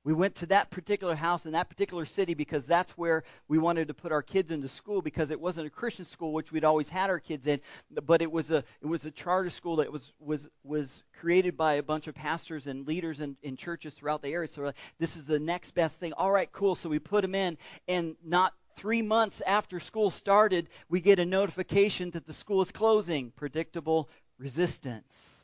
We 0.09 0.15
went 0.15 0.37
to 0.37 0.47
that 0.47 0.71
particular 0.71 1.15
house 1.15 1.45
in 1.45 1.53
that 1.53 1.69
particular 1.69 2.07
city 2.07 2.33
because 2.33 2.65
that's 2.65 2.93
where 2.93 3.25
we 3.47 3.59
wanted 3.59 3.89
to 3.89 3.95
put 3.95 4.11
our 4.11 4.23
kids 4.23 4.51
into 4.51 4.67
school 4.67 5.03
because 5.03 5.31
it 5.31 5.39
wasn't 5.39 5.67
a 5.67 5.71
Christian 5.71 6.07
school 6.07 6.33
which 6.33 6.51
we'd 6.51 6.65
always 6.65 6.89
had 6.89 7.11
our 7.11 7.21
kids 7.21 7.47
in, 7.47 7.61
but 8.07 8.23
it 8.23 8.33
was 8.33 8.51
a 8.51 8.65
it 8.81 8.87
was 8.87 9.05
a 9.05 9.11
charter 9.11 9.51
school 9.51 9.77
that 9.77 9.93
was 9.93 10.15
was 10.19 10.49
was 10.65 11.03
created 11.21 11.59
by 11.59 11.75
a 11.75 11.83
bunch 11.83 12.07
of 12.07 12.15
pastors 12.15 12.69
and 12.69 12.87
leaders 12.87 13.21
in, 13.21 13.37
in 13.43 13.55
churches 13.55 13.93
throughout 13.93 14.23
the 14.23 14.31
area. 14.31 14.49
So 14.49 14.63
we're 14.63 14.69
like, 14.69 14.77
this 14.99 15.15
is 15.19 15.27
the 15.27 15.39
next 15.39 15.73
best 15.73 16.01
thing. 16.01 16.15
All 16.15 16.33
right, 16.33 16.51
cool. 16.53 16.75
So 16.75 16.89
we 16.89 17.01
put 17.01 17.21
them 17.21 17.35
in, 17.35 17.59
and 17.87 18.17
not 18.25 18.55
three 18.77 19.03
months 19.03 19.43
after 19.47 19.79
school 19.79 20.11
started, 20.11 20.71
we 20.89 21.03
get 21.03 21.19
a 21.19 21.27
notification 21.27 22.13
that 22.13 22.27
the 22.27 22.33
school 22.33 22.63
is 22.63 22.73
closing. 22.73 23.31
Predictable 23.33 24.09
resistance. 24.39 25.38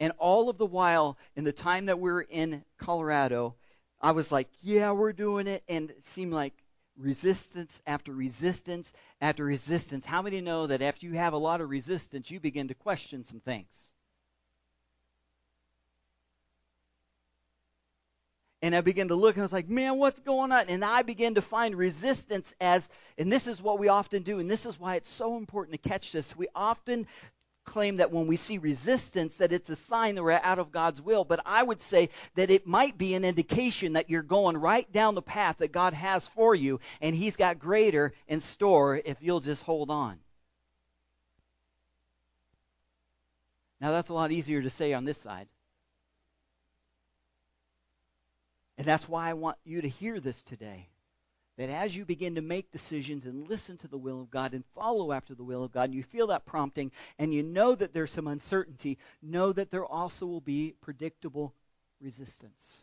And 0.00 0.12
all 0.18 0.48
of 0.48 0.58
the 0.58 0.66
while, 0.66 1.16
in 1.36 1.44
the 1.44 1.52
time 1.52 1.86
that 1.86 2.00
we 2.00 2.10
were 2.10 2.22
in 2.22 2.64
Colorado, 2.78 3.54
I 4.00 4.10
was 4.10 4.32
like, 4.32 4.48
yeah, 4.60 4.90
we're 4.92 5.12
doing 5.12 5.46
it. 5.46 5.62
And 5.68 5.90
it 5.90 6.04
seemed 6.06 6.32
like 6.32 6.52
resistance 6.96 7.80
after 7.86 8.12
resistance 8.12 8.92
after 9.20 9.44
resistance. 9.44 10.04
How 10.04 10.22
many 10.22 10.40
know 10.40 10.66
that 10.66 10.82
after 10.82 11.06
you 11.06 11.14
have 11.14 11.32
a 11.32 11.38
lot 11.38 11.60
of 11.60 11.70
resistance, 11.70 12.30
you 12.30 12.40
begin 12.40 12.68
to 12.68 12.74
question 12.74 13.24
some 13.24 13.40
things? 13.40 13.92
And 18.62 18.74
I 18.74 18.80
began 18.80 19.08
to 19.08 19.14
look 19.14 19.34
and 19.34 19.42
I 19.42 19.44
was 19.44 19.52
like, 19.52 19.68
man, 19.68 19.98
what's 19.98 20.20
going 20.20 20.50
on? 20.50 20.70
And 20.70 20.82
I 20.82 21.02
began 21.02 21.34
to 21.34 21.42
find 21.42 21.74
resistance 21.74 22.54
as, 22.62 22.88
and 23.18 23.30
this 23.30 23.46
is 23.46 23.60
what 23.60 23.78
we 23.78 23.88
often 23.88 24.22
do, 24.22 24.38
and 24.38 24.50
this 24.50 24.64
is 24.64 24.80
why 24.80 24.96
it's 24.96 25.10
so 25.10 25.36
important 25.36 25.82
to 25.82 25.88
catch 25.88 26.12
this. 26.12 26.34
We 26.34 26.48
often 26.54 27.06
claim 27.74 27.96
that 27.96 28.12
when 28.12 28.28
we 28.28 28.36
see 28.36 28.58
resistance 28.58 29.38
that 29.38 29.52
it's 29.52 29.68
a 29.68 29.74
sign 29.74 30.14
that 30.14 30.22
we're 30.22 30.30
out 30.30 30.60
of 30.60 30.70
God's 30.70 31.02
will, 31.02 31.24
but 31.24 31.40
I 31.44 31.60
would 31.60 31.80
say 31.80 32.08
that 32.36 32.48
it 32.48 32.68
might 32.68 32.96
be 32.96 33.14
an 33.14 33.24
indication 33.24 33.94
that 33.94 34.08
you're 34.08 34.22
going 34.22 34.56
right 34.56 34.90
down 34.92 35.16
the 35.16 35.22
path 35.22 35.56
that 35.58 35.72
God 35.72 35.92
has 35.92 36.28
for 36.28 36.54
you 36.54 36.78
and 37.00 37.16
he's 37.16 37.34
got 37.34 37.58
greater 37.58 38.12
in 38.28 38.38
store 38.38 39.02
if 39.04 39.16
you'll 39.20 39.40
just 39.40 39.60
hold 39.64 39.90
on. 39.90 40.20
Now 43.80 43.90
that's 43.90 44.08
a 44.08 44.14
lot 44.14 44.30
easier 44.30 44.62
to 44.62 44.70
say 44.70 44.92
on 44.92 45.04
this 45.04 45.18
side. 45.18 45.48
And 48.78 48.86
that's 48.86 49.08
why 49.08 49.30
I 49.30 49.32
want 49.32 49.56
you 49.64 49.80
to 49.80 49.88
hear 49.88 50.20
this 50.20 50.44
today. 50.44 50.86
That 51.56 51.70
as 51.70 51.94
you 51.94 52.04
begin 52.04 52.34
to 52.34 52.40
make 52.40 52.72
decisions 52.72 53.24
and 53.26 53.48
listen 53.48 53.76
to 53.78 53.88
the 53.88 53.98
will 53.98 54.20
of 54.20 54.30
God 54.30 54.54
and 54.54 54.64
follow 54.74 55.12
after 55.12 55.34
the 55.34 55.44
will 55.44 55.62
of 55.62 55.72
God, 55.72 55.84
and 55.84 55.94
you 55.94 56.02
feel 56.02 56.28
that 56.28 56.46
prompting, 56.46 56.90
and 57.18 57.32
you 57.32 57.42
know 57.42 57.74
that 57.74 57.94
there's 57.94 58.10
some 58.10 58.26
uncertainty, 58.26 58.98
know 59.22 59.52
that 59.52 59.70
there 59.70 59.86
also 59.86 60.26
will 60.26 60.40
be 60.40 60.74
predictable 60.80 61.54
resistance. 62.00 62.82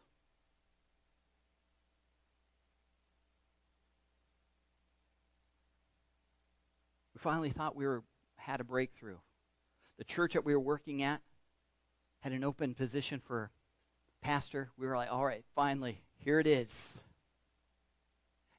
We 7.14 7.20
finally 7.20 7.50
thought 7.50 7.76
we 7.76 7.86
were 7.86 8.04
had 8.38 8.62
a 8.62 8.64
breakthrough. 8.64 9.18
The 9.98 10.06
church 10.06 10.34
that 10.34 10.46
we 10.46 10.54
were 10.54 10.60
working 10.60 11.04
at 11.04 11.22
had 12.22 12.32
an 12.32 12.44
open 12.44 12.74
position 12.74 13.22
for 13.28 13.52
pastor. 14.22 14.70
We 14.78 14.88
were 14.88 14.96
like, 14.96 15.12
all 15.12 15.26
right, 15.26 15.44
finally, 15.56 16.02
here 16.20 16.40
it 16.40 16.48
is. 16.48 17.02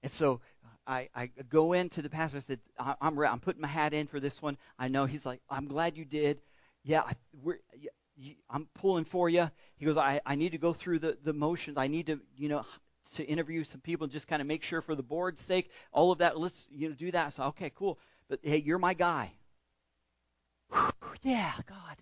And 0.03 0.11
so 0.11 0.41
I, 0.87 1.09
I 1.15 1.27
go 1.49 1.73
into 1.73 2.03
the 2.03 2.11
pastor. 2.11 2.39
I 2.39 2.41
said, 2.41 2.61
I'm 2.79 3.19
I'm 3.19 3.41
putting 3.41 3.63
my 3.63 3.69
hat 3.69 3.95
in 3.95 4.07
for 4.07 4.21
this 4.21 4.43
one. 4.43 4.59
I 4.79 4.89
know. 4.89 5.05
He's 5.05 5.25
like, 5.25 5.41
I'm 5.49 5.69
glad 5.69 5.97
you 5.97 6.05
did. 6.05 6.41
Yeah, 6.85 7.05
we're, 7.43 7.59
I'm 8.51 8.69
pulling 8.75 9.05
for 9.05 9.29
you. 9.29 9.51
He 9.77 9.87
goes, 9.87 9.97
I, 9.97 10.21
I 10.27 10.35
need 10.35 10.53
to 10.53 10.59
go 10.59 10.73
through 10.73 10.99
the, 10.99 11.17
the 11.23 11.33
motions. 11.33 11.79
I 11.79 11.87
need 11.87 12.07
to, 12.07 12.21
you 12.37 12.49
know, 12.49 12.65
to 13.15 13.25
interview 13.25 13.65
some 13.65 13.81
people 13.81 14.05
and 14.05 14.13
just 14.13 14.29
kind 14.29 14.43
of 14.43 14.49
make 14.49 14.63
sure 14.63 14.81
for 14.81 14.95
the 14.95 15.03
board's 15.03 15.41
sake, 15.41 15.71
all 15.93 16.13
of 16.13 16.19
that. 16.19 16.39
Let's, 16.39 16.69
you 16.71 16.89
know, 16.89 16.95
do 16.95 17.11
that. 17.13 17.33
So, 17.33 17.45
okay, 17.45 17.71
cool. 17.75 17.99
But 18.29 18.41
hey, 18.43 18.59
you're 18.59 18.79
my 18.79 18.95
guy. 18.95 19.33
Whew, 20.73 20.91
yeah, 21.23 21.53
God. 21.69 21.97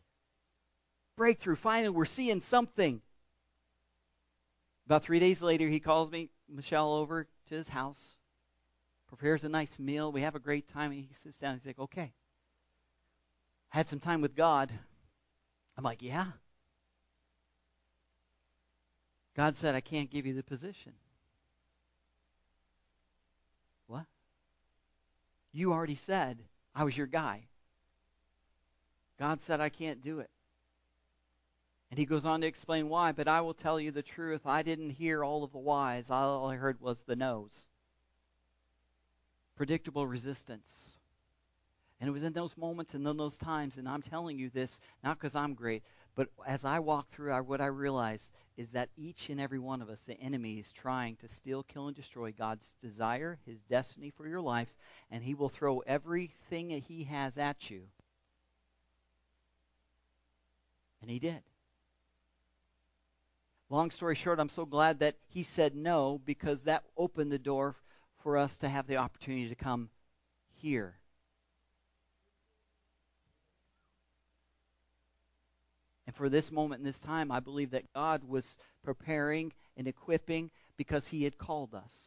Breakthrough. 1.17 1.57
Finally, 1.57 1.91
we're 1.91 2.05
seeing 2.07 2.41
something. 2.41 3.03
About 4.87 5.03
three 5.05 5.21
days 5.21 5.43
later, 5.43 5.69
he 5.69 5.81
calls 5.81 6.11
me, 6.11 6.31
Michelle, 6.49 6.95
over 6.95 7.29
to 7.51 7.57
his 7.57 7.69
house, 7.69 8.17
prepares 9.09 9.45
a 9.45 9.49
nice 9.49 9.79
meal. 9.79 10.11
We 10.11 10.23
have 10.23 10.35
a 10.35 10.41
great 10.41 10.67
time. 10.67 10.91
He 10.91 11.09
sits 11.13 11.39
down. 11.39 11.55
He's 11.55 11.67
like, 11.67 11.79
okay. 11.79 12.13
Had 13.69 13.89
some 13.89 14.01
time 14.01 14.21
with 14.21 14.35
God. 14.35 14.73
I'm 15.77 15.85
like, 15.85 16.03
yeah. 16.03 16.27
God 19.37 19.55
said, 19.57 19.75
I 19.75 19.81
can't 19.81 20.11
give 20.11 20.27
you 20.27 20.35
the 20.35 20.43
position. 20.43 20.93
What? 23.87 24.07
You 25.53 25.73
already 25.73 25.97
said 25.97 26.39
I 26.75 26.85
was 26.85 26.97
your 26.97 27.07
guy. 27.07 27.47
God 29.19 29.41
said, 29.41 29.61
I 29.61 29.69
can't 29.69 30.03
do 30.03 30.21
it. 30.21 30.31
And 31.91 31.99
he 31.99 32.07
goes 32.07 32.25
on 32.25 32.41
to 32.43 32.47
explain 32.47 32.89
why, 32.89 33.11
but 33.13 33.27
I 33.27 33.41
will 33.41 33.55
tell 33.55 33.81
you 33.81 33.91
the 33.91 34.03
truth. 34.03 34.43
I 34.47 34.63
didn't 34.63 34.91
hear 34.91 35.25
all 35.25 35.43
of 35.43 35.53
the 35.53 35.59
whys, 35.59 36.11
all 36.11 36.49
I 36.49 36.55
heard 36.55 36.81
was 36.81 37.03
the 37.03 37.17
no's. 37.17 37.69
Predictable 39.57 40.07
resistance. 40.07 40.97
And 42.01 42.09
it 42.09 42.13
was 42.13 42.23
in 42.23 42.33
those 42.33 42.57
moments 42.57 42.95
and 42.95 43.07
in 43.07 43.17
those 43.17 43.37
times, 43.37 43.77
and 43.77 43.89
I'm 43.89 44.03
telling 44.03 44.39
you 44.39 44.51
this 44.51 44.79
not 45.03 45.19
because 45.19 45.35
I'm 45.35 45.55
great, 45.55 45.83
but 46.15 46.29
as 46.47 46.65
I 46.65 46.79
walk 46.79 47.11
through, 47.11 47.35
what 47.43 47.61
I 47.61 47.67
realize 47.67 48.33
is 48.57 48.71
that 48.71 48.89
each 48.97 49.29
and 49.29 49.41
every 49.41 49.59
one 49.59 49.83
of 49.83 49.91
us, 49.91 50.03
the 50.05 50.19
enemy, 50.21 50.59
is 50.59 50.73
trying 50.73 51.17
to 51.17 51.29
steal, 51.29 51.63
kill, 51.65 51.89
and 51.89 51.97
destroy 51.97 52.33
God's 52.33 52.75
desire, 52.81 53.39
his 53.47 53.63
destiny 53.65 54.11
for 54.11 54.29
your 54.29 54.41
life, 54.41 54.75
and 55.11 55.25
he 55.25 55.35
will 55.35 55.49
throw 55.49 55.81
everything 55.81 56.69
that 56.69 56.85
he 56.85 57.05
has 57.05 57.37
at 57.37 57.69
you. 57.69 57.83
And 61.03 61.11
he 61.11 61.19
did. 61.19 61.43
Long 63.73 63.93
story 63.93 64.17
short, 64.17 64.41
I'm 64.41 64.49
so 64.49 64.67
glad 64.67 64.99
that 64.99 65.15
he 65.29 65.45
said 65.45 65.77
no 65.77 66.21
because 66.25 66.65
that 66.65 66.83
opened 66.97 67.31
the 67.31 67.39
door 67.39 67.77
for 68.25 68.37
us 68.37 68.59
to 68.59 68.69
have 68.69 68.89
the 68.89 68.97
opportunity 68.97 69.49
to 69.49 69.55
come 69.55 69.91
here. 70.55 70.97
And 76.05 76.17
for 76.17 76.29
this 76.29 76.51
moment 76.51 76.81
in 76.81 76.85
this 76.85 76.99
time, 76.99 77.31
I 77.31 77.39
believe 77.39 77.71
that 77.71 77.93
God 77.95 78.25
was 78.25 78.59
preparing 78.83 79.53
and 79.77 79.87
equipping 79.87 80.51
because 80.77 81.07
he 81.07 81.23
had 81.23 81.39
called 81.39 81.73
us. 81.73 82.07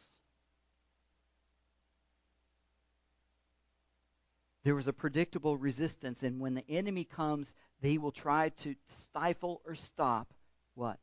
There 4.64 4.74
was 4.74 4.86
a 4.86 4.92
predictable 4.92 5.56
resistance, 5.56 6.22
and 6.22 6.40
when 6.40 6.54
the 6.54 6.64
enemy 6.68 7.04
comes, 7.04 7.54
they 7.80 7.96
will 7.96 8.12
try 8.12 8.50
to 8.60 8.74
stifle 8.84 9.62
or 9.64 9.74
stop 9.74 10.34
what? 10.74 10.98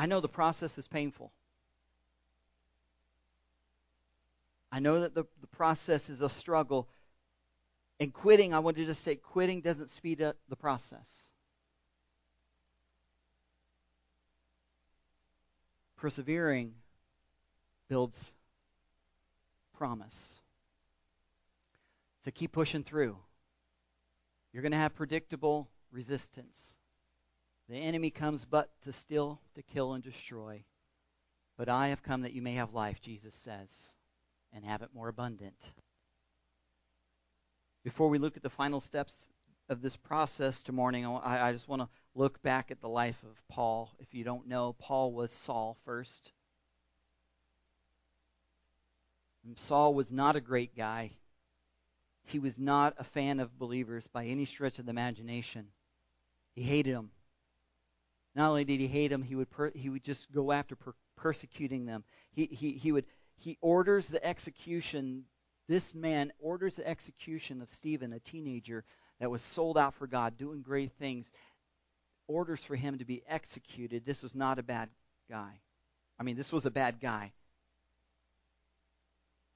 I 0.00 0.06
know 0.06 0.20
the 0.20 0.28
process 0.28 0.78
is 0.78 0.88
painful. 0.88 1.30
I 4.72 4.78
know 4.78 5.00
that 5.00 5.14
the, 5.14 5.24
the 5.42 5.46
process 5.46 6.08
is 6.08 6.22
a 6.22 6.30
struggle. 6.30 6.88
And 8.00 8.10
quitting, 8.10 8.54
I 8.54 8.60
want 8.60 8.78
to 8.78 8.86
just 8.86 9.04
say, 9.04 9.16
quitting 9.16 9.60
doesn't 9.60 9.90
speed 9.90 10.22
up 10.22 10.38
the 10.48 10.56
process. 10.56 11.06
Persevering 15.98 16.72
builds 17.90 18.32
promise. 19.76 20.40
So 22.24 22.30
keep 22.30 22.52
pushing 22.52 22.84
through. 22.84 23.18
You're 24.54 24.62
going 24.62 24.72
to 24.72 24.78
have 24.78 24.94
predictable 24.94 25.68
resistance. 25.92 26.74
The 27.70 27.76
enemy 27.76 28.10
comes 28.10 28.44
but 28.44 28.68
to 28.82 28.92
steal, 28.92 29.40
to 29.54 29.62
kill, 29.62 29.92
and 29.92 30.02
destroy. 30.02 30.64
But 31.56 31.68
I 31.68 31.88
have 31.88 32.02
come 32.02 32.22
that 32.22 32.32
you 32.32 32.42
may 32.42 32.54
have 32.54 32.74
life, 32.74 33.00
Jesus 33.00 33.32
says, 33.32 33.94
and 34.52 34.64
have 34.64 34.82
it 34.82 34.90
more 34.92 35.06
abundant. 35.06 35.54
Before 37.84 38.08
we 38.08 38.18
look 38.18 38.36
at 38.36 38.42
the 38.42 38.50
final 38.50 38.80
steps 38.80 39.24
of 39.68 39.82
this 39.82 39.96
process 39.96 40.64
tomorrow 40.64 40.86
morning, 40.86 41.06
I, 41.06 41.48
I 41.48 41.52
just 41.52 41.68
want 41.68 41.82
to 41.82 41.88
look 42.16 42.42
back 42.42 42.72
at 42.72 42.80
the 42.80 42.88
life 42.88 43.22
of 43.22 43.40
Paul. 43.48 43.94
If 44.00 44.14
you 44.14 44.24
don't 44.24 44.48
know, 44.48 44.74
Paul 44.80 45.12
was 45.12 45.30
Saul 45.30 45.76
first. 45.84 46.32
And 49.44 49.56
Saul 49.56 49.94
was 49.94 50.10
not 50.10 50.34
a 50.34 50.40
great 50.40 50.74
guy. 50.74 51.12
He 52.24 52.40
was 52.40 52.58
not 52.58 52.94
a 52.98 53.04
fan 53.04 53.38
of 53.38 53.60
believers 53.60 54.08
by 54.08 54.24
any 54.24 54.44
stretch 54.44 54.80
of 54.80 54.86
the 54.86 54.90
imagination. 54.90 55.68
He 56.56 56.62
hated 56.62 56.96
them. 56.96 57.12
Not 58.34 58.48
only 58.48 58.64
did 58.64 58.80
he 58.80 58.86
hate 58.86 59.08
them, 59.08 59.22
he 59.22 59.34
would 59.34 59.50
per, 59.50 59.70
he 59.74 59.88
would 59.88 60.04
just 60.04 60.30
go 60.32 60.52
after 60.52 60.76
per, 60.76 60.94
persecuting 61.16 61.84
them. 61.86 62.04
He, 62.32 62.46
he, 62.46 62.72
he 62.72 62.92
would 62.92 63.04
he 63.36 63.58
orders 63.60 64.08
the 64.08 64.24
execution. 64.24 65.24
This 65.66 65.94
man 65.94 66.32
orders 66.40 66.76
the 66.76 66.86
execution 66.86 67.62
of 67.62 67.70
Stephen, 67.70 68.12
a 68.12 68.20
teenager 68.20 68.84
that 69.18 69.30
was 69.30 69.42
sold 69.42 69.78
out 69.78 69.94
for 69.94 70.06
God, 70.06 70.36
doing 70.36 70.62
great 70.62 70.92
things. 70.92 71.32
Orders 72.26 72.62
for 72.62 72.76
him 72.76 72.98
to 72.98 73.04
be 73.04 73.22
executed. 73.26 74.04
This 74.04 74.22
was 74.22 74.34
not 74.34 74.58
a 74.58 74.62
bad 74.62 74.88
guy. 75.28 75.60
I 76.18 76.22
mean, 76.22 76.36
this 76.36 76.52
was 76.52 76.66
a 76.66 76.70
bad 76.70 77.00
guy. 77.00 77.32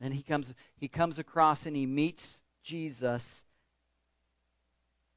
And 0.00 0.12
he 0.12 0.22
comes 0.22 0.52
he 0.76 0.88
comes 0.88 1.18
across 1.18 1.66
and 1.66 1.76
he 1.76 1.86
meets 1.86 2.40
Jesus. 2.62 3.42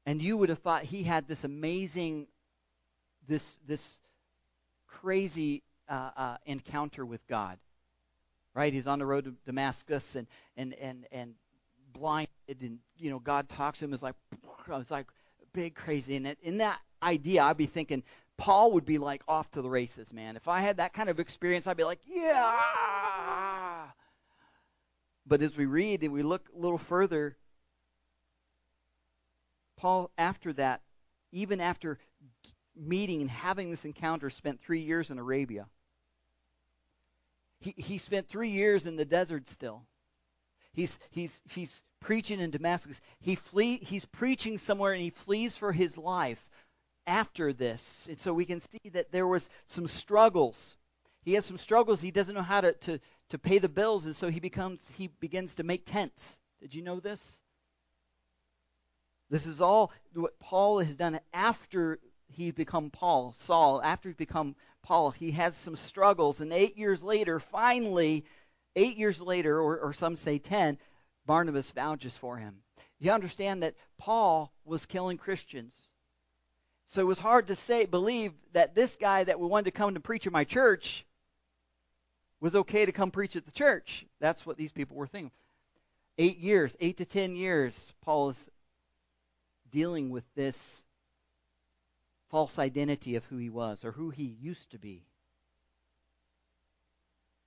And 0.06 0.22
you 0.22 0.36
would 0.36 0.48
have 0.50 0.60
thought 0.60 0.84
he 0.84 1.02
had 1.02 1.26
this 1.26 1.44
amazing 1.44 2.28
this 3.28 3.58
this 3.66 3.98
crazy 4.86 5.62
uh, 5.88 6.10
uh, 6.16 6.36
encounter 6.46 7.06
with 7.06 7.26
God. 7.28 7.58
Right? 8.54 8.72
He's 8.72 8.86
on 8.86 8.98
the 8.98 9.06
road 9.06 9.24
to 9.24 9.34
Damascus 9.46 10.16
and 10.16 10.26
and 10.56 10.74
and 10.74 11.06
and 11.12 11.34
blinded, 11.92 12.30
and 12.60 12.78
you 12.96 13.10
know 13.10 13.18
God 13.18 13.48
talks 13.48 13.78
to 13.78 13.84
him. 13.84 13.92
It's 13.92 14.02
like 14.02 14.16
I 14.68 14.76
was 14.76 14.90
like 14.90 15.06
big 15.52 15.74
crazy. 15.74 16.16
And 16.16 16.34
in 16.42 16.58
that 16.58 16.80
idea, 17.02 17.42
I'd 17.42 17.56
be 17.56 17.66
thinking 17.66 18.02
Paul 18.36 18.72
would 18.72 18.84
be 18.86 18.98
like 18.98 19.22
off 19.28 19.50
to 19.52 19.62
the 19.62 19.70
races, 19.70 20.12
man. 20.12 20.36
If 20.36 20.48
I 20.48 20.60
had 20.60 20.78
that 20.78 20.92
kind 20.92 21.08
of 21.08 21.20
experience, 21.20 21.66
I'd 21.66 21.76
be 21.76 21.84
like, 21.84 22.00
yeah. 22.06 23.86
But 25.26 25.42
as 25.42 25.56
we 25.56 25.66
read 25.66 26.02
and 26.02 26.12
we 26.12 26.22
look 26.22 26.48
a 26.56 26.58
little 26.58 26.78
further, 26.78 27.36
Paul, 29.76 30.10
after 30.16 30.52
that, 30.54 30.80
even 31.32 31.60
after 31.60 31.98
meeting 32.78 33.20
and 33.20 33.30
having 33.30 33.70
this 33.70 33.84
encounter, 33.84 34.30
spent 34.30 34.60
three 34.60 34.80
years 34.80 35.10
in 35.10 35.18
Arabia. 35.18 35.66
He, 37.60 37.74
he 37.76 37.98
spent 37.98 38.28
three 38.28 38.50
years 38.50 38.86
in 38.86 38.96
the 38.96 39.04
desert 39.04 39.48
still. 39.48 39.82
He's, 40.72 40.96
he's, 41.10 41.42
he's 41.48 41.82
preaching 42.00 42.40
in 42.40 42.50
Damascus. 42.50 43.00
He 43.20 43.34
flee, 43.34 43.78
he's 43.78 44.04
preaching 44.04 44.58
somewhere 44.58 44.92
and 44.92 45.02
he 45.02 45.10
flees 45.10 45.56
for 45.56 45.72
his 45.72 45.98
life 45.98 46.44
after 47.06 47.52
this. 47.52 48.06
And 48.08 48.20
so 48.20 48.32
we 48.32 48.44
can 48.44 48.60
see 48.60 48.90
that 48.92 49.10
there 49.10 49.26
was 49.26 49.48
some 49.66 49.88
struggles. 49.88 50.76
He 51.24 51.34
has 51.34 51.44
some 51.44 51.58
struggles. 51.58 52.00
He 52.00 52.10
doesn't 52.10 52.34
know 52.34 52.42
how 52.42 52.60
to, 52.60 52.72
to, 52.72 53.00
to 53.30 53.38
pay 53.38 53.58
the 53.58 53.68
bills, 53.68 54.06
and 54.06 54.14
so 54.16 54.30
he 54.30 54.40
becomes 54.40 54.80
he 54.96 55.08
begins 55.20 55.56
to 55.56 55.62
make 55.62 55.84
tents. 55.84 56.38
Did 56.60 56.74
you 56.74 56.82
know 56.82 57.00
this? 57.00 57.40
This 59.30 59.46
is 59.46 59.60
all 59.60 59.92
what 60.14 60.38
Paul 60.38 60.78
has 60.78 60.96
done 60.96 61.20
after 61.34 61.98
he 62.28 62.50
become 62.50 62.90
Paul, 62.90 63.32
Saul, 63.32 63.82
after 63.82 64.08
he's 64.08 64.16
become 64.16 64.54
Paul, 64.82 65.10
he 65.10 65.32
has 65.32 65.56
some 65.56 65.76
struggles. 65.76 66.40
And 66.40 66.52
eight 66.52 66.76
years 66.76 67.02
later, 67.02 67.40
finally, 67.40 68.24
eight 68.76 68.96
years 68.96 69.20
later, 69.20 69.60
or, 69.60 69.78
or 69.78 69.92
some 69.92 70.14
say 70.14 70.38
ten, 70.38 70.78
Barnabas 71.26 71.70
vouches 71.72 72.16
for 72.16 72.36
him. 72.36 72.56
You 72.98 73.12
understand 73.12 73.62
that 73.62 73.74
Paul 73.98 74.52
was 74.64 74.86
killing 74.86 75.18
Christians. 75.18 75.74
So 76.86 77.02
it 77.02 77.06
was 77.06 77.18
hard 77.18 77.48
to 77.48 77.56
say, 77.56 77.86
believe 77.86 78.32
that 78.52 78.74
this 78.74 78.96
guy 78.96 79.24
that 79.24 79.38
we 79.38 79.46
wanted 79.46 79.66
to 79.66 79.70
come 79.72 79.94
to 79.94 80.00
preach 80.00 80.26
at 80.26 80.32
my 80.32 80.44
church 80.44 81.04
was 82.40 82.56
okay 82.56 82.86
to 82.86 82.92
come 82.92 83.10
preach 83.10 83.36
at 83.36 83.44
the 83.44 83.52
church. 83.52 84.06
That's 84.20 84.46
what 84.46 84.56
these 84.56 84.72
people 84.72 84.96
were 84.96 85.06
thinking. 85.06 85.32
Eight 86.16 86.38
years, 86.38 86.76
eight 86.80 86.96
to 86.98 87.04
ten 87.04 87.36
years, 87.36 87.92
Paul 88.02 88.30
is 88.30 88.50
dealing 89.70 90.10
with 90.10 90.24
this 90.34 90.82
false 92.28 92.58
identity 92.58 93.16
of 93.16 93.24
who 93.26 93.36
he 93.36 93.50
was 93.50 93.84
or 93.84 93.92
who 93.92 94.10
he 94.10 94.24
used 94.24 94.70
to 94.70 94.78
be. 94.78 95.04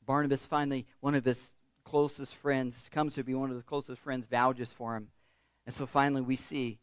Barnabas 0.06 0.46
finally, 0.46 0.88
one 1.00 1.16
of 1.16 1.26
his 1.26 1.56
closest 1.84 2.36
friends, 2.36 2.90
comes 2.90 3.16
to 3.16 3.24
be 3.24 3.34
one 3.34 3.50
of 3.50 3.56
his 3.56 3.64
closest 3.64 4.02
friends, 4.02 4.26
vouches 4.26 4.74
for 4.74 4.96
him. 4.96 5.08
And 5.66 5.76
so 5.76 5.86
finally 5.86 6.22
we 6.22 6.36
see, 6.36 6.80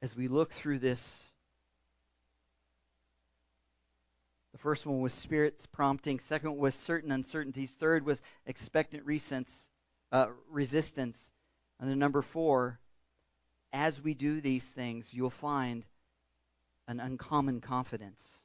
as 0.00 0.16
we 0.16 0.28
look 0.28 0.52
through 0.52 0.78
this, 0.78 1.22
the 4.52 4.58
first 4.58 4.86
one 4.86 5.00
was 5.00 5.12
spirit's 5.12 5.66
prompting. 5.66 6.20
Second 6.20 6.56
was 6.56 6.74
certain 6.74 7.12
uncertainties. 7.12 7.72
Third 7.72 8.04
was 8.04 8.20
expectant 8.46 9.04
resistance. 9.04 9.68
Uh, 10.10 10.28
resistance. 10.50 11.30
And 11.78 11.90
then 11.90 11.98
number 11.98 12.22
four, 12.22 12.80
as 13.72 14.02
we 14.02 14.14
do 14.14 14.40
these 14.40 14.64
things, 14.64 15.12
you'll 15.12 15.30
find 15.30 15.84
an 16.86 17.00
uncommon 17.00 17.60
confidence. 17.60 18.42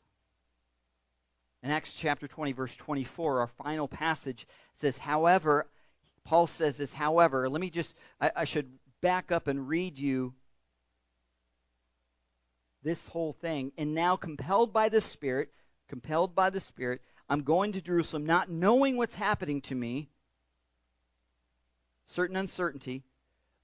In 1.62 1.72
Acts 1.72 1.94
chapter 1.94 2.28
20, 2.28 2.52
verse 2.52 2.76
24, 2.76 3.40
our 3.40 3.48
final 3.48 3.88
passage 3.88 4.46
says, 4.76 4.98
However, 4.98 5.66
Paul 6.26 6.48
says 6.48 6.78
this, 6.78 6.92
however, 6.92 7.50
let 7.50 7.62
me 7.62 7.70
just, 7.70 7.94
I, 8.20 8.32
I 8.36 8.46
should 8.46 8.70
back 9.02 9.32
up 9.32 9.48
and 9.48 9.68
read 9.68 9.98
you 9.98 10.34
this 12.84 13.08
whole 13.08 13.34
thing. 13.34 13.72
And 13.78 13.94
now, 13.94 14.16
compelled 14.16 14.74
by 14.74 14.90
the 14.90 15.02
Spirit, 15.02 15.50
compelled 15.90 16.36
by 16.36 16.50
the 16.50 16.60
Spirit, 16.60 17.02
I'm 17.30 17.44
going 17.44 17.74
to 17.74 17.82
Jerusalem, 17.82 18.26
not 18.26 18.50
knowing 18.50 18.98
what's 18.98 19.16
happening 19.16 19.62
to 19.62 19.76
me, 19.76 20.10
certain 22.08 22.36
uncertainty, 22.36 23.04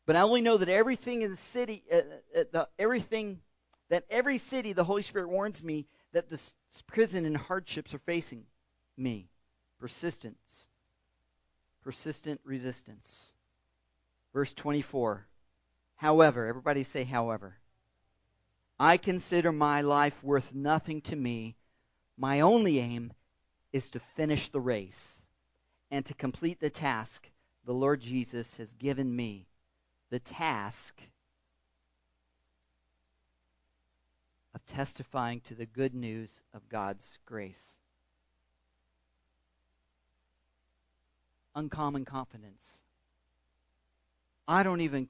but 0.09 0.15
I 0.15 0.21
only 0.21 0.41
know 0.41 0.57
that 0.57 0.69
everything 0.69 1.21
in 1.21 1.29
the 1.29 1.37
city, 1.37 1.83
uh, 1.93 1.97
uh, 2.35 2.43
the, 2.51 2.69
everything 2.79 3.41
that 3.89 4.05
every 4.09 4.39
city, 4.39 4.73
the 4.73 4.83
Holy 4.83 5.03
Spirit 5.03 5.29
warns 5.29 5.61
me 5.61 5.85
that 6.13 6.31
the 6.31 6.41
prison 6.87 7.25
and 7.25 7.37
hardships 7.37 7.93
are 7.93 7.99
facing 7.99 8.43
me. 8.97 9.29
Persistence. 9.79 10.65
Persistent 11.83 12.41
resistance. 12.43 13.33
Verse 14.33 14.51
24. 14.53 15.27
However, 15.97 16.47
everybody 16.47 16.81
say, 16.81 17.03
however. 17.03 17.55
I 18.79 18.97
consider 18.97 19.51
my 19.51 19.81
life 19.81 20.23
worth 20.23 20.55
nothing 20.55 21.01
to 21.01 21.15
me. 21.15 21.55
My 22.17 22.39
only 22.39 22.79
aim 22.79 23.13
is 23.71 23.91
to 23.91 23.99
finish 23.99 24.49
the 24.49 24.59
race 24.59 25.21
and 25.91 26.03
to 26.07 26.15
complete 26.15 26.59
the 26.59 26.71
task 26.71 27.29
the 27.63 27.75
Lord 27.75 28.01
Jesus 28.01 28.57
has 28.57 28.73
given 28.73 29.15
me. 29.15 29.45
The 30.09 30.19
task 30.19 30.99
of 34.55 34.65
testifying 34.65 35.41
to 35.41 35.55
the 35.55 35.65
good 35.65 35.93
news 35.93 36.41
of 36.53 36.67
God's 36.69 37.17
grace. 37.25 37.77
Uncommon 41.55 42.05
confidence. 42.05 42.81
I 44.47 44.63
don't 44.63 44.81
even 44.81 45.09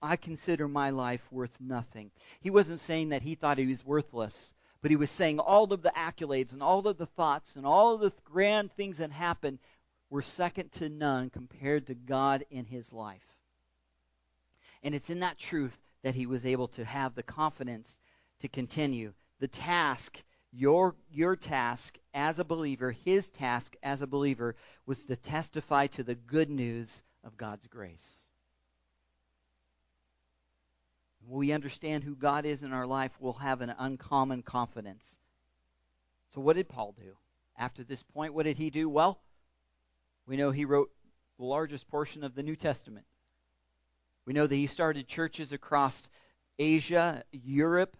I 0.00 0.16
consider 0.16 0.68
my 0.68 0.90
life 0.90 1.22
worth 1.30 1.56
nothing. 1.60 2.10
He 2.40 2.50
wasn't 2.50 2.80
saying 2.80 3.10
that 3.10 3.22
he 3.22 3.34
thought 3.34 3.58
he 3.58 3.66
was 3.66 3.84
worthless, 3.84 4.52
but 4.80 4.90
he 4.90 4.96
was 4.96 5.10
saying 5.10 5.40
all 5.40 5.72
of 5.72 5.82
the 5.82 5.92
accolades 5.96 6.52
and 6.52 6.62
all 6.62 6.86
of 6.86 6.98
the 6.98 7.06
thoughts 7.06 7.52
and 7.56 7.66
all 7.66 7.94
of 7.94 8.00
the 8.00 8.12
grand 8.24 8.72
things 8.72 8.98
that 8.98 9.10
happened 9.10 9.58
were 10.10 10.22
second 10.22 10.72
to 10.72 10.88
none 10.88 11.30
compared 11.30 11.86
to 11.88 11.94
God 11.94 12.44
in 12.50 12.64
his 12.64 12.92
life. 12.92 13.37
And 14.82 14.94
it's 14.94 15.10
in 15.10 15.20
that 15.20 15.38
truth 15.38 15.78
that 16.02 16.14
he 16.14 16.26
was 16.26 16.46
able 16.46 16.68
to 16.68 16.84
have 16.84 17.14
the 17.14 17.22
confidence 17.22 17.98
to 18.40 18.48
continue. 18.48 19.12
The 19.40 19.48
task, 19.48 20.22
your, 20.52 20.94
your 21.10 21.36
task 21.36 21.98
as 22.14 22.38
a 22.38 22.44
believer, 22.44 22.92
his 22.92 23.28
task 23.30 23.76
as 23.82 24.02
a 24.02 24.06
believer, 24.06 24.54
was 24.86 25.04
to 25.06 25.16
testify 25.16 25.86
to 25.88 26.02
the 26.02 26.14
good 26.14 26.50
news 26.50 27.02
of 27.24 27.36
God's 27.36 27.66
grace. 27.66 28.22
When 31.26 31.40
we 31.40 31.52
understand 31.52 32.04
who 32.04 32.14
God 32.16 32.46
is 32.46 32.62
in 32.62 32.72
our 32.72 32.86
life, 32.86 33.12
we'll 33.20 33.34
have 33.34 33.60
an 33.60 33.74
uncommon 33.78 34.42
confidence. 34.42 35.18
So, 36.34 36.40
what 36.40 36.56
did 36.56 36.68
Paul 36.68 36.94
do? 36.96 37.16
After 37.56 37.84
this 37.84 38.02
point, 38.02 38.32
what 38.32 38.44
did 38.44 38.56
he 38.56 38.70
do? 38.70 38.88
Well, 38.88 39.18
we 40.26 40.36
know 40.36 40.50
he 40.50 40.64
wrote 40.64 40.90
the 41.38 41.44
largest 41.44 41.88
portion 41.88 42.24
of 42.24 42.34
the 42.34 42.42
New 42.42 42.56
Testament. 42.56 43.04
We 44.28 44.34
know 44.34 44.46
that 44.46 44.54
he 44.54 44.66
started 44.66 45.08
churches 45.08 45.52
across 45.52 46.06
Asia, 46.58 47.24
Europe, 47.32 47.96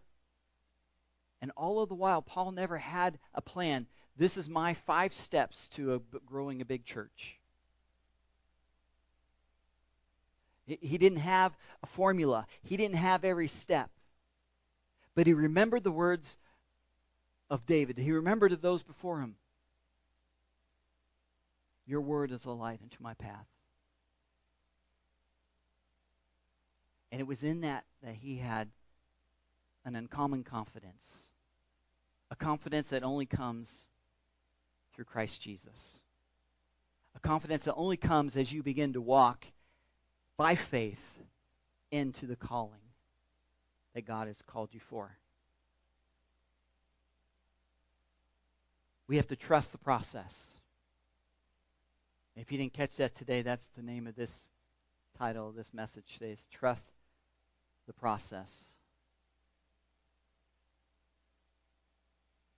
and 1.41 1.51
all 1.57 1.81
of 1.81 1.89
the 1.89 1.95
while, 1.95 2.21
Paul 2.21 2.53
never 2.53 2.77
had 2.77 3.19
a 3.33 3.41
plan. 3.41 3.87
This 4.15 4.37
is 4.37 4.47
my 4.47 4.75
five 4.75 5.15
steps 5.15 5.71
to 5.71 5.95
a, 5.95 6.19
growing 6.27 6.61
a 6.61 6.67
big 6.67 6.85
church. 6.85 7.39
He 10.67 10.99
didn't 10.99 11.21
have 11.21 11.57
a 11.83 11.87
formula, 11.87 12.47
he 12.63 12.77
didn't 12.77 12.97
have 12.97 13.25
every 13.25 13.49
step. 13.49 13.89
But 15.15 15.27
he 15.27 15.33
remembered 15.33 15.83
the 15.83 15.91
words 15.91 16.37
of 17.49 17.65
David, 17.65 17.97
he 17.97 18.13
remembered 18.13 18.53
of 18.53 18.61
those 18.61 18.83
before 18.83 19.23
him. 19.23 19.37
Your 21.87 22.03
word 22.03 22.33
is 22.33 22.45
a 22.45 22.51
light 22.51 22.81
unto 22.83 23.03
my 23.03 23.15
path. 23.15 23.47
And 27.11 27.21
it 27.21 27.27
was 27.27 27.43
in 27.43 27.63
that 27.63 27.85
that 28.03 28.15
he 28.15 28.37
had 28.37 28.69
an 29.85 29.97
uncommon 29.97 30.45
confidence 30.45 31.29
a 32.31 32.37
confidence 32.37 32.91
that 32.91 33.03
only 33.03 33.27
comes 33.27 33.87
through 34.95 35.07
Christ 35.07 35.41
Jesus. 35.41 36.01
A 37.15 37.21
confidence 37.21 37.65
that 37.65 37.75
only 37.75 37.97
comes 37.97 38.37
as 38.37 38.53
you 38.53 38.63
begin 38.63 38.93
to 38.93 39.01
walk 39.01 39.45
by 40.37 40.55
faith 40.55 41.03
into 41.91 42.27
the 42.27 42.37
calling 42.37 42.81
that 43.95 44.07
God 44.07 44.27
has 44.29 44.43
called 44.43 44.69
you 44.73 44.81
for. 44.81 45.17
We 49.07 49.17
have 49.17 49.29
to 49.29 49.37
trust 49.37 49.73
the 49.73 49.79
process. 49.79 50.53
If 52.37 52.53
you 52.53 52.59
didn't 52.59 52.75
catch 52.75 52.97
that 52.97 53.15
today, 53.15 53.43
that's 53.43 53.69
the 53.69 53.83
name 53.83 54.07
of 54.07 54.15
this 54.15 54.49
title 55.19 55.51
this 55.51 55.73
message 55.73 56.05
today 56.13 56.33
is 56.33 56.47
Trust 56.53 56.89
the 57.89 57.93
Process. 57.95 58.69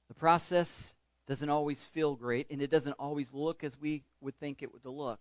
The 0.09 0.14
process 0.14 0.93
doesn't 1.28 1.49
always 1.49 1.85
feel 1.85 2.16
great, 2.16 2.51
and 2.51 2.61
it 2.61 2.68
doesn't 2.68 2.95
always 2.95 3.33
look 3.33 3.62
as 3.62 3.81
we 3.81 4.03
would 4.20 4.37
think 4.41 4.61
it 4.61 4.72
would 4.72 4.85
look. 4.85 5.20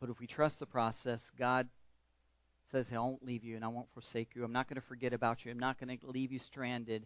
But 0.00 0.10
if 0.10 0.20
we 0.20 0.28
trust 0.28 0.60
the 0.60 0.66
process, 0.66 1.32
God 1.36 1.68
says, 2.70 2.92
I 2.92 2.98
won't 2.98 3.24
leave 3.24 3.42
you 3.42 3.56
and 3.56 3.64
I 3.64 3.68
won't 3.68 3.92
forsake 3.94 4.34
you. 4.34 4.44
I'm 4.44 4.52
not 4.52 4.68
going 4.68 4.80
to 4.80 4.86
forget 4.86 5.12
about 5.12 5.44
you. 5.44 5.50
I'm 5.50 5.58
not 5.58 5.78
going 5.78 5.98
to 5.98 6.06
leave 6.06 6.30
you 6.30 6.38
stranded. 6.38 7.04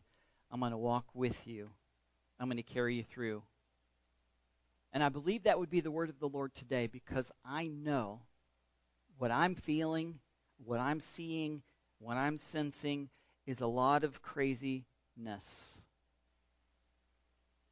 I'm 0.53 0.61
going 0.61 0.73
to 0.73 0.79
walk 0.79 1.07
with 1.15 1.47
you. 1.47 1.71
I'm 2.39 2.49
going 2.49 2.59
to 2.59 2.63
carry 2.63 2.97
you 2.97 3.03
through. 3.03 3.43
And 4.93 5.03
I 5.03 5.09
believe 5.09 5.43
that 5.43 5.59
would 5.59 5.71
be 5.71 5.81
the 5.81 5.91
word 5.91 6.09
of 6.09 6.19
the 6.19 6.29
Lord 6.29 6.55
today 6.55 6.87
because 6.87 7.31
I 7.45 7.67
know 7.67 8.21
what 9.19 9.31
I'm 9.31 9.55
feeling, 9.55 10.19
what 10.65 10.81
I'm 10.81 11.01
seeing, 11.01 11.63
what 11.99 12.17
I'm 12.17 12.39
sensing 12.39 13.09
is 13.47 13.61
a 13.61 13.67
lot 13.67 14.05
of 14.05 14.23
craziness. 14.23 14.85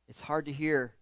It's 0.09 0.21
hard 0.21 0.47
to 0.47 0.53
hear 0.53 0.93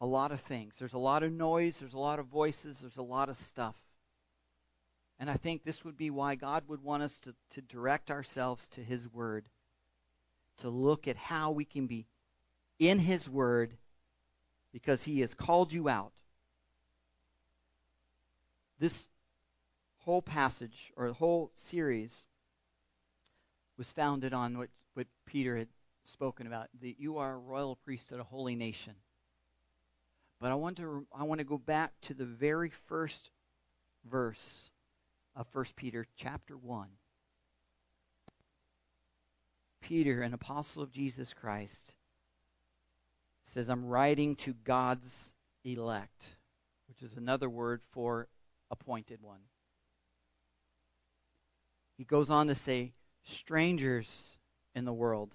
a 0.00 0.06
lot 0.06 0.32
of 0.32 0.40
things. 0.40 0.74
There's 0.78 0.92
a 0.92 0.98
lot 0.98 1.22
of 1.22 1.32
noise, 1.32 1.78
there's 1.78 1.94
a 1.94 1.98
lot 1.98 2.18
of 2.18 2.26
voices, 2.26 2.80
there's 2.80 2.96
a 2.98 3.02
lot 3.02 3.28
of 3.28 3.36
stuff. 3.36 3.76
And 5.18 5.28
I 5.28 5.34
think 5.34 5.64
this 5.64 5.84
would 5.84 5.96
be 5.96 6.10
why 6.10 6.36
God 6.36 6.64
would 6.68 6.82
want 6.82 7.02
us 7.02 7.18
to, 7.20 7.34
to 7.54 7.60
direct 7.62 8.10
ourselves 8.10 8.68
to 8.70 8.80
His 8.80 9.12
Word, 9.12 9.46
to 10.58 10.68
look 10.68 11.08
at 11.08 11.16
how 11.16 11.50
we 11.50 11.64
can 11.64 11.86
be 11.86 12.06
in 12.78 13.00
His 13.00 13.28
Word 13.28 13.76
because 14.72 15.02
He 15.02 15.20
has 15.20 15.34
called 15.34 15.72
you 15.72 15.88
out 15.88 16.12
This 18.78 19.08
whole 19.98 20.22
passage 20.22 20.92
or 20.96 21.08
the 21.08 21.14
whole 21.14 21.50
series 21.54 22.24
was 23.76 23.90
founded 23.90 24.32
on 24.32 24.56
what, 24.56 24.68
what 24.94 25.06
Peter 25.26 25.56
had 25.56 25.68
spoken 26.04 26.46
about 26.46 26.68
that 26.80 26.98
you 26.98 27.18
are 27.18 27.34
a 27.34 27.38
royal 27.38 27.76
priesthood, 27.76 28.20
a 28.20 28.24
holy 28.24 28.54
nation. 28.54 28.94
But 30.40 30.52
I 30.52 30.54
want 30.54 30.76
to 30.76 31.06
I 31.12 31.24
want 31.24 31.40
to 31.40 31.44
go 31.44 31.58
back 31.58 31.92
to 32.02 32.14
the 32.14 32.24
very 32.24 32.70
first 32.86 33.30
verse 34.04 34.70
of 35.34 35.48
1 35.52 35.64
Peter 35.74 36.06
chapter 36.16 36.56
1. 36.56 36.88
Peter, 39.80 40.22
an 40.22 40.34
apostle 40.34 40.82
of 40.82 40.92
Jesus 40.92 41.34
Christ, 41.34 41.94
says, 43.48 43.68
I'm 43.68 43.86
writing 43.86 44.36
to 44.36 44.54
God's 44.64 45.32
elect, 45.64 46.36
which 46.88 47.02
is 47.02 47.16
another 47.16 47.48
word 47.48 47.80
for 47.92 48.28
appointed 48.70 49.22
one. 49.22 49.40
He 51.96 52.04
goes 52.04 52.30
on 52.30 52.48
to 52.48 52.54
say, 52.54 52.92
strangers 53.24 54.36
in 54.74 54.84
the 54.84 54.92
world, 54.92 55.34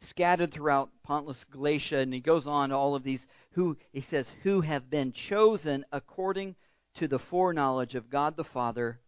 scattered 0.00 0.52
throughout 0.52 0.90
Pontus, 1.02 1.44
Galatia, 1.44 1.98
and 1.98 2.14
he 2.14 2.20
goes 2.20 2.46
on 2.46 2.70
to 2.70 2.76
all 2.76 2.94
of 2.94 3.02
these 3.02 3.26
who, 3.50 3.76
he 3.92 4.00
says, 4.00 4.30
who 4.42 4.60
have 4.60 4.88
been 4.88 5.12
chosen 5.12 5.84
according 5.92 6.54
to 6.94 7.08
the 7.08 7.18
foreknowledge 7.18 7.94
of 7.94 8.10
God 8.10 8.36
the 8.36 8.44
Father 8.44 9.00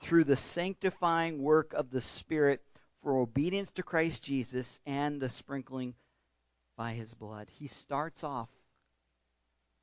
through 0.00 0.24
the 0.24 0.36
sanctifying 0.36 1.40
work 1.40 1.72
of 1.72 1.90
the 1.90 2.00
Spirit 2.00 2.60
for 3.02 3.18
obedience 3.18 3.70
to 3.72 3.82
Christ 3.82 4.22
Jesus 4.22 4.78
and 4.84 5.20
the 5.20 5.30
sprinkling 5.30 5.94
by 6.76 6.92
his 6.92 7.14
blood. 7.14 7.48
He 7.50 7.68
starts 7.68 8.24
off 8.24 8.48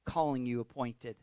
calling 0.06 0.46
you 0.46 0.60
appointed. 0.60 1.16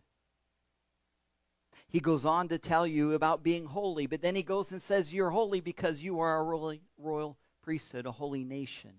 He 1.89 2.01
goes 2.01 2.25
on 2.25 2.49
to 2.49 2.59
tell 2.59 2.87
you 2.87 3.12
about 3.12 3.43
being 3.43 3.64
holy, 3.64 4.07
but 4.07 4.23
then 4.23 4.35
he 4.35 4.43
goes 4.43 4.71
and 4.71 4.81
says, 4.81 5.12
You're 5.12 5.31
holy 5.31 5.61
because 5.61 6.03
you 6.03 6.21
are 6.21 6.41
a 6.41 6.79
royal, 6.99 7.37
priesthood, 7.62 8.07
a 8.07 8.12
holy 8.12 8.45
nation. 8.45 8.93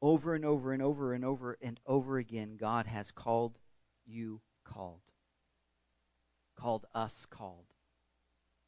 Over 0.00 0.34
and 0.34 0.44
over 0.44 0.72
and 0.72 0.82
over 0.82 1.14
and 1.14 1.24
over 1.24 1.58
and 1.62 1.78
over 1.86 2.18
again, 2.18 2.56
God 2.56 2.86
has 2.86 3.10
called 3.10 3.56
you 4.04 4.40
called, 4.64 5.00
called 6.56 6.86
us 6.94 7.26
called, 7.30 7.66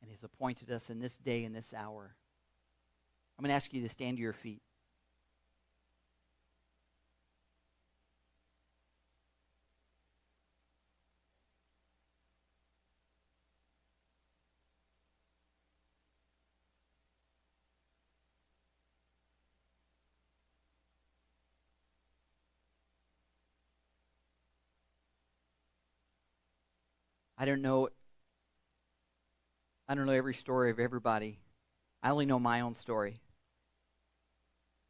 and 0.01 0.11
He's 0.11 0.23
appointed 0.23 0.71
us 0.71 0.91
in 0.91 1.01
this 1.01 1.19
day 1.19 1.45
and 1.45 1.55
this 1.55 1.75
hour. 1.75 2.15
I'm 3.37 3.43
going 3.43 3.51
to 3.51 3.57
ask 3.57 3.73
you 3.75 3.83
to 3.83 3.89
stand 3.89 4.19
to 4.19 4.23
your 4.23 4.33
feet. 4.33 4.63
I 27.45 27.47
don't 27.47 27.61
know 27.61 27.90
I 29.86 29.95
don't 29.95 30.07
know 30.07 30.14
every 30.14 30.32
story 30.32 30.70
of 30.70 30.80
everybody. 30.80 31.38
I 32.03 32.09
only 32.09 32.24
know 32.24 32.38
my 32.38 32.62
own 32.62 32.72
story. 32.72 33.20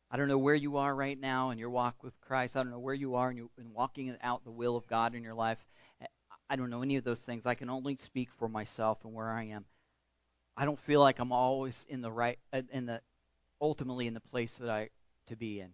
I 0.09 0.16
don't 0.16 0.28
know 0.28 0.38
where 0.38 0.55
you 0.55 0.76
are 0.76 0.94
right 0.94 1.18
now 1.18 1.50
in 1.50 1.59
your 1.59 1.70
walk 1.70 2.05
with 2.05 2.12
Christ. 2.20 2.55
I 2.55 2.62
don't 2.62 2.70
know 2.70 2.78
where 2.78 2.94
you 2.94 3.16
are 3.16 3.32
in, 3.32 3.38
you, 3.38 3.50
in 3.59 3.72
walking 3.74 4.16
out 4.22 4.44
the 4.44 4.52
will 4.52 4.76
of 4.76 4.86
God 4.86 5.16
in 5.16 5.24
your 5.24 5.34
life. 5.34 5.59
I 6.48 6.55
don't 6.55 6.70
know 6.70 6.82
any 6.82 6.94
of 6.94 7.02
those 7.02 7.18
things. 7.18 7.44
I 7.44 7.57
can 7.57 7.70
only 7.70 7.96
speak 7.96 8.28
for 8.38 8.48
myself 8.48 8.98
and 9.05 9.12
where 9.12 9.32
I 9.32 9.46
am. 9.46 9.64
I 10.57 10.64
don't 10.64 10.78
feel 10.78 11.00
like 11.00 11.18
I'm 11.18 11.32
always 11.32 11.84
in 11.88 12.02
the 12.02 12.12
right 12.12 12.38
in 12.70 12.86
the 12.86 13.00
ultimately 13.61 14.07
in 14.07 14.14
the 14.14 14.20
place 14.20 14.59
that 14.59 14.70
I 14.70 14.90
to 15.26 15.34
be 15.34 15.59
in. 15.59 15.70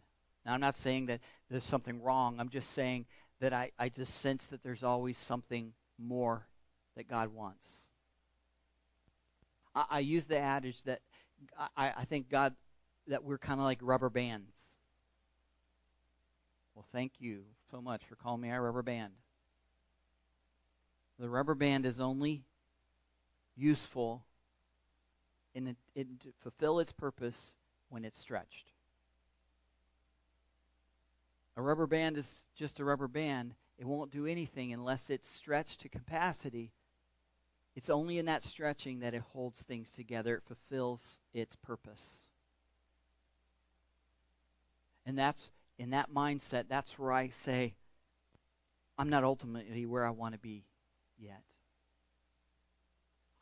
Now 0.46 0.54
I'm 0.54 0.62
not 0.62 0.76
saying 0.76 1.04
that 1.06 1.20
there's 1.50 1.62
something 1.62 2.00
wrong. 2.00 2.40
I'm 2.40 2.48
just 2.48 2.70
saying 2.70 3.04
that 3.42 3.52
I, 3.52 3.70
I 3.78 3.90
just 3.90 4.14
sense 4.20 4.46
that 4.46 4.62
there's 4.62 4.82
always 4.82 5.18
something 5.18 5.74
more 5.98 6.46
that 6.96 7.08
God 7.08 7.32
wants. 7.32 7.88
I, 9.74 9.84
I 9.90 9.98
use 10.00 10.24
the 10.24 10.38
adage 10.38 10.82
that 10.84 11.00
I, 11.76 11.92
I 11.98 12.04
think 12.04 12.28
God 12.28 12.54
that 13.06 13.24
we're 13.24 13.38
kind 13.38 13.60
of 13.60 13.64
like 13.64 13.78
rubber 13.82 14.10
bands. 14.10 14.78
Well, 16.74 16.86
thank 16.92 17.12
you 17.18 17.42
so 17.70 17.80
much 17.80 18.02
for 18.08 18.16
calling 18.16 18.40
me 18.40 18.50
a 18.50 18.60
rubber 18.60 18.82
band. 18.82 19.12
The 21.18 21.28
rubber 21.28 21.54
band 21.54 21.84
is 21.84 22.00
only 22.00 22.44
useful 23.56 24.24
in 25.54 25.68
it, 25.68 25.76
it, 25.94 26.20
to 26.20 26.28
fulfill 26.42 26.78
its 26.78 26.92
purpose 26.92 27.56
when 27.88 28.04
it's 28.04 28.18
stretched. 28.18 28.72
A 31.56 31.62
rubber 31.62 31.86
band 31.86 32.16
is 32.16 32.44
just 32.56 32.80
a 32.80 32.84
rubber 32.84 33.08
band. 33.08 33.54
It 33.78 33.86
won't 33.86 34.10
do 34.10 34.26
anything 34.26 34.72
unless 34.72 35.10
it's 35.10 35.28
stretched 35.28 35.80
to 35.80 35.88
capacity 35.88 36.72
it's 37.80 37.88
only 37.88 38.18
in 38.18 38.26
that 38.26 38.44
stretching 38.44 39.00
that 39.00 39.14
it 39.14 39.22
holds 39.32 39.62
things 39.62 39.88
together, 39.94 40.36
it 40.36 40.42
fulfills 40.46 41.18
its 41.32 41.56
purpose. 41.56 42.28
And 45.06 45.18
that's 45.18 45.48
in 45.78 45.88
that 45.90 46.12
mindset, 46.12 46.64
that's 46.68 46.98
where 46.98 47.10
I 47.10 47.30
say, 47.30 47.72
I'm 48.98 49.08
not 49.08 49.24
ultimately 49.24 49.86
where 49.86 50.04
I 50.04 50.10
want 50.10 50.34
to 50.34 50.38
be 50.38 50.66
yet. 51.18 51.40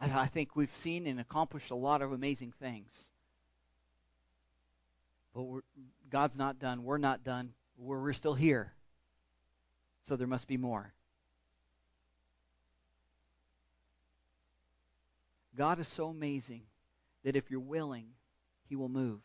I, 0.01 0.21
I 0.21 0.27
think 0.27 0.55
we've 0.55 0.77
seen 0.77 1.09
and 1.09 1.19
accomplished 1.19 1.73
a 1.73 1.75
lot 1.75 2.01
of 2.01 2.13
amazing 2.13 2.53
things. 2.61 3.11
But 5.35 5.47
God's 6.11 6.39
not 6.39 6.61
done. 6.61 6.85
We're 6.85 6.99
not 6.99 7.25
done. 7.25 7.55
We're, 7.77 8.01
we're 8.01 8.13
still 8.13 8.35
here. 8.35 8.73
So 10.05 10.15
there 10.15 10.29
must 10.29 10.47
be 10.47 10.59
more. 10.59 10.93
God 15.59 15.81
is 15.81 15.89
so 15.89 16.07
amazing 16.07 16.63
that 17.25 17.35
if 17.35 17.51
you're 17.51 17.59
willing, 17.59 18.07
He 18.69 18.77
will 18.77 18.89
move. 18.89 19.19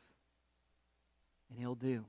And 1.50 1.60
He'll 1.60 1.76
do. 1.76 2.06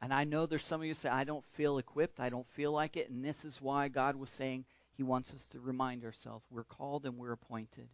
And 0.00 0.12
I 0.12 0.24
know 0.24 0.46
there's 0.46 0.64
some 0.64 0.80
of 0.80 0.86
you 0.86 0.94
say, 0.94 1.10
I 1.10 1.24
don't 1.24 1.44
feel 1.52 1.76
equipped. 1.76 2.18
I 2.18 2.30
don't 2.30 2.48
feel 2.48 2.72
like 2.72 2.96
it. 2.96 3.10
And 3.10 3.22
this 3.22 3.44
is 3.44 3.60
why 3.60 3.88
God 3.88 4.16
was 4.16 4.30
saying 4.30 4.64
He 4.96 5.02
wants 5.02 5.34
us 5.34 5.46
to 5.48 5.60
remind 5.60 6.02
ourselves 6.02 6.46
we're 6.50 6.64
called 6.64 7.04
and 7.04 7.18
we're 7.18 7.32
appointed. 7.32 7.88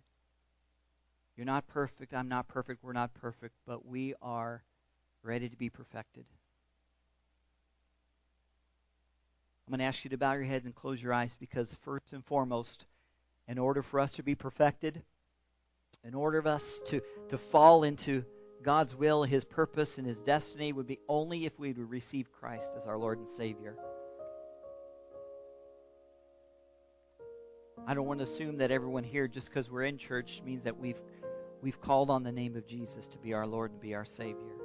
You're 1.37 1.45
not 1.45 1.67
perfect. 1.67 2.15
I'm 2.15 2.29
not 2.29 2.47
perfect. 2.47 2.85
We're 2.85 2.93
not 2.93 3.13
perfect. 3.15 3.57
But 3.67 3.85
we 3.85 4.15
are 4.23 4.63
ready 5.25 5.49
to 5.49 5.57
be 5.57 5.71
perfected. 5.71 6.25
I'm 9.67 9.73
going 9.73 9.81
to 9.81 9.85
ask 9.85 10.05
you 10.05 10.11
to 10.11 10.17
bow 10.17 10.35
your 10.35 10.45
heads 10.45 10.67
and 10.67 10.75
close 10.75 11.03
your 11.03 11.13
eyes 11.13 11.37
because, 11.39 11.77
first 11.83 12.13
and 12.13 12.25
foremost, 12.25 12.87
in 13.49 13.59
order 13.59 13.83
for 13.83 13.99
us 13.99 14.13
to 14.13 14.23
be 14.23 14.37
perfected, 14.37 15.03
in 16.09 16.15
order 16.15 16.39
of 16.39 16.47
us 16.47 16.81
to, 16.87 17.03
to 17.29 17.37
fall 17.37 17.85
into 17.85 18.25
God's 18.63 18.97
will, 18.97 19.25
His 19.25 19.45
purpose, 19.45 19.99
and 19.99 20.07
His 20.07 20.23
destiny 20.23 20.73
would 20.73 20.87
be 20.87 20.99
only 21.07 21.45
if 21.45 21.59
we 21.59 21.69
would 21.69 21.91
receive 21.91 22.33
Christ 22.33 22.73
as 22.79 22.87
our 22.87 22.97
Lord 22.97 23.19
and 23.19 23.29
Savior. 23.29 23.77
I 27.87 27.93
don't 27.93 28.07
want 28.07 28.21
to 28.21 28.25
assume 28.25 28.57
that 28.59 28.71
everyone 28.71 29.05
here, 29.05 29.29
just 29.29 29.51
because 29.51 29.71
we're 29.71 29.83
in 29.83 29.99
church, 29.99 30.41
means 30.45 30.65
that 30.65 30.79
we've 30.79 31.01
we've 31.61 31.81
called 31.81 32.09
on 32.09 32.23
the 32.23 32.33
name 32.33 32.57
of 32.57 32.67
Jesus 32.67 33.07
to 33.09 33.19
be 33.19 33.35
our 33.35 33.47
Lord 33.47 33.73
and 33.73 33.81
be 33.81 33.95
our 33.95 34.05
Savior. 34.07 34.57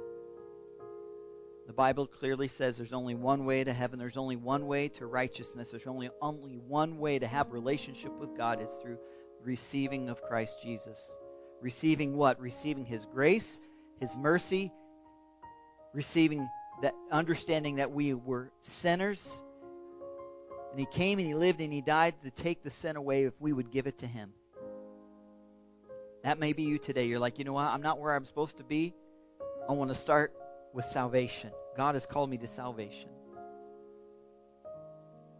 The 1.66 1.72
Bible 1.74 2.06
clearly 2.06 2.48
says 2.48 2.76
there's 2.78 2.92
only 2.92 3.14
one 3.14 3.44
way 3.44 3.64
to 3.64 3.72
heaven. 3.72 3.98
There's 3.98 4.16
only 4.16 4.36
one 4.36 4.66
way 4.66 4.88
to 4.88 5.06
righteousness. 5.06 5.70
There's 5.70 5.86
only 5.86 6.08
only 6.22 6.56
one 6.56 6.98
way 6.98 7.18
to 7.18 7.26
have 7.26 7.52
relationship 7.52 8.12
with 8.18 8.34
God 8.34 8.62
is 8.62 8.70
through 8.80 8.98
receiving 9.42 10.08
of 10.08 10.22
Christ 10.22 10.62
Jesus. 10.62 10.98
Receiving 11.64 12.14
what? 12.18 12.38
Receiving 12.42 12.84
His 12.84 13.06
grace, 13.06 13.58
His 13.98 14.18
mercy, 14.18 14.70
receiving 15.94 16.46
that 16.82 16.92
understanding 17.10 17.76
that 17.76 17.90
we 17.90 18.12
were 18.12 18.52
sinners. 18.60 19.42
And 20.70 20.78
He 20.78 20.84
came 20.84 21.18
and 21.18 21.26
He 21.26 21.32
lived 21.32 21.62
and 21.62 21.72
He 21.72 21.80
died 21.80 22.16
to 22.22 22.30
take 22.30 22.62
the 22.62 22.68
sin 22.68 22.96
away 22.96 23.24
if 23.24 23.32
we 23.40 23.54
would 23.54 23.70
give 23.70 23.86
it 23.86 23.96
to 24.00 24.06
Him. 24.06 24.34
That 26.22 26.38
may 26.38 26.52
be 26.52 26.64
you 26.64 26.76
today. 26.76 27.06
You're 27.06 27.18
like, 27.18 27.38
you 27.38 27.46
know 27.46 27.54
what? 27.54 27.68
I'm 27.68 27.80
not 27.80 27.98
where 27.98 28.14
I'm 28.14 28.26
supposed 28.26 28.58
to 28.58 28.64
be. 28.64 28.92
I 29.66 29.72
want 29.72 29.88
to 29.88 29.94
start 29.94 30.34
with 30.74 30.84
salvation. 30.84 31.50
God 31.78 31.94
has 31.94 32.04
called 32.04 32.28
me 32.28 32.36
to 32.36 32.46
salvation. 32.46 33.08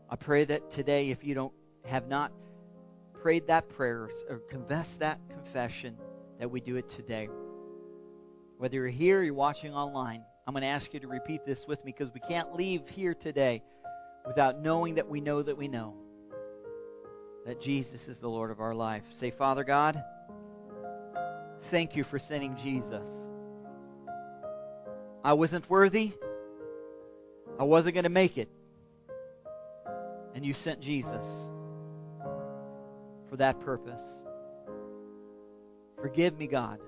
I 0.09 0.17
pray 0.17 0.47
that 0.47 0.71
today, 0.71 1.11
if 1.11 1.23
you 1.23 1.35
don't 1.35 1.53
have 1.85 2.09
not 2.09 2.33
prayed 3.13 3.47
that 3.49 3.69
prayer 3.69 4.09
or 4.31 4.39
confessed 4.49 5.01
that 5.01 5.21
confession, 5.29 5.99
that 6.39 6.51
we 6.51 6.61
do 6.61 6.77
it 6.77 6.89
today. 6.89 7.29
Whether 8.59 8.77
you're 8.77 8.89
here 8.89 9.21
or 9.21 9.23
you're 9.23 9.35
watching 9.35 9.75
online, 9.75 10.23
I'm 10.47 10.55
going 10.55 10.63
to 10.63 10.69
ask 10.69 10.93
you 10.95 11.01
to 11.01 11.09
repeat 11.09 11.45
this 11.45 11.67
with 11.67 11.85
me 11.85 11.93
because 11.97 12.13
we 12.13 12.21
can't 12.21 12.55
leave 12.55 12.89
here 12.89 13.15
today 13.15 13.63
without 14.27 14.61
knowing 14.61 14.95
that 14.97 15.09
we 15.09 15.21
know 15.21 15.43
that 15.43 15.57
we 15.57 15.69
know. 15.69 15.95
that 17.47 17.61
Jesus 17.61 18.09
is 18.09 18.21
the 18.21 18.29
Lord 18.29 18.51
of 18.51 18.61
our 18.61 18.75
life. 18.75 19.03
Say, 19.11 19.31
Father 19.31 19.65
God, 19.65 20.03
thank 21.71 21.95
you 21.95 22.05
for 22.05 22.19
sending 22.19 22.57
Jesus. 22.57 23.09
I 25.23 25.35
wasn't 25.35 25.69
worthy. 25.69 26.13
I 27.59 27.65
wasn't 27.65 27.95
going 27.95 28.05
to 28.05 28.11
make 28.11 28.39
it. 28.39 28.49
And 30.35 30.45
you 30.45 30.55
sent 30.55 30.81
Jesus 30.81 31.49
for 33.29 33.37
that 33.37 33.61
purpose. 33.61 34.23
Forgive 36.05 36.39
me, 36.39 36.47
God, 36.47 36.81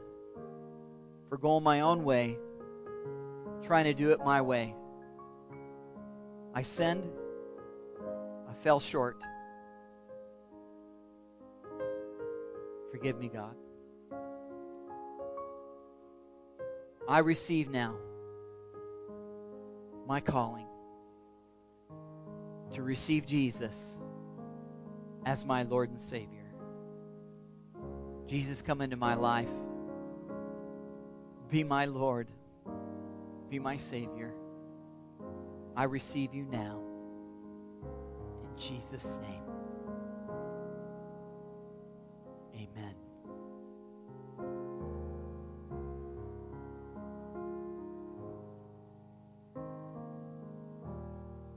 for 1.30 1.38
going 1.38 1.64
my 1.64 1.80
own 1.80 2.04
way, 2.04 2.36
trying 3.62 3.84
to 3.84 3.94
do 3.94 4.10
it 4.10 4.22
my 4.22 4.42
way. 4.42 4.74
I 6.52 6.62
sinned. 6.62 7.10
I 8.46 8.52
fell 8.62 8.78
short. 8.78 9.16
Forgive 12.90 13.18
me, 13.18 13.30
God. 13.30 13.54
I 17.08 17.20
receive 17.20 17.70
now 17.70 17.94
my 20.06 20.20
calling 20.20 20.66
to 22.72 22.82
receive 22.82 23.24
Jesus 23.24 23.96
as 25.24 25.46
my 25.46 25.62
Lord 25.62 25.88
and 25.88 25.98
Savior. 25.98 26.35
Jesus, 28.26 28.60
come 28.60 28.80
into 28.80 28.96
my 28.96 29.14
life. 29.14 29.48
Be 31.48 31.62
my 31.62 31.84
Lord. 31.84 32.26
Be 33.48 33.60
my 33.60 33.76
Savior. 33.76 34.32
I 35.76 35.84
receive 35.84 36.34
you 36.34 36.44
now. 36.44 36.80
In 38.42 38.58
Jesus' 38.58 39.20
name. 39.22 39.42
Amen. 42.56 42.94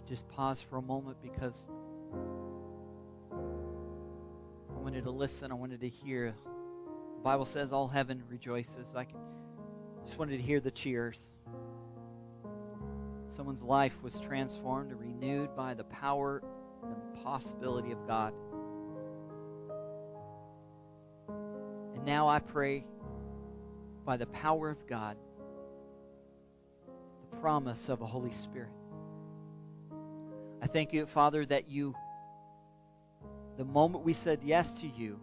Just 0.07 0.27
pause 0.29 0.61
for 0.61 0.77
a 0.77 0.81
moment 0.83 1.17
because 1.23 1.67
I 3.31 4.79
wanted 4.79 5.05
to 5.05 5.11
listen. 5.11 5.51
I 5.51 5.55
wanted 5.55 5.81
to 5.81 5.89
hear. 5.89 6.35
The 7.19 7.23
Bible 7.23 7.45
says 7.45 7.73
all 7.73 7.89
heaven 7.89 8.23
rejoices. 8.29 8.95
I 8.95 9.05
just 10.05 10.17
wanted 10.17 10.37
to 10.37 10.41
hear 10.41 10.61
the 10.61 10.71
cheers. 10.71 11.31
Someone's 13.27 13.61
life 13.61 14.01
was 14.01 14.17
transformed 14.21 14.91
and 14.91 15.01
renewed 15.01 15.53
by 15.53 15.73
the 15.73 15.83
power 15.83 16.41
and 16.81 17.21
possibility 17.21 17.91
of 17.91 18.07
God. 18.07 18.33
And 21.93 22.05
now 22.05 22.29
I 22.29 22.39
pray 22.39 22.85
by 24.05 24.15
the 24.15 24.27
power 24.27 24.69
of 24.69 24.87
God, 24.87 25.17
the 27.31 27.37
promise 27.39 27.89
of 27.89 28.01
a 28.01 28.05
Holy 28.05 28.31
Spirit. 28.31 28.71
I 30.61 30.67
thank 30.67 30.93
you, 30.93 31.05
Father, 31.05 31.45
that 31.47 31.67
you, 31.67 31.93
the 33.57 33.65
moment 33.65 34.05
we 34.05 34.13
said 34.13 34.39
yes 34.41 34.79
to 34.79 34.87
you, 34.87 35.19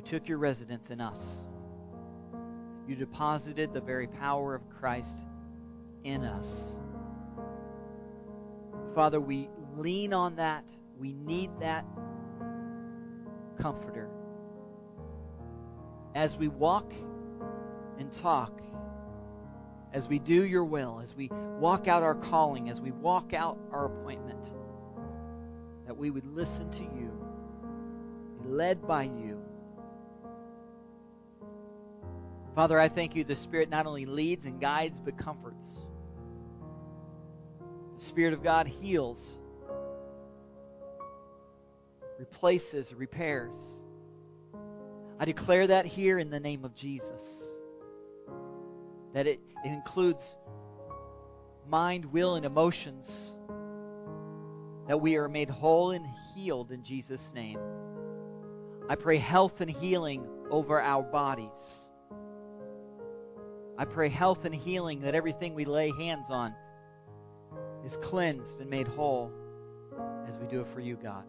you 0.00 0.06
took 0.06 0.28
your 0.28 0.38
residence 0.38 0.88
in 0.88 0.98
us. 0.98 1.44
You 2.88 2.96
deposited 2.96 3.74
the 3.74 3.82
very 3.82 4.06
power 4.06 4.54
of 4.54 4.62
Christ 4.70 5.26
in 6.04 6.24
us. 6.24 6.74
Father, 8.94 9.20
we 9.20 9.50
lean 9.76 10.14
on 10.14 10.36
that. 10.36 10.64
We 10.98 11.12
need 11.12 11.50
that 11.60 11.84
comforter. 13.60 14.08
As 16.14 16.34
we 16.34 16.48
walk 16.48 16.94
and 17.98 18.10
talk, 18.10 18.58
as 19.92 20.08
we 20.08 20.18
do 20.18 20.46
your 20.46 20.64
will, 20.64 21.00
as 21.02 21.14
we 21.14 21.28
walk 21.58 21.88
out 21.88 22.02
our 22.02 22.14
calling, 22.14 22.70
as 22.70 22.80
we 22.80 22.90
walk 22.90 23.34
out 23.34 23.58
our 23.70 23.84
appointment, 23.84 24.54
that 25.84 25.94
we 25.94 26.10
would 26.10 26.24
listen 26.34 26.70
to 26.70 26.84
you, 26.84 27.12
be 28.42 28.48
led 28.48 28.86
by 28.86 29.02
you. 29.02 29.39
Father, 32.54 32.80
I 32.80 32.88
thank 32.88 33.14
you 33.14 33.22
the 33.22 33.36
Spirit 33.36 33.70
not 33.70 33.86
only 33.86 34.06
leads 34.06 34.44
and 34.44 34.60
guides, 34.60 35.00
but 35.04 35.16
comforts. 35.16 35.68
The 37.96 38.04
Spirit 38.04 38.32
of 38.32 38.42
God 38.42 38.66
heals, 38.66 39.36
replaces, 42.18 42.92
repairs. 42.92 43.56
I 45.20 45.26
declare 45.26 45.66
that 45.68 45.86
here 45.86 46.18
in 46.18 46.30
the 46.30 46.40
name 46.40 46.64
of 46.64 46.74
Jesus. 46.74 47.42
That 49.12 49.26
it, 49.26 49.40
it 49.64 49.68
includes 49.68 50.36
mind, 51.68 52.06
will, 52.06 52.34
and 52.34 52.44
emotions. 52.44 53.34
That 54.88 55.00
we 55.00 55.16
are 55.16 55.28
made 55.28 55.50
whole 55.50 55.92
and 55.92 56.06
healed 56.34 56.72
in 56.72 56.82
Jesus' 56.82 57.32
name. 57.32 57.60
I 58.88 58.96
pray 58.96 59.18
health 59.18 59.60
and 59.60 59.70
healing 59.70 60.26
over 60.50 60.80
our 60.80 61.02
bodies. 61.02 61.79
I 63.80 63.86
pray 63.86 64.10
health 64.10 64.44
and 64.44 64.54
healing 64.54 65.00
that 65.00 65.14
everything 65.14 65.54
we 65.54 65.64
lay 65.64 65.90
hands 65.90 66.30
on 66.30 66.54
is 67.82 67.96
cleansed 67.96 68.60
and 68.60 68.68
made 68.68 68.86
whole 68.86 69.32
as 70.28 70.36
we 70.36 70.46
do 70.46 70.60
it 70.60 70.66
for 70.66 70.80
you, 70.80 70.98
God. 71.02 71.24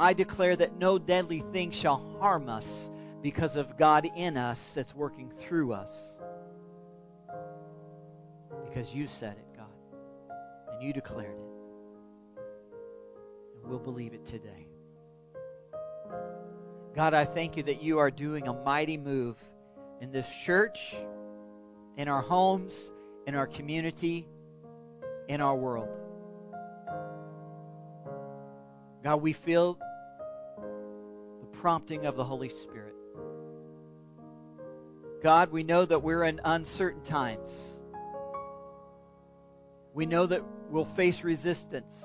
I 0.00 0.12
declare 0.12 0.56
that 0.56 0.76
no 0.76 0.98
deadly 0.98 1.44
thing 1.52 1.70
shall 1.70 2.02
harm 2.18 2.48
us 2.48 2.90
because 3.22 3.54
of 3.54 3.76
God 3.76 4.08
in 4.16 4.36
us 4.36 4.74
that's 4.74 4.92
working 4.92 5.30
through 5.30 5.72
us. 5.72 6.20
Because 8.64 8.92
you 8.92 9.06
said 9.06 9.36
it, 9.38 9.56
God, 9.56 10.34
and 10.72 10.82
you 10.82 10.92
declared 10.92 11.30
it. 11.30 12.40
And 13.54 13.70
we'll 13.70 13.78
believe 13.78 14.14
it 14.14 14.26
today. 14.26 14.66
God, 16.96 17.14
I 17.14 17.24
thank 17.24 17.56
you 17.56 17.62
that 17.62 17.84
you 17.84 18.00
are 18.00 18.10
doing 18.10 18.48
a 18.48 18.52
mighty 18.52 18.96
move 18.96 19.36
in 20.00 20.12
this 20.12 20.28
church, 20.44 20.94
in 21.96 22.08
our 22.08 22.22
homes, 22.22 22.90
in 23.26 23.34
our 23.34 23.46
community, 23.46 24.28
in 25.28 25.40
our 25.40 25.56
world. 25.56 25.88
God, 29.02 29.22
we 29.22 29.32
feel 29.32 29.78
the 31.40 31.46
prompting 31.58 32.06
of 32.06 32.16
the 32.16 32.24
Holy 32.24 32.48
Spirit. 32.48 32.94
God, 35.22 35.50
we 35.50 35.64
know 35.64 35.84
that 35.84 36.02
we're 36.02 36.24
in 36.24 36.40
uncertain 36.44 37.02
times. 37.02 37.74
We 39.92 40.06
know 40.06 40.26
that 40.26 40.42
we'll 40.70 40.84
face 40.84 41.24
resistance. 41.24 42.04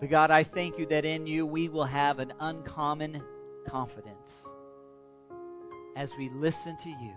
But 0.00 0.10
God, 0.10 0.30
I 0.30 0.44
thank 0.44 0.78
you 0.78 0.86
that 0.86 1.04
in 1.04 1.26
you 1.26 1.44
we 1.46 1.68
will 1.68 1.84
have 1.84 2.20
an 2.20 2.32
uncommon 2.38 3.22
confidence 3.66 4.46
as 5.96 6.16
we 6.16 6.30
listen 6.30 6.76
to 6.78 6.88
you, 6.88 7.14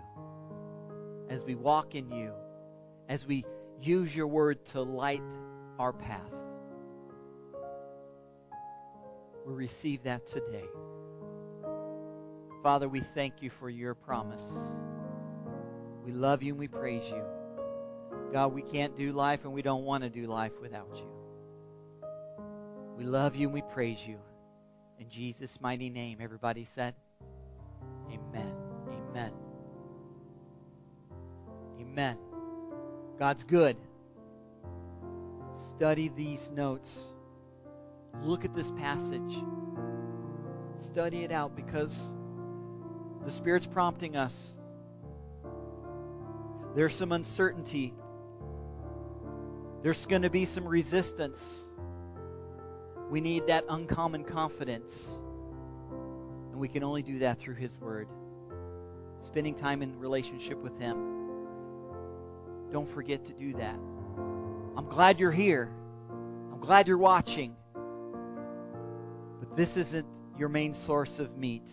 as 1.28 1.44
we 1.44 1.54
walk 1.54 1.94
in 1.94 2.10
you, 2.10 2.32
as 3.08 3.26
we 3.26 3.44
use 3.80 4.14
your 4.14 4.26
word 4.26 4.64
to 4.66 4.82
light 4.82 5.22
our 5.78 5.92
path. 5.92 6.32
We 9.46 9.54
receive 9.54 10.02
that 10.02 10.26
today. 10.26 10.64
Father, 12.62 12.88
we 12.88 13.00
thank 13.00 13.42
you 13.42 13.50
for 13.50 13.70
your 13.70 13.94
promise. 13.94 14.52
We 16.04 16.12
love 16.12 16.42
you 16.42 16.52
and 16.52 16.58
we 16.58 16.68
praise 16.68 17.08
you. 17.08 17.22
God, 18.32 18.52
we 18.52 18.62
can't 18.62 18.96
do 18.96 19.12
life 19.12 19.44
and 19.44 19.52
we 19.52 19.62
don't 19.62 19.84
want 19.84 20.02
to 20.02 20.10
do 20.10 20.26
life 20.26 20.52
without 20.60 20.96
you. 20.96 21.08
We 22.96 23.04
love 23.04 23.36
you 23.36 23.46
and 23.46 23.54
we 23.54 23.62
praise 23.62 24.04
you. 24.06 24.18
In 24.98 25.08
Jesus' 25.08 25.60
mighty 25.60 25.90
name, 25.90 26.18
everybody 26.20 26.64
said. 26.64 26.94
Amen. 29.16 29.32
Amen. 31.80 32.18
God's 33.18 33.44
good. 33.44 33.78
Study 35.70 36.08
these 36.14 36.50
notes. 36.50 37.06
Look 38.22 38.44
at 38.44 38.54
this 38.54 38.70
passage. 38.72 39.42
Study 40.74 41.24
it 41.24 41.32
out 41.32 41.56
because 41.56 42.12
the 43.24 43.30
Spirit's 43.30 43.64
prompting 43.64 44.16
us. 44.16 44.58
There's 46.74 46.94
some 46.94 47.12
uncertainty. 47.12 47.94
There's 49.82 50.04
going 50.04 50.22
to 50.22 50.30
be 50.30 50.44
some 50.44 50.66
resistance. 50.66 51.62
We 53.08 53.22
need 53.22 53.46
that 53.46 53.64
uncommon 53.70 54.24
confidence. 54.24 55.08
And 56.50 56.60
we 56.60 56.68
can 56.68 56.84
only 56.84 57.02
do 57.02 57.20
that 57.20 57.38
through 57.38 57.54
His 57.54 57.78
Word. 57.78 58.08
Spending 59.26 59.56
time 59.56 59.82
in 59.82 59.98
relationship 59.98 60.62
with 60.62 60.78
Him. 60.78 60.96
Don't 62.70 62.88
forget 62.88 63.24
to 63.24 63.32
do 63.32 63.54
that. 63.54 63.74
I'm 64.76 64.88
glad 64.88 65.18
you're 65.18 65.32
here. 65.32 65.68
I'm 66.52 66.60
glad 66.60 66.86
you're 66.86 66.96
watching. 66.96 67.56
But 69.40 69.56
this 69.56 69.76
isn't 69.76 70.06
your 70.38 70.48
main 70.48 70.74
source 70.74 71.18
of 71.18 71.36
meat. 71.36 71.68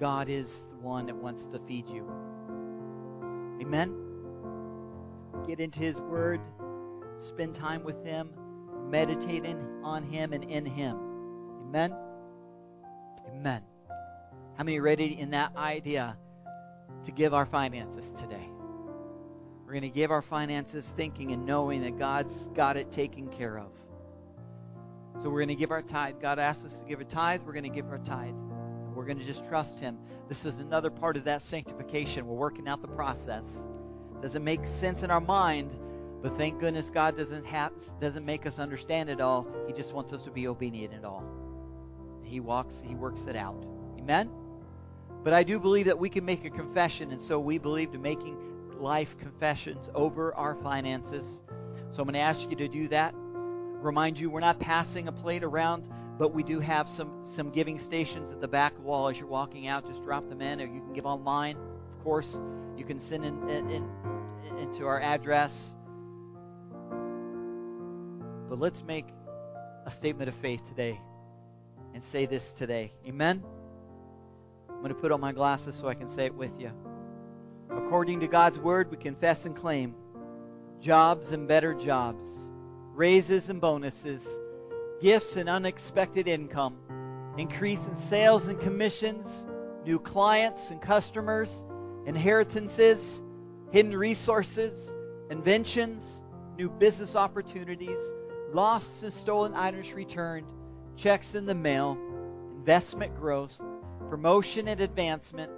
God 0.00 0.28
is 0.28 0.66
the 0.68 0.78
one 0.78 1.06
that 1.06 1.14
wants 1.14 1.46
to 1.46 1.60
feed 1.60 1.88
you. 1.88 2.10
Amen? 3.60 3.94
Get 5.46 5.60
into 5.60 5.78
His 5.78 6.00
Word, 6.00 6.40
spend 7.18 7.54
time 7.54 7.84
with 7.84 8.04
Him, 8.04 8.30
meditating 8.90 9.64
on 9.84 10.02
Him 10.02 10.32
and 10.32 10.42
in 10.42 10.66
Him. 10.66 10.98
Amen? 11.68 11.94
Amen. 13.28 13.62
How 14.56 14.64
many 14.64 14.80
ready 14.80 15.18
in 15.18 15.30
that 15.30 15.56
idea 15.56 16.16
to 17.04 17.10
give 17.10 17.32
our 17.32 17.46
finances 17.46 18.12
today? 18.20 18.48
We're 19.64 19.72
going 19.72 19.82
to 19.82 19.88
give 19.88 20.10
our 20.10 20.20
finances 20.20 20.92
thinking 20.94 21.32
and 21.32 21.46
knowing 21.46 21.82
that 21.82 21.98
God's 21.98 22.48
got 22.48 22.76
it 22.76 22.92
taken 22.92 23.28
care 23.28 23.58
of. 23.58 23.70
So 25.22 25.30
we're 25.30 25.38
going 25.38 25.48
to 25.48 25.54
give 25.54 25.70
our 25.70 25.80
tithe. 25.80 26.16
God 26.20 26.38
asks 26.38 26.66
us 26.66 26.78
to 26.80 26.84
give 26.84 27.00
a 27.00 27.04
tithe. 27.04 27.42
We're 27.46 27.54
going 27.54 27.64
to 27.64 27.70
give 27.70 27.88
our 27.88 27.98
tithe. 27.98 28.34
We're 28.94 29.06
going 29.06 29.18
to 29.18 29.24
just 29.24 29.46
trust 29.46 29.80
Him. 29.80 29.96
This 30.28 30.44
is 30.44 30.58
another 30.58 30.90
part 30.90 31.16
of 31.16 31.24
that 31.24 31.40
sanctification. 31.40 32.26
We're 32.26 32.36
working 32.36 32.68
out 32.68 32.82
the 32.82 32.88
process. 32.88 33.46
Doesn't 34.20 34.44
make 34.44 34.66
sense 34.66 35.02
in 35.02 35.10
our 35.10 35.20
mind, 35.20 35.74
but 36.22 36.36
thank 36.36 36.60
goodness 36.60 36.90
God 36.90 37.16
doesn't 37.16 37.46
have 37.46 37.72
doesn't 38.00 38.26
make 38.26 38.46
us 38.46 38.58
understand 38.58 39.08
it 39.08 39.20
all. 39.20 39.46
He 39.66 39.72
just 39.72 39.94
wants 39.94 40.12
us 40.12 40.24
to 40.24 40.30
be 40.30 40.46
obedient 40.46 40.92
in 40.92 41.04
all. 41.06 41.24
He 42.22 42.40
walks, 42.40 42.82
He 42.86 42.94
works 42.94 43.22
it 43.24 43.36
out. 43.36 43.64
Amen. 43.98 44.41
But 45.22 45.32
I 45.32 45.42
do 45.42 45.58
believe 45.60 45.86
that 45.86 45.98
we 45.98 46.08
can 46.08 46.24
make 46.24 46.44
a 46.44 46.50
confession, 46.50 47.12
and 47.12 47.20
so 47.20 47.38
we 47.38 47.58
believe 47.58 47.92
to 47.92 47.98
making 47.98 48.36
life 48.78 49.16
confessions 49.18 49.88
over 49.94 50.34
our 50.34 50.54
finances. 50.56 51.40
So 51.92 52.02
I'm 52.02 52.06
going 52.06 52.14
to 52.14 52.20
ask 52.20 52.50
you 52.50 52.56
to 52.56 52.68
do 52.68 52.88
that. 52.88 53.14
Remind 53.16 54.18
you, 54.18 54.30
we're 54.30 54.40
not 54.40 54.58
passing 54.58 55.08
a 55.08 55.12
plate 55.12 55.44
around 55.44 55.88
but 56.18 56.32
we 56.32 56.42
do 56.42 56.60
have 56.60 56.88
some 56.88 57.10
some 57.22 57.50
giving 57.50 57.78
stations 57.78 58.30
at 58.30 58.40
the 58.40 58.48
back 58.48 58.78
wall 58.78 59.08
as 59.08 59.18
you're 59.18 59.26
walking 59.26 59.66
out. 59.66 59.86
Just 59.86 60.02
drop 60.02 60.28
them 60.28 60.40
in, 60.40 60.60
or 60.60 60.66
you 60.66 60.80
can 60.80 60.92
give 60.92 61.06
online. 61.06 61.56
Of 61.56 62.04
course, 62.04 62.40
you 62.76 62.84
can 62.84 63.00
send 63.00 63.24
in, 63.24 63.48
in, 63.48 63.70
in 63.70 64.58
into 64.58 64.86
our 64.86 65.00
address. 65.00 65.74
But 68.48 68.58
let's 68.58 68.84
make 68.84 69.06
a 69.86 69.90
statement 69.90 70.28
of 70.28 70.34
faith 70.36 70.64
today 70.68 71.00
and 71.94 72.04
say 72.04 72.26
this 72.26 72.52
today. 72.52 72.92
Amen. 73.06 73.42
I'm 74.82 74.88
going 74.88 74.96
to 74.96 75.00
put 75.00 75.12
on 75.12 75.20
my 75.20 75.30
glasses 75.30 75.76
so 75.76 75.86
I 75.86 75.94
can 75.94 76.08
say 76.08 76.26
it 76.26 76.34
with 76.34 76.58
you. 76.58 76.72
According 77.70 78.18
to 78.18 78.26
God's 78.26 78.58
word, 78.58 78.90
we 78.90 78.96
confess 78.96 79.46
and 79.46 79.54
claim 79.54 79.94
jobs 80.80 81.30
and 81.30 81.46
better 81.46 81.72
jobs, 81.72 82.24
raises 82.92 83.48
and 83.48 83.60
bonuses 83.60 84.28
gifts 85.00 85.36
and 85.36 85.48
unexpected 85.48 86.26
income, 86.26 86.76
increase 87.38 87.86
in 87.86 87.94
sales 87.94 88.48
and 88.48 88.60
commissions, 88.60 89.46
new 89.84 90.00
clients 90.00 90.70
and 90.70 90.82
customers, 90.82 91.62
inheritances, 92.04 93.22
hidden 93.70 93.96
resources, 93.96 94.92
inventions, 95.30 96.24
new 96.58 96.68
business 96.68 97.14
opportunities, 97.14 98.00
lost 98.52 99.04
and 99.04 99.12
stolen 99.12 99.54
items 99.54 99.92
returned, 99.92 100.46
checks 100.96 101.36
in 101.36 101.46
the 101.46 101.54
mail, 101.54 101.96
investment 102.56 103.14
growth, 103.14 103.60
promotion 104.08 104.68
and 104.68 104.80
advancement, 104.80 105.50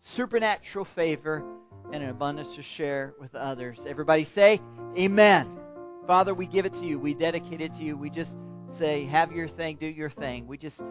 supernatural 0.00 0.84
favor, 0.84 1.44
and 1.92 2.02
an 2.02 2.10
abundance 2.10 2.54
to 2.56 2.62
share 2.62 3.14
with 3.20 3.34
others. 3.34 3.84
Everybody 3.86 4.24
say, 4.24 4.60
Amen. 4.96 5.58
Father, 6.06 6.34
we 6.34 6.46
give 6.46 6.66
it 6.66 6.74
to 6.74 6.84
you. 6.84 6.98
We 6.98 7.14
dedicate 7.14 7.60
it 7.60 7.74
to 7.74 7.84
you. 7.84 7.96
We 7.96 8.10
just 8.10 8.36
say, 8.68 9.04
Have 9.04 9.32
your 9.32 9.48
thing, 9.48 9.76
do 9.76 9.86
your 9.86 10.10
thing. 10.10 10.46
We 10.46 10.58
just 10.58 10.82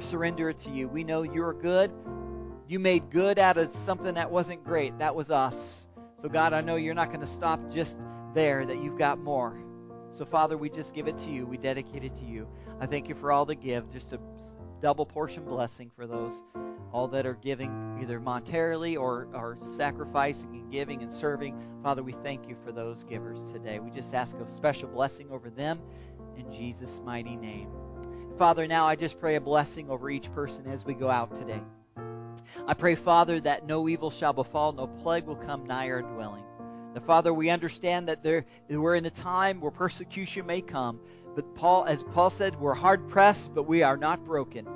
surrender 0.00 0.48
it 0.50 0.58
to 0.60 0.70
you. 0.70 0.88
We 0.88 1.04
know 1.04 1.22
you're 1.22 1.52
good. 1.52 1.92
You 2.68 2.78
made 2.78 3.10
good 3.10 3.38
out 3.38 3.56
of 3.58 3.72
something 3.72 4.14
that 4.14 4.30
wasn't 4.30 4.64
great. 4.64 4.98
That 4.98 5.14
was 5.14 5.30
us. 5.30 5.86
So, 6.20 6.28
God, 6.28 6.52
I 6.52 6.60
know 6.62 6.76
you're 6.76 6.94
not 6.94 7.08
going 7.08 7.20
to 7.20 7.26
stop 7.26 7.60
just 7.70 7.98
there, 8.34 8.66
that 8.66 8.82
you've 8.82 8.98
got 8.98 9.18
more. 9.18 9.56
So, 10.10 10.24
Father, 10.24 10.56
we 10.56 10.70
just 10.70 10.94
give 10.94 11.08
it 11.08 11.18
to 11.18 11.30
you. 11.30 11.46
We 11.46 11.58
dedicate 11.58 12.02
it 12.02 12.14
to 12.16 12.24
you. 12.24 12.48
I 12.80 12.86
thank 12.86 13.08
you 13.08 13.14
for 13.14 13.30
all 13.30 13.44
the 13.44 13.54
give, 13.54 13.90
just 13.92 14.12
a 14.12 14.18
double 14.80 15.06
portion 15.06 15.44
blessing 15.44 15.90
for 15.96 16.06
those, 16.06 16.34
all 16.92 17.08
that 17.08 17.26
are 17.26 17.34
giving 17.34 17.98
either 18.00 18.20
monetarily 18.20 18.98
or, 18.98 19.28
are 19.34 19.58
sacrificing 19.60 20.54
and 20.54 20.70
giving 20.70 21.02
and 21.02 21.12
serving. 21.12 21.56
Father, 21.82 22.02
we 22.02 22.12
thank 22.12 22.48
you 22.48 22.56
for 22.64 22.72
those 22.72 23.04
givers 23.04 23.40
today. 23.52 23.78
We 23.78 23.90
just 23.90 24.14
ask 24.14 24.36
a 24.36 24.48
special 24.50 24.88
blessing 24.88 25.30
over 25.30 25.50
them 25.50 25.80
in 26.36 26.50
Jesus' 26.52 27.00
mighty 27.04 27.36
name. 27.36 27.68
Father, 28.38 28.66
now 28.66 28.86
I 28.86 28.96
just 28.96 29.18
pray 29.18 29.36
a 29.36 29.40
blessing 29.40 29.90
over 29.90 30.10
each 30.10 30.32
person 30.32 30.66
as 30.66 30.84
we 30.84 30.94
go 30.94 31.08
out 31.08 31.34
today. 31.34 31.62
I 32.66 32.74
pray, 32.74 32.94
Father, 32.94 33.40
that 33.40 33.66
no 33.66 33.88
evil 33.88 34.10
shall 34.10 34.32
befall, 34.32 34.72
no 34.72 34.86
plague 34.86 35.24
will 35.24 35.36
come 35.36 35.66
nigh 35.66 35.88
our 35.90 36.02
dwelling. 36.02 36.44
The 36.94 37.00
Father, 37.00 37.32
we 37.32 37.50
understand 37.50 38.08
that 38.08 38.22
there, 38.22 38.46
we're 38.70 38.94
in 38.94 39.06
a 39.06 39.10
time 39.10 39.60
where 39.60 39.70
persecution 39.70 40.46
may 40.46 40.60
come, 40.60 41.00
but 41.36 41.54
Paul, 41.54 41.84
as 41.84 42.02
Paul 42.02 42.30
said, 42.30 42.58
we're 42.58 42.74
hard 42.74 43.08
pressed, 43.08 43.54
but 43.54 43.64
we 43.64 43.82
are 43.82 43.98
not 43.98 44.24
broken. 44.24 44.66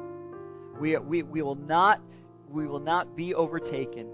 We, 0.78 0.96
we, 0.98 1.22
we 1.22 1.42
will 1.42 1.56
not 1.56 2.00
we 2.50 2.66
will 2.66 2.80
not 2.80 3.16
be 3.16 3.32
overtaken 3.34 4.08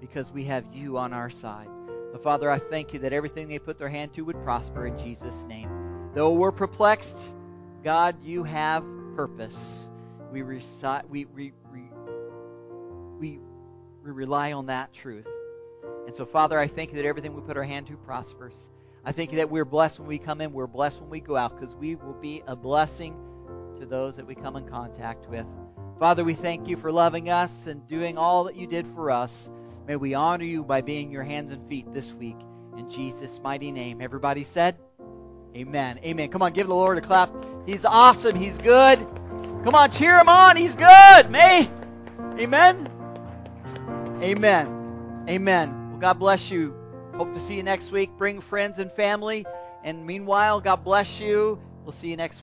because 0.00 0.30
we 0.30 0.44
have 0.44 0.64
you 0.72 0.96
on 0.96 1.12
our 1.12 1.30
side. 1.30 1.68
The 2.12 2.18
Father, 2.18 2.50
I 2.50 2.58
thank 2.58 2.92
you 2.92 2.98
that 3.00 3.12
everything 3.12 3.48
they 3.48 3.58
put 3.58 3.78
their 3.78 3.90
hand 3.90 4.12
to 4.14 4.22
would 4.22 4.42
prosper 4.42 4.86
in 4.86 4.98
Jesus' 4.98 5.44
name. 5.46 5.70
Though 6.14 6.32
we're 6.32 6.52
perplexed, 6.52 7.34
God, 7.84 8.16
you 8.24 8.42
have 8.44 8.84
purpose. 9.14 9.88
We, 10.30 10.42
recite, 10.42 11.08
we, 11.10 11.26
we, 11.26 11.52
we, 11.72 11.82
we, 13.20 13.38
we 14.02 14.10
rely 14.10 14.52
on 14.52 14.66
that 14.66 14.92
truth. 14.94 15.28
And 16.06 16.14
so, 16.14 16.24
Father, 16.24 16.58
I 16.58 16.68
thank 16.68 16.90
you 16.90 16.96
that 16.96 17.04
everything 17.06 17.34
we 17.34 17.42
put 17.42 17.56
our 17.56 17.64
hand 17.64 17.86
to 17.88 17.96
prospers. 17.98 18.68
I 19.04 19.12
thank 19.12 19.32
you 19.32 19.38
that 19.38 19.50
we're 19.50 19.64
blessed 19.64 19.98
when 19.98 20.08
we 20.08 20.18
come 20.18 20.40
in, 20.40 20.52
we're 20.52 20.66
blessed 20.66 21.00
when 21.00 21.10
we 21.10 21.20
go 21.20 21.36
out, 21.36 21.58
because 21.58 21.74
we 21.74 21.96
will 21.96 22.14
be 22.14 22.42
a 22.46 22.54
blessing 22.54 23.16
to 23.78 23.86
those 23.86 24.16
that 24.16 24.26
we 24.26 24.34
come 24.34 24.54
in 24.56 24.68
contact 24.68 25.28
with. 25.28 25.46
Father, 25.98 26.22
we 26.22 26.34
thank 26.34 26.68
you 26.68 26.76
for 26.76 26.92
loving 26.92 27.28
us 27.28 27.66
and 27.66 27.86
doing 27.88 28.16
all 28.16 28.44
that 28.44 28.56
you 28.56 28.66
did 28.66 28.86
for 28.94 29.10
us. 29.10 29.50
May 29.86 29.96
we 29.96 30.14
honor 30.14 30.44
you 30.44 30.62
by 30.62 30.80
being 30.80 31.10
your 31.10 31.24
hands 31.24 31.50
and 31.50 31.68
feet 31.68 31.92
this 31.92 32.12
week. 32.12 32.36
In 32.78 32.88
Jesus' 32.88 33.40
mighty 33.42 33.72
name. 33.72 34.00
Everybody 34.00 34.44
said, 34.44 34.76
Amen. 35.54 35.98
Amen. 36.02 36.30
Come 36.30 36.42
on, 36.42 36.52
give 36.52 36.68
the 36.68 36.74
Lord 36.74 36.96
a 36.96 37.00
clap. 37.00 37.30
He's 37.66 37.84
awesome. 37.84 38.34
He's 38.36 38.56
good. 38.58 38.98
Come 39.64 39.74
on, 39.74 39.90
cheer 39.90 40.18
him 40.18 40.28
on. 40.28 40.56
He's 40.56 40.74
good. 40.74 41.30
May. 41.30 41.70
Amen. 42.38 42.88
Amen. 44.22 45.24
Amen. 45.28 45.90
Well, 45.90 46.00
God 46.00 46.18
bless 46.18 46.50
you. 46.50 46.81
Hope 47.22 47.34
to 47.34 47.40
see 47.40 47.54
you 47.54 47.62
next 47.62 47.92
week. 47.92 48.10
Bring 48.18 48.40
friends 48.40 48.80
and 48.80 48.90
family. 48.90 49.46
And 49.84 50.04
meanwhile, 50.04 50.60
God 50.60 50.82
bless 50.82 51.20
you. 51.20 51.56
We'll 51.84 51.92
see 51.92 52.10
you 52.10 52.16
next 52.16 52.40